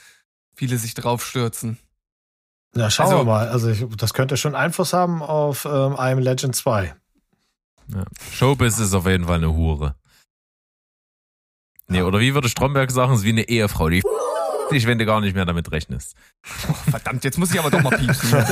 [0.55, 1.77] viele sich drauf stürzen.
[2.73, 3.47] Na, schauen Also- wir mal.
[3.47, 6.93] Also ich, das könnte schon Einfluss haben auf ähm, I Am Legend 2.
[7.87, 8.03] Ja.
[8.33, 9.95] Showbiz ist auf jeden Fall eine Hure.
[11.89, 14.01] Nee, oder wie würde Stromberg sagen, es ist wie eine Ehefrau, die
[14.71, 16.15] dich, wenn du gar nicht mehr damit rechnest.
[16.43, 18.37] Verdammt, jetzt muss ich aber doch mal piepsen.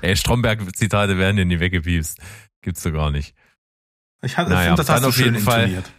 [0.00, 2.18] Ey, Stromberg-Zitate werden dir nie weggepiepst.
[2.62, 3.34] Gibt's doch gar nicht.
[4.22, 5.82] Ich hatte, Naja, finde, das hast dann du auf schön jeden Fall.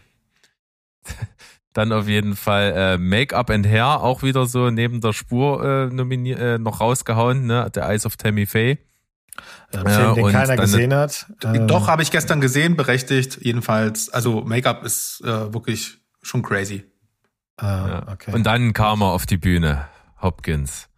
[1.74, 5.88] Dann auf jeden Fall äh, Make-up and Hair, auch wieder so neben der Spur äh,
[5.88, 7.68] nominiert, äh, noch rausgehauen, ne?
[7.74, 8.78] Der Eyes of Tammy Faye.
[9.74, 11.26] Ja, Film, den und keiner gesehen hat.
[11.44, 13.40] Ähm, Doch, habe ich gestern gesehen, berechtigt.
[13.42, 16.84] Jedenfalls, also Make-up ist äh, wirklich schon crazy.
[17.58, 18.12] Ah, Ja.
[18.14, 18.32] okay.
[18.32, 19.88] Und dann kam er auf die Bühne,
[20.22, 20.90] Hopkins.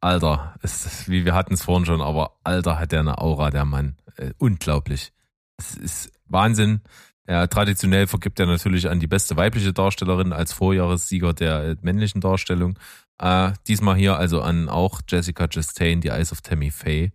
[0.00, 3.64] Alter, ist, wie wir hatten es vorhin schon, aber Alter hat der eine Aura, der
[3.64, 3.96] Mann.
[4.16, 5.12] Äh, unglaublich.
[5.58, 6.80] Es ist Wahnsinn.
[7.28, 12.20] Ja, traditionell vergibt er natürlich an die beste weibliche Darstellerin als Vorjahressieger der äh, männlichen
[12.20, 12.78] Darstellung.
[13.18, 17.12] Äh, diesmal hier also an auch Jessica Chastain, die Eyes of Tammy Faye.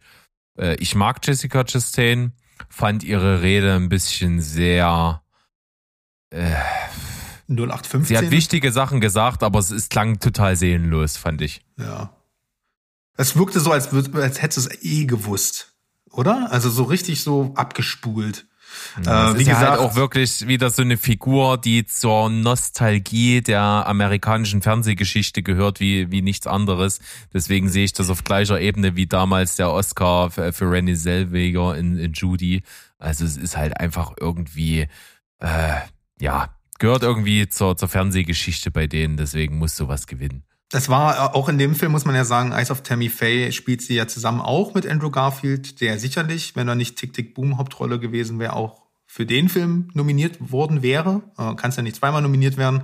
[0.57, 2.33] Äh, ich mag Jessica Chastain,
[2.69, 5.21] fand ihre Rede ein bisschen sehr
[6.29, 6.55] äh,
[7.47, 8.05] 0815.
[8.05, 11.61] Sie hat wichtige Sachen gesagt, aber es, es klang total seelenlos, fand ich.
[11.77, 12.15] Ja.
[13.17, 15.73] Es wirkte so, als, als hättest du es eh gewusst.
[16.11, 16.51] Oder?
[16.51, 18.47] Also so richtig so abgespult.
[19.05, 22.29] Ja, Äh, wie ist ja halt gesagt- auch wirklich wieder so eine Figur, die zur
[22.29, 26.99] Nostalgie der amerikanischen Fernsehgeschichte gehört, wie, wie nichts anderes.
[27.33, 31.75] Deswegen sehe ich das auf gleicher Ebene wie damals der Oscar für, für Renée Zellweger
[31.77, 32.63] in, in Judy.
[32.97, 34.87] Also es ist halt einfach irgendwie,
[35.39, 35.75] äh,
[36.19, 36.49] ja,
[36.79, 39.17] gehört irgendwie zur, zur Fernsehgeschichte bei denen.
[39.17, 40.43] Deswegen muss sowas gewinnen.
[40.69, 43.51] Das war äh, auch in dem Film, muss man ja sagen, Eyes of Tammy Faye
[43.51, 47.33] spielt sie ja zusammen auch mit Andrew Garfield, der sicherlich, wenn er nicht Tick Tick
[47.35, 51.21] Boom Hauptrolle gewesen wäre, auch für den Film nominiert worden wäre.
[51.37, 52.83] Äh, Kannst ja nicht zweimal nominiert werden.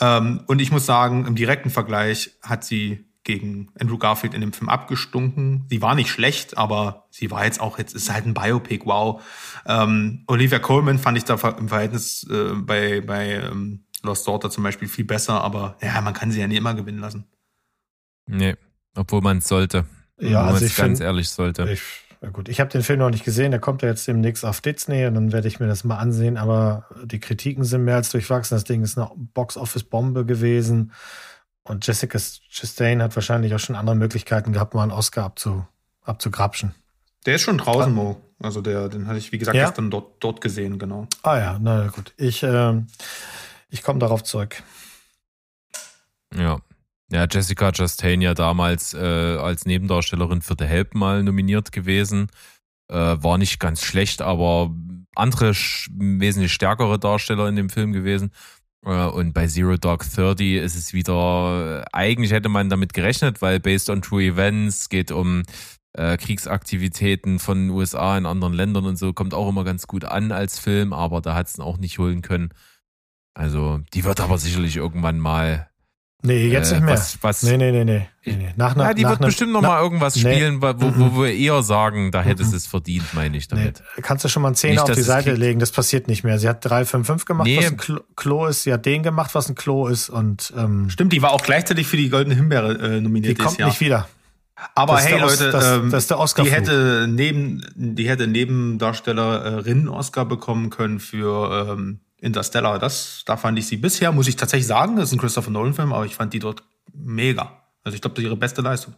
[0.00, 4.52] Ähm, und ich muss sagen, im direkten Vergleich hat sie gegen Andrew Garfield in dem
[4.52, 5.64] Film abgestunken.
[5.70, 9.22] Sie war nicht schlecht, aber sie war jetzt auch, jetzt ist halt ein Biopic, wow.
[9.66, 14.62] Ähm, Olivia Colman fand ich da im Verhältnis äh, bei, bei ähm, Lost Daughter zum
[14.64, 17.24] Beispiel viel besser, aber ja, man kann sie ja nie immer gewinnen lassen.
[18.26, 18.56] Nee,
[18.96, 19.84] obwohl man es sollte.
[20.18, 21.68] Ja, Wenn also man ich es ganz find- ehrlich sollte.
[21.70, 21.82] Ich,
[22.22, 24.60] ja gut, ich habe den Film noch nicht gesehen, der kommt ja jetzt demnächst auf
[24.60, 28.10] Disney und dann werde ich mir das mal ansehen, aber die Kritiken sind mehr als
[28.10, 28.54] durchwachsen.
[28.56, 30.92] Das Ding ist eine Box-Office-Bombe gewesen
[31.64, 35.66] und Jessica Chastain hat wahrscheinlich auch schon andere Möglichkeiten gehabt, mal einen Oscar abzu,
[36.02, 36.74] abzugrapschen.
[37.26, 38.20] Der ist schon draußen, Mo.
[38.42, 39.66] Also der, den hatte ich, wie gesagt, Ja?
[39.66, 41.06] gestern dort, dort gesehen, genau.
[41.22, 42.12] Ah ja, na gut.
[42.16, 42.86] Ich, ähm,
[43.70, 44.62] ich komme darauf zurück.
[46.34, 46.60] Ja.
[47.12, 52.28] Ja, Jessica Chastain ja damals äh, als Nebendarstellerin für The Help mal nominiert gewesen.
[52.88, 54.74] Äh, war nicht ganz schlecht, aber
[55.14, 58.30] andere wesentlich stärkere Darsteller in dem Film gewesen.
[58.84, 63.42] Äh, und bei Zero Dark Thirty ist es wieder, äh, eigentlich hätte man damit gerechnet,
[63.42, 65.42] weil based on true events geht um
[65.92, 70.32] äh, Kriegsaktivitäten von USA in anderen Ländern und so, kommt auch immer ganz gut an
[70.32, 72.50] als Film, aber da hat es auch nicht holen können.
[73.34, 75.68] Also, die wird aber sicherlich irgendwann mal
[76.26, 76.94] Nee, jetzt Äh, nicht mehr.
[76.94, 78.08] was- was- nee, nee, nee, nee.
[78.24, 78.54] nee, nee.
[78.56, 80.22] Nach, nach, Ja, die nach wird einem- bestimmt noch na- mal irgendwas nee.
[80.34, 83.58] spielen, wo, wo, wo wir eher sagen, da hätte es es verdient, meine ich Nee,
[83.58, 83.82] damit.
[84.00, 86.38] kannst du schon mal einen Zehner auf die Seite legen, das passiert nicht mehr.
[86.38, 87.58] Sie hat 355 gemacht, Nee.
[87.58, 88.62] was ein Klo, Klo ist.
[88.62, 90.08] Sie hat den gemacht, was ein Klo ist.
[90.08, 93.44] Und ähm, Stimmt, die war auch gleichzeitig für die Goldene Himbeere äh, die nominiert dieses
[93.44, 93.68] kommt Jahr.
[93.68, 94.08] nicht wieder.
[94.74, 96.54] Aber Das hey Leute, das- ähm, das ist der die Oscarflug.
[96.56, 102.78] hätte neben die hätte Nebendarstellerin Oscar bekommen können für ähm, Interstellar.
[102.78, 105.74] Das da fand ich sie bisher muss ich tatsächlich sagen, das ist ein Christopher Nolan
[105.74, 107.62] Film, aber ich fand die dort mega.
[107.82, 108.94] Also ich glaube, das ist ihre beste Leistung.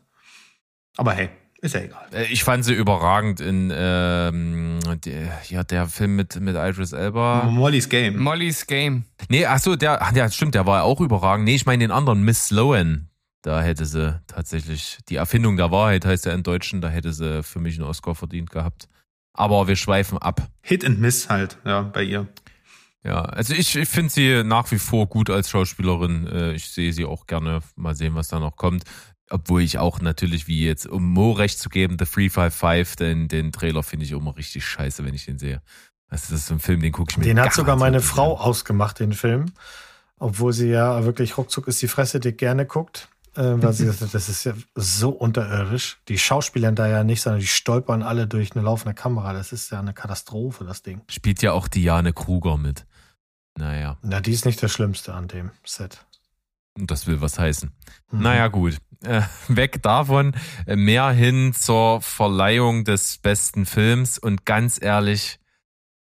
[0.96, 1.28] Aber hey,
[1.60, 2.06] ist ja egal.
[2.12, 7.44] Äh, Ich fand sie überragend in ähm, der, ja, der Film mit, mit Idris Elba.
[7.44, 8.16] Molly's Game.
[8.18, 9.04] Molly's Game.
[9.28, 11.44] Nee, ach so, der, ach, ja, stimmt, der war auch überragend.
[11.46, 13.08] Nee, ich meine den anderen, Miss Sloan.
[13.42, 17.42] Da hätte sie tatsächlich, die Erfindung der Wahrheit heißt ja im Deutschen, da hätte sie
[17.42, 18.88] für mich einen Oscar verdient gehabt.
[19.32, 20.48] Aber wir schweifen ab.
[20.62, 22.26] Hit and Miss halt, ja, bei ihr.
[23.06, 26.26] Ja, also ich, ich finde sie nach wie vor gut als Schauspielerin.
[26.26, 27.60] Äh, Ich sehe sie auch gerne.
[27.76, 28.82] Mal sehen, was da noch kommt.
[29.30, 33.52] Obwohl ich auch natürlich, wie jetzt, um Mo recht zu geben, The 355, den, den
[33.52, 35.62] Trailer finde ich immer richtig scheiße, wenn ich den sehe.
[36.10, 39.00] Das ist so ein Film, den gucke ich mir Den hat sogar meine Frau ausgemacht,
[39.00, 39.46] den Film.
[40.18, 43.08] Obwohl sie ja wirklich ruckzuck ist die Fresse dick gerne guckt.
[43.34, 45.98] Äh, weil sie gesagt das ist ja so unterirdisch.
[46.08, 49.32] Die Schauspieler da ja nicht, sondern die stolpern alle durch eine laufende Kamera.
[49.32, 51.02] Das ist ja eine Katastrophe, das Ding.
[51.08, 52.86] Spielt ja auch Diane Kruger mit.
[53.56, 56.04] Naja, Na, die ist nicht das Schlimmste an dem Set.
[56.76, 57.72] das will was heißen.
[58.10, 58.20] Mhm.
[58.22, 58.78] Naja, gut.
[59.02, 60.34] Äh, weg davon,
[60.66, 64.18] äh, mehr hin zur Verleihung des besten Films.
[64.18, 65.38] Und ganz ehrlich,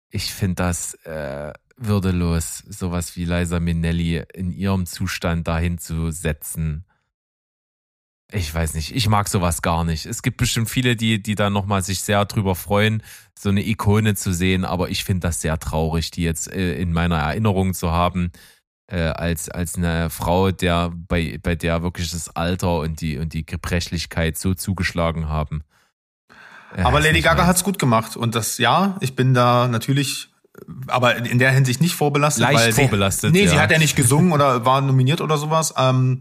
[0.10, 6.85] ich finde das äh, würdelos, sowas wie Liza Minnelli in ihrem Zustand dahin zu setzen.
[8.32, 10.06] Ich weiß nicht, ich mag sowas gar nicht.
[10.06, 13.04] Es gibt bestimmt viele, die, die da nochmal sich sehr drüber freuen,
[13.38, 16.92] so eine Ikone zu sehen, aber ich finde das sehr traurig, die jetzt äh, in
[16.92, 18.32] meiner Erinnerung zu haben,
[18.88, 23.34] äh, als, als eine Frau, der bei, bei der wirklich das Alter und die, und
[23.34, 25.64] die Gebrechlichkeit so zugeschlagen haben.
[26.76, 27.48] Äh, Aber Lady Gaga meins.
[27.48, 28.18] hat's gut gemacht.
[28.18, 30.30] Und das, ja, ich bin da natürlich,
[30.88, 32.42] aber in der Hinsicht nicht vorbelastet.
[32.42, 33.62] Leicht weil sie, vorbelastet, Nee, sie ja.
[33.62, 35.74] hat ja nicht gesungen oder war nominiert oder sowas.
[35.78, 36.20] Ähm,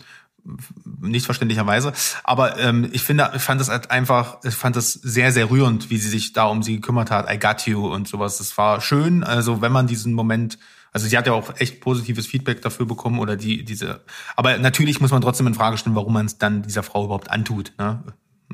[1.01, 1.93] nicht verständlicherweise.
[2.23, 5.91] Aber ähm, ich finde, ich fand das halt einfach, ich fand das sehr, sehr rührend,
[5.91, 7.33] wie sie sich da um sie gekümmert hat.
[7.33, 8.39] I got you und sowas.
[8.39, 9.25] Das war schön.
[9.25, 10.59] Also wenn man diesen Moment,
[10.93, 14.03] also sie hat ja auch echt positives Feedback dafür bekommen oder die, diese.
[14.37, 17.31] Aber natürlich muss man trotzdem in Frage stellen, warum man es dann dieser Frau überhaupt
[17.31, 17.73] antut.
[17.79, 18.03] Ne?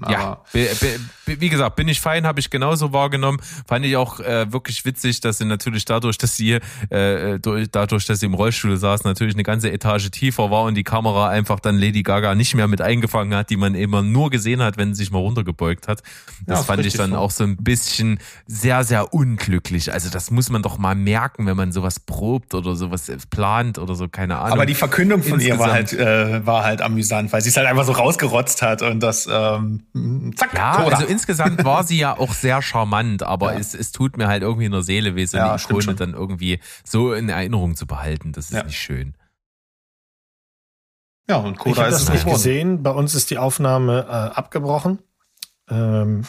[0.03, 3.41] Aber Ja, be, be, be, wie gesagt, bin ich fein, habe ich genauso wahrgenommen.
[3.67, 6.59] Fand ich auch äh, wirklich witzig, dass sie natürlich dadurch, dass sie
[6.91, 10.75] äh, durch, dadurch, dass sie im Rollstuhl saß, natürlich eine ganze Etage tiefer war und
[10.75, 14.31] die Kamera einfach dann Lady Gaga nicht mehr mit eingefangen hat, die man immer nur
[14.31, 16.03] gesehen hat, wenn sie sich mal runtergebeugt hat.
[16.47, 17.17] Das Ja, fand ich dann so.
[17.19, 19.93] auch so ein bisschen sehr, sehr unglücklich.
[19.93, 23.95] Also das muss man doch mal merken, wenn man sowas probt oder sowas plant oder
[23.95, 24.53] so, keine Ahnung.
[24.53, 26.43] Aber die Verkündung von ihr war halt, Insgesamt.
[26.43, 29.83] äh, war halt amüsant, weil sie es halt einfach so rausgerotzt hat und das, ähm,
[30.37, 30.97] zack, Ja, Coda.
[30.97, 33.59] also insgesamt war sie ja auch sehr charmant, aber Ja.
[33.59, 35.83] es, es tut mir halt irgendwie in der Seele weh, so Ja, eine stimmt Ikone
[35.83, 35.97] schon.
[35.97, 38.33] dann irgendwie so in Erinnerung zu behalten.
[38.33, 38.65] Das ist Ja.
[38.65, 39.15] nicht schön.
[41.29, 42.37] ja, und Ich Coda habe ist das nicht geworden.
[42.37, 42.83] gesehen.
[42.83, 44.99] Bei uns ist die Aufnahme äh, abgebrochen.
[45.69, 46.25] Ähm,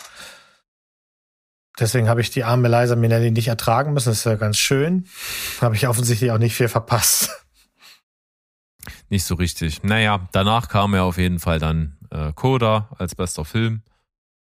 [1.80, 4.10] deswegen habe ich die arme Liza Minnelli nicht ertragen müssen.
[4.10, 5.08] Das ist ja ganz schön.
[5.60, 7.32] Habe ich offensichtlich auch nicht viel verpasst.
[9.10, 9.84] Nicht so richtig.
[9.84, 13.82] Naja, danach kam ja auf jeden Fall dann äh, Coda als bester Film.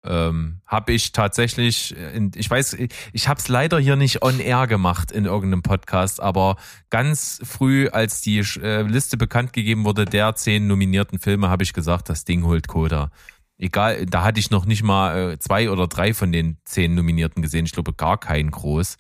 [0.06, 2.78] Ähm, habe ich tatsächlich, in, ich weiß,
[3.12, 6.56] ich habe es leider hier nicht on air gemacht in irgendeinem Podcast, aber
[6.90, 11.74] ganz früh, als die äh, Liste bekannt gegeben wurde der zehn nominierten Filme, habe ich
[11.74, 13.12] gesagt, das Ding holt Coda.
[13.58, 17.42] Egal, da hatte ich noch nicht mal äh, zwei oder drei von den zehn Nominierten
[17.42, 17.66] gesehen.
[17.66, 18.98] Ich glaube gar keinen groß.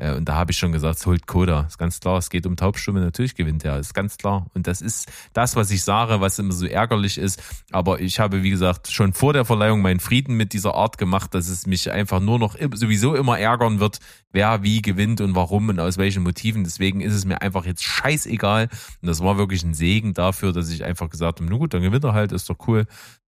[0.00, 1.62] Äh, und da habe ich schon gesagt, es holt Coda.
[1.68, 4.46] Ist ganz klar, es geht um Taubstumme, natürlich gewinnt er, ist ganz klar.
[4.54, 7.42] Und das ist das, was ich sage, was immer so ärgerlich ist.
[7.70, 11.34] Aber ich habe, wie gesagt, schon vor der Verleihung meinen Frieden mit dieser Art gemacht,
[11.34, 13.98] dass es mich einfach nur noch sowieso immer ärgern wird,
[14.32, 16.64] wer wie gewinnt und warum und aus welchen Motiven.
[16.64, 18.68] Deswegen ist es mir einfach jetzt scheißegal.
[19.02, 21.82] Und das war wirklich ein Segen dafür, dass ich einfach gesagt habe, na gut, dann
[21.82, 22.86] gewinnt er halt, ist doch cool.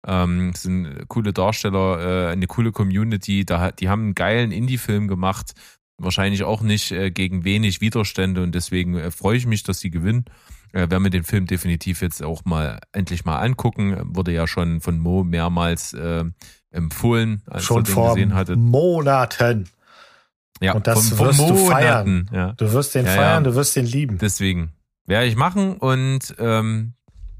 [0.08, 5.52] Ähm, sind coole Darsteller, äh, eine coole Community, da, die haben einen geilen Indie-Film gemacht,
[6.00, 9.90] wahrscheinlich auch nicht äh, gegen wenig Widerstände und deswegen äh, freue ich mich, dass sie
[9.90, 10.26] gewinnen.
[10.72, 13.98] Äh, werden wir den Film definitiv jetzt auch mal endlich mal angucken.
[14.16, 16.24] Wurde ja schon von Mo mehrmals äh,
[16.72, 18.56] empfohlen, als Schon den vor gesehen hatte.
[18.56, 19.70] Monaten.
[20.62, 22.30] Ja, und das von- wirst du feiern.
[22.34, 22.54] Ja.
[22.54, 23.50] Du wirst den Ja, feiern, ja.
[23.50, 24.18] du wirst den lieben.
[24.18, 24.74] Deswegen
[25.06, 26.94] werde ich machen und ähm,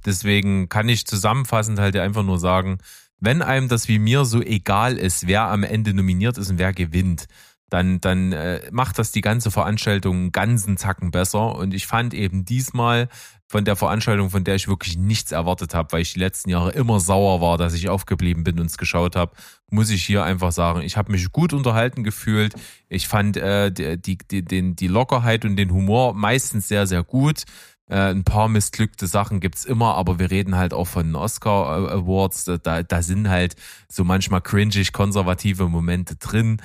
[0.06, 2.80] deswegen kann ich zusammenfassend halt einfach nur sagen,
[3.19, 6.72] wenn einem das wie mir so egal ist, wer am Ende nominiert ist und wer
[6.73, 7.27] gewinnt,
[7.69, 11.55] dann, dann äh, macht das die ganze Veranstaltung einen ganzen Zacken besser.
[11.55, 13.09] Und ich fand eben diesmal
[13.47, 16.71] von der Veranstaltung, von der ich wirklich nichts erwartet habe, weil ich die letzten Jahre
[16.71, 19.35] immer sauer war, dass ich aufgeblieben bin und es geschaut habe,
[19.71, 22.53] muss ich hier einfach sagen, ich habe mich gut unterhalten gefühlt.
[22.89, 27.45] Ich fand äh, die, die, den, die Lockerheit und den Humor meistens sehr, sehr gut.
[27.89, 31.91] Äh, ein paar missglückte Sachen gibt's immer, aber wir reden halt auch von Oscar äh,
[31.93, 32.45] Awards.
[32.61, 33.55] Da, da sind halt
[33.87, 36.61] so manchmal cringig konservative Momente drin.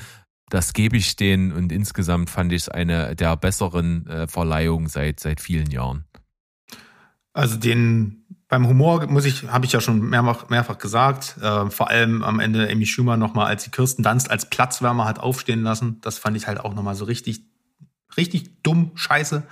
[0.55, 5.19] Das gebe ich denen und insgesamt fand ich es eine der besseren äh, Verleihungen seit,
[5.19, 6.05] seit vielen Jahren.
[7.33, 11.91] Also den beim Humor muss ich, habe ich ja schon mehrfach, mehrfach gesagt, äh, vor
[11.91, 16.01] allem am Ende Amy Schumer nochmal, als sie Kirsten Dunst als Platzwärmer hat aufstehen lassen,
[16.03, 17.43] das fand ich halt auch nochmal so richtig
[18.17, 19.43] richtig dumm, scheiße.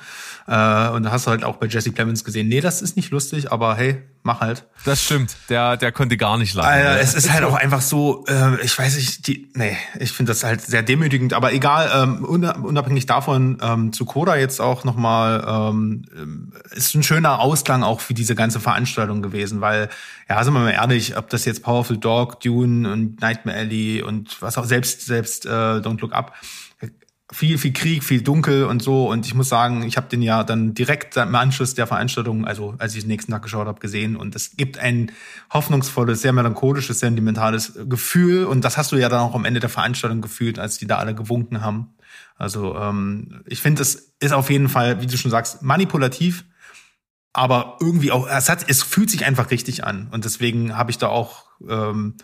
[0.47, 3.11] Äh, und da hast du halt auch bei Jesse Plemons gesehen, nee, das ist nicht
[3.11, 4.65] lustig, aber hey, mach halt.
[4.85, 6.83] Das stimmt, der, der konnte gar nicht lachen.
[6.83, 6.99] Ne?
[6.99, 10.45] es ist halt auch einfach so, äh, ich weiß nicht, die, nee, ich finde das
[10.45, 16.53] halt sehr demütigend, aber egal, ähm, unabhängig davon, ähm, zu Koda jetzt auch nochmal, ähm,
[16.71, 19.89] ist ein schöner Ausklang auch für diese ganze Veranstaltung gewesen, weil,
[20.29, 24.41] ja, sind wir mal ehrlich, ob das jetzt Powerful Dog, Dune und Nightmare Alley und
[24.41, 26.35] was auch selbst, selbst äh, Don't Look Up,
[27.33, 29.11] viel, viel Krieg, viel Dunkel und so.
[29.11, 32.75] Und ich muss sagen, ich habe den ja dann direkt im Anschluss der Veranstaltung, also
[32.79, 34.17] als ich den nächsten Tag geschaut habe, gesehen.
[34.17, 35.11] Und es gibt ein
[35.53, 38.45] hoffnungsvolles, sehr melancholisches, sentimentales Gefühl.
[38.45, 40.99] Und das hast du ja dann auch am Ende der Veranstaltung gefühlt, als die da
[40.99, 41.95] alle gewunken haben.
[42.37, 46.45] Also ähm, ich finde, es ist auf jeden Fall, wie du schon sagst, manipulativ.
[47.33, 50.09] Aber irgendwie auch, es, hat, es fühlt sich einfach richtig an.
[50.11, 52.17] Und deswegen habe ich da auch ähm,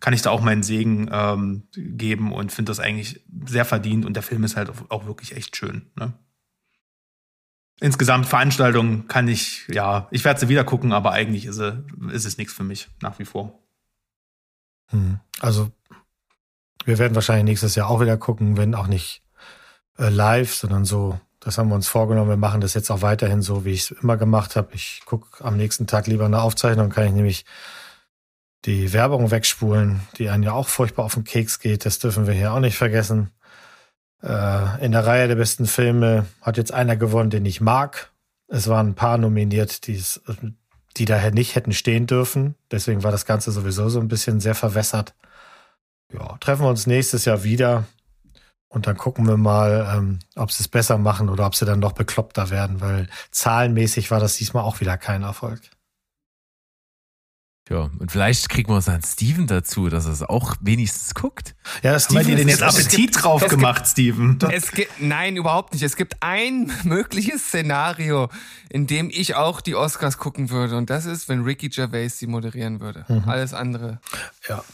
[0.00, 4.14] kann ich da auch meinen Segen ähm, geben und finde das eigentlich sehr verdient und
[4.14, 5.90] der Film ist halt auch wirklich echt schön.
[5.94, 6.12] Ne?
[7.80, 12.24] Insgesamt Veranstaltung kann ich, ja, ich werde sie wieder gucken, aber eigentlich ist, sie, ist
[12.24, 13.58] es nichts für mich nach wie vor.
[14.88, 15.20] Hm.
[15.40, 15.70] Also
[16.84, 19.22] wir werden wahrscheinlich nächstes Jahr auch wieder gucken, wenn auch nicht
[19.98, 21.20] äh, live, sondern so.
[21.40, 22.28] Das haben wir uns vorgenommen.
[22.28, 24.74] Wir machen das jetzt auch weiterhin so, wie ich es immer gemacht habe.
[24.74, 27.46] Ich gucke am nächsten Tag lieber eine Aufzeichnung, kann ich nämlich
[28.64, 31.86] die Werbung wegspulen, die einen ja auch furchtbar auf den Keks geht.
[31.86, 33.30] Das dürfen wir hier auch nicht vergessen.
[34.22, 38.10] Äh, in der Reihe der besten Filme hat jetzt einer gewonnen, den ich mag.
[38.48, 40.20] Es waren ein paar nominiert, die's,
[40.96, 42.56] die daher nicht hätten stehen dürfen.
[42.70, 45.14] Deswegen war das Ganze sowieso so ein bisschen sehr verwässert.
[46.12, 47.84] Ja, treffen wir uns nächstes Jahr wieder
[48.68, 51.78] und dann gucken wir mal, ähm, ob sie es besser machen oder ob sie dann
[51.78, 55.60] noch bekloppter werden, weil zahlenmäßig war das diesmal auch wieder kein Erfolg.
[57.70, 61.54] Ja, und vielleicht kriegen wir uns dann Steven dazu, dass er es auch wenigstens guckt.
[61.84, 64.38] Ja, Steven, dir denn jetzt Appetit gibt, drauf gemacht, gibt, Steven?
[64.50, 65.84] Es gibt, nein, überhaupt nicht.
[65.84, 68.28] Es gibt ein mögliches Szenario,
[68.70, 70.76] in dem ich auch die Oscars gucken würde.
[70.76, 73.04] Und das ist, wenn Ricky Gervais sie moderieren würde.
[73.06, 73.28] Mhm.
[73.28, 74.00] Alles andere.
[74.48, 74.64] Ja.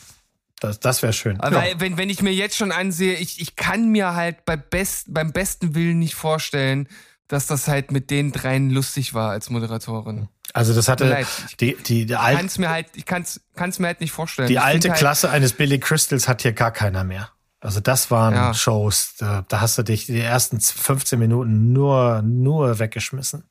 [0.61, 1.39] Das, das wäre schön.
[1.41, 1.79] Aber ja.
[1.79, 5.33] wenn, wenn ich mir jetzt schon ansehe, ich, ich kann mir halt bei best, beim
[5.33, 6.89] besten Willen nicht vorstellen,
[7.29, 10.29] dass das halt mit den dreien lustig war als Moderatorin.
[10.57, 11.27] Also das hatte
[11.61, 14.49] die die, die alte kann's mir halt ich kann's kann's mir halt nicht vorstellen.
[14.49, 17.29] Die ich alte halt Klasse eines Billy Crystals hat hier gar keiner mehr.
[17.61, 18.55] Also das waren ja.
[18.55, 23.45] Shows, da, da hast du dich die ersten 15 Minuten nur nur weggeschmissen.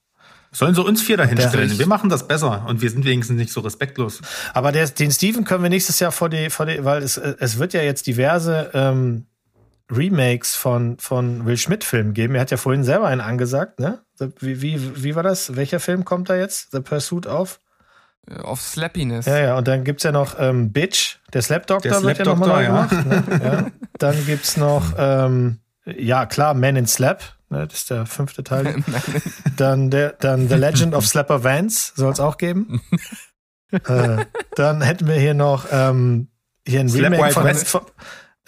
[0.52, 1.78] Sollen sie uns vier dahin stellen?
[1.78, 4.22] Wir machen das besser und wir sind wenigstens nicht so respektlos.
[4.54, 7.60] Aber der, den Steven können wir nächstes Jahr vor die, vor die weil es, es
[7.60, 9.28] wird ja jetzt diverse ähm,
[9.92, 12.36] Remakes von, von Will Schmidt-Filmen geben.
[12.36, 14.02] Er hat ja vorhin selber einen angesagt, ne?
[14.40, 15.56] Wie, wie, wie war das?
[15.56, 16.72] Welcher Film kommt da jetzt?
[16.72, 17.60] The Pursuit of?
[18.42, 19.28] Auf Slappiness.
[19.28, 22.28] Ja, ja, und dann gibt's ja noch ähm, Bitch, der Slap Doctor der wird Slap
[22.28, 22.86] ja nochmal ja.
[22.86, 23.06] gemacht.
[23.06, 23.40] Ne?
[23.44, 23.72] ja.
[24.00, 27.68] Dann gibt's noch, ähm, ja klar, Man in Slap, ne?
[27.68, 28.84] das ist der fünfte Teil.
[29.58, 32.82] dann, der, dann The Legend of Slapper Vance soll es auch geben.
[33.72, 34.26] äh,
[34.56, 36.30] dann hätten wir hier noch ähm,
[36.68, 37.82] hier ein Slap Remake von, von,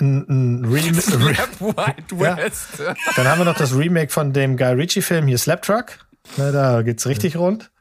[0.02, 1.02] ein, ein Remake.
[1.02, 2.80] Slap White West.
[2.80, 2.96] Ja.
[3.16, 5.98] Dann haben wir noch das Remake von dem Guy Ritchie-Film hier Slaptruck.
[6.38, 7.40] Ne, da geht's richtig ja.
[7.40, 7.72] rund.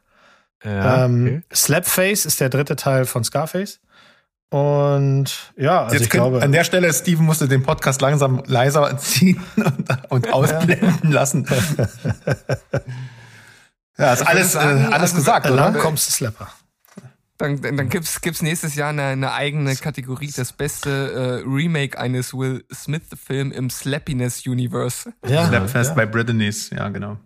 [0.65, 1.43] Ja, ähm, okay.
[1.55, 3.81] Slapface ist der dritte Teil von Scarface.
[4.49, 6.41] Und ja, also Jetzt ich glaube.
[6.43, 11.47] An der Stelle, Steven musste den Podcast langsam leiser ziehen und, und ausblenden lassen.
[13.99, 15.57] ja, ist alles, äh, alles also, gesagt, oder?
[15.57, 16.49] Lang kommst du Slapper.
[17.39, 22.33] Dann, dann gibt's, gibt's nächstes Jahr eine, eine eigene Kategorie, das beste äh, Remake eines
[22.33, 25.13] Will Smith-Film im Slappiness Universe.
[25.27, 25.95] Ja, Slapfest ja.
[25.95, 27.19] bei Brittany's, ja, genau.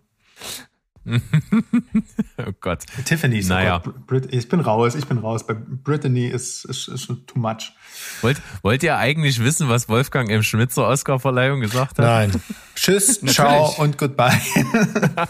[1.07, 2.85] oh Gott.
[3.05, 3.49] Tiffany's.
[3.49, 3.82] Naja.
[3.87, 4.32] Oh Gott.
[4.32, 5.47] Ich bin raus, ich bin raus.
[5.47, 7.73] Bei Brittany ist, ist, ist schon too much.
[8.20, 10.43] Wollt, wollt ihr eigentlich wissen, was Wolfgang M.
[10.43, 12.05] Schmidt zur Oscarverleihung gesagt hat?
[12.05, 12.43] Nein.
[12.74, 14.39] Tschüss, ciao und goodbye.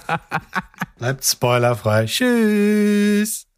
[0.98, 2.06] Bleibt spoilerfrei.
[2.06, 3.49] Tschüss.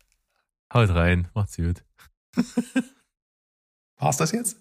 [0.73, 1.85] Haut rein, macht's gut.
[3.99, 4.57] War's das jetzt?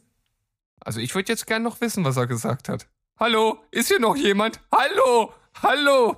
[0.82, 2.88] Also ich würde jetzt gern noch wissen, was er gesagt hat.
[3.18, 3.64] Hallo?
[3.72, 4.60] Ist hier noch jemand?
[4.74, 5.34] Hallo?
[5.62, 6.18] Hallo?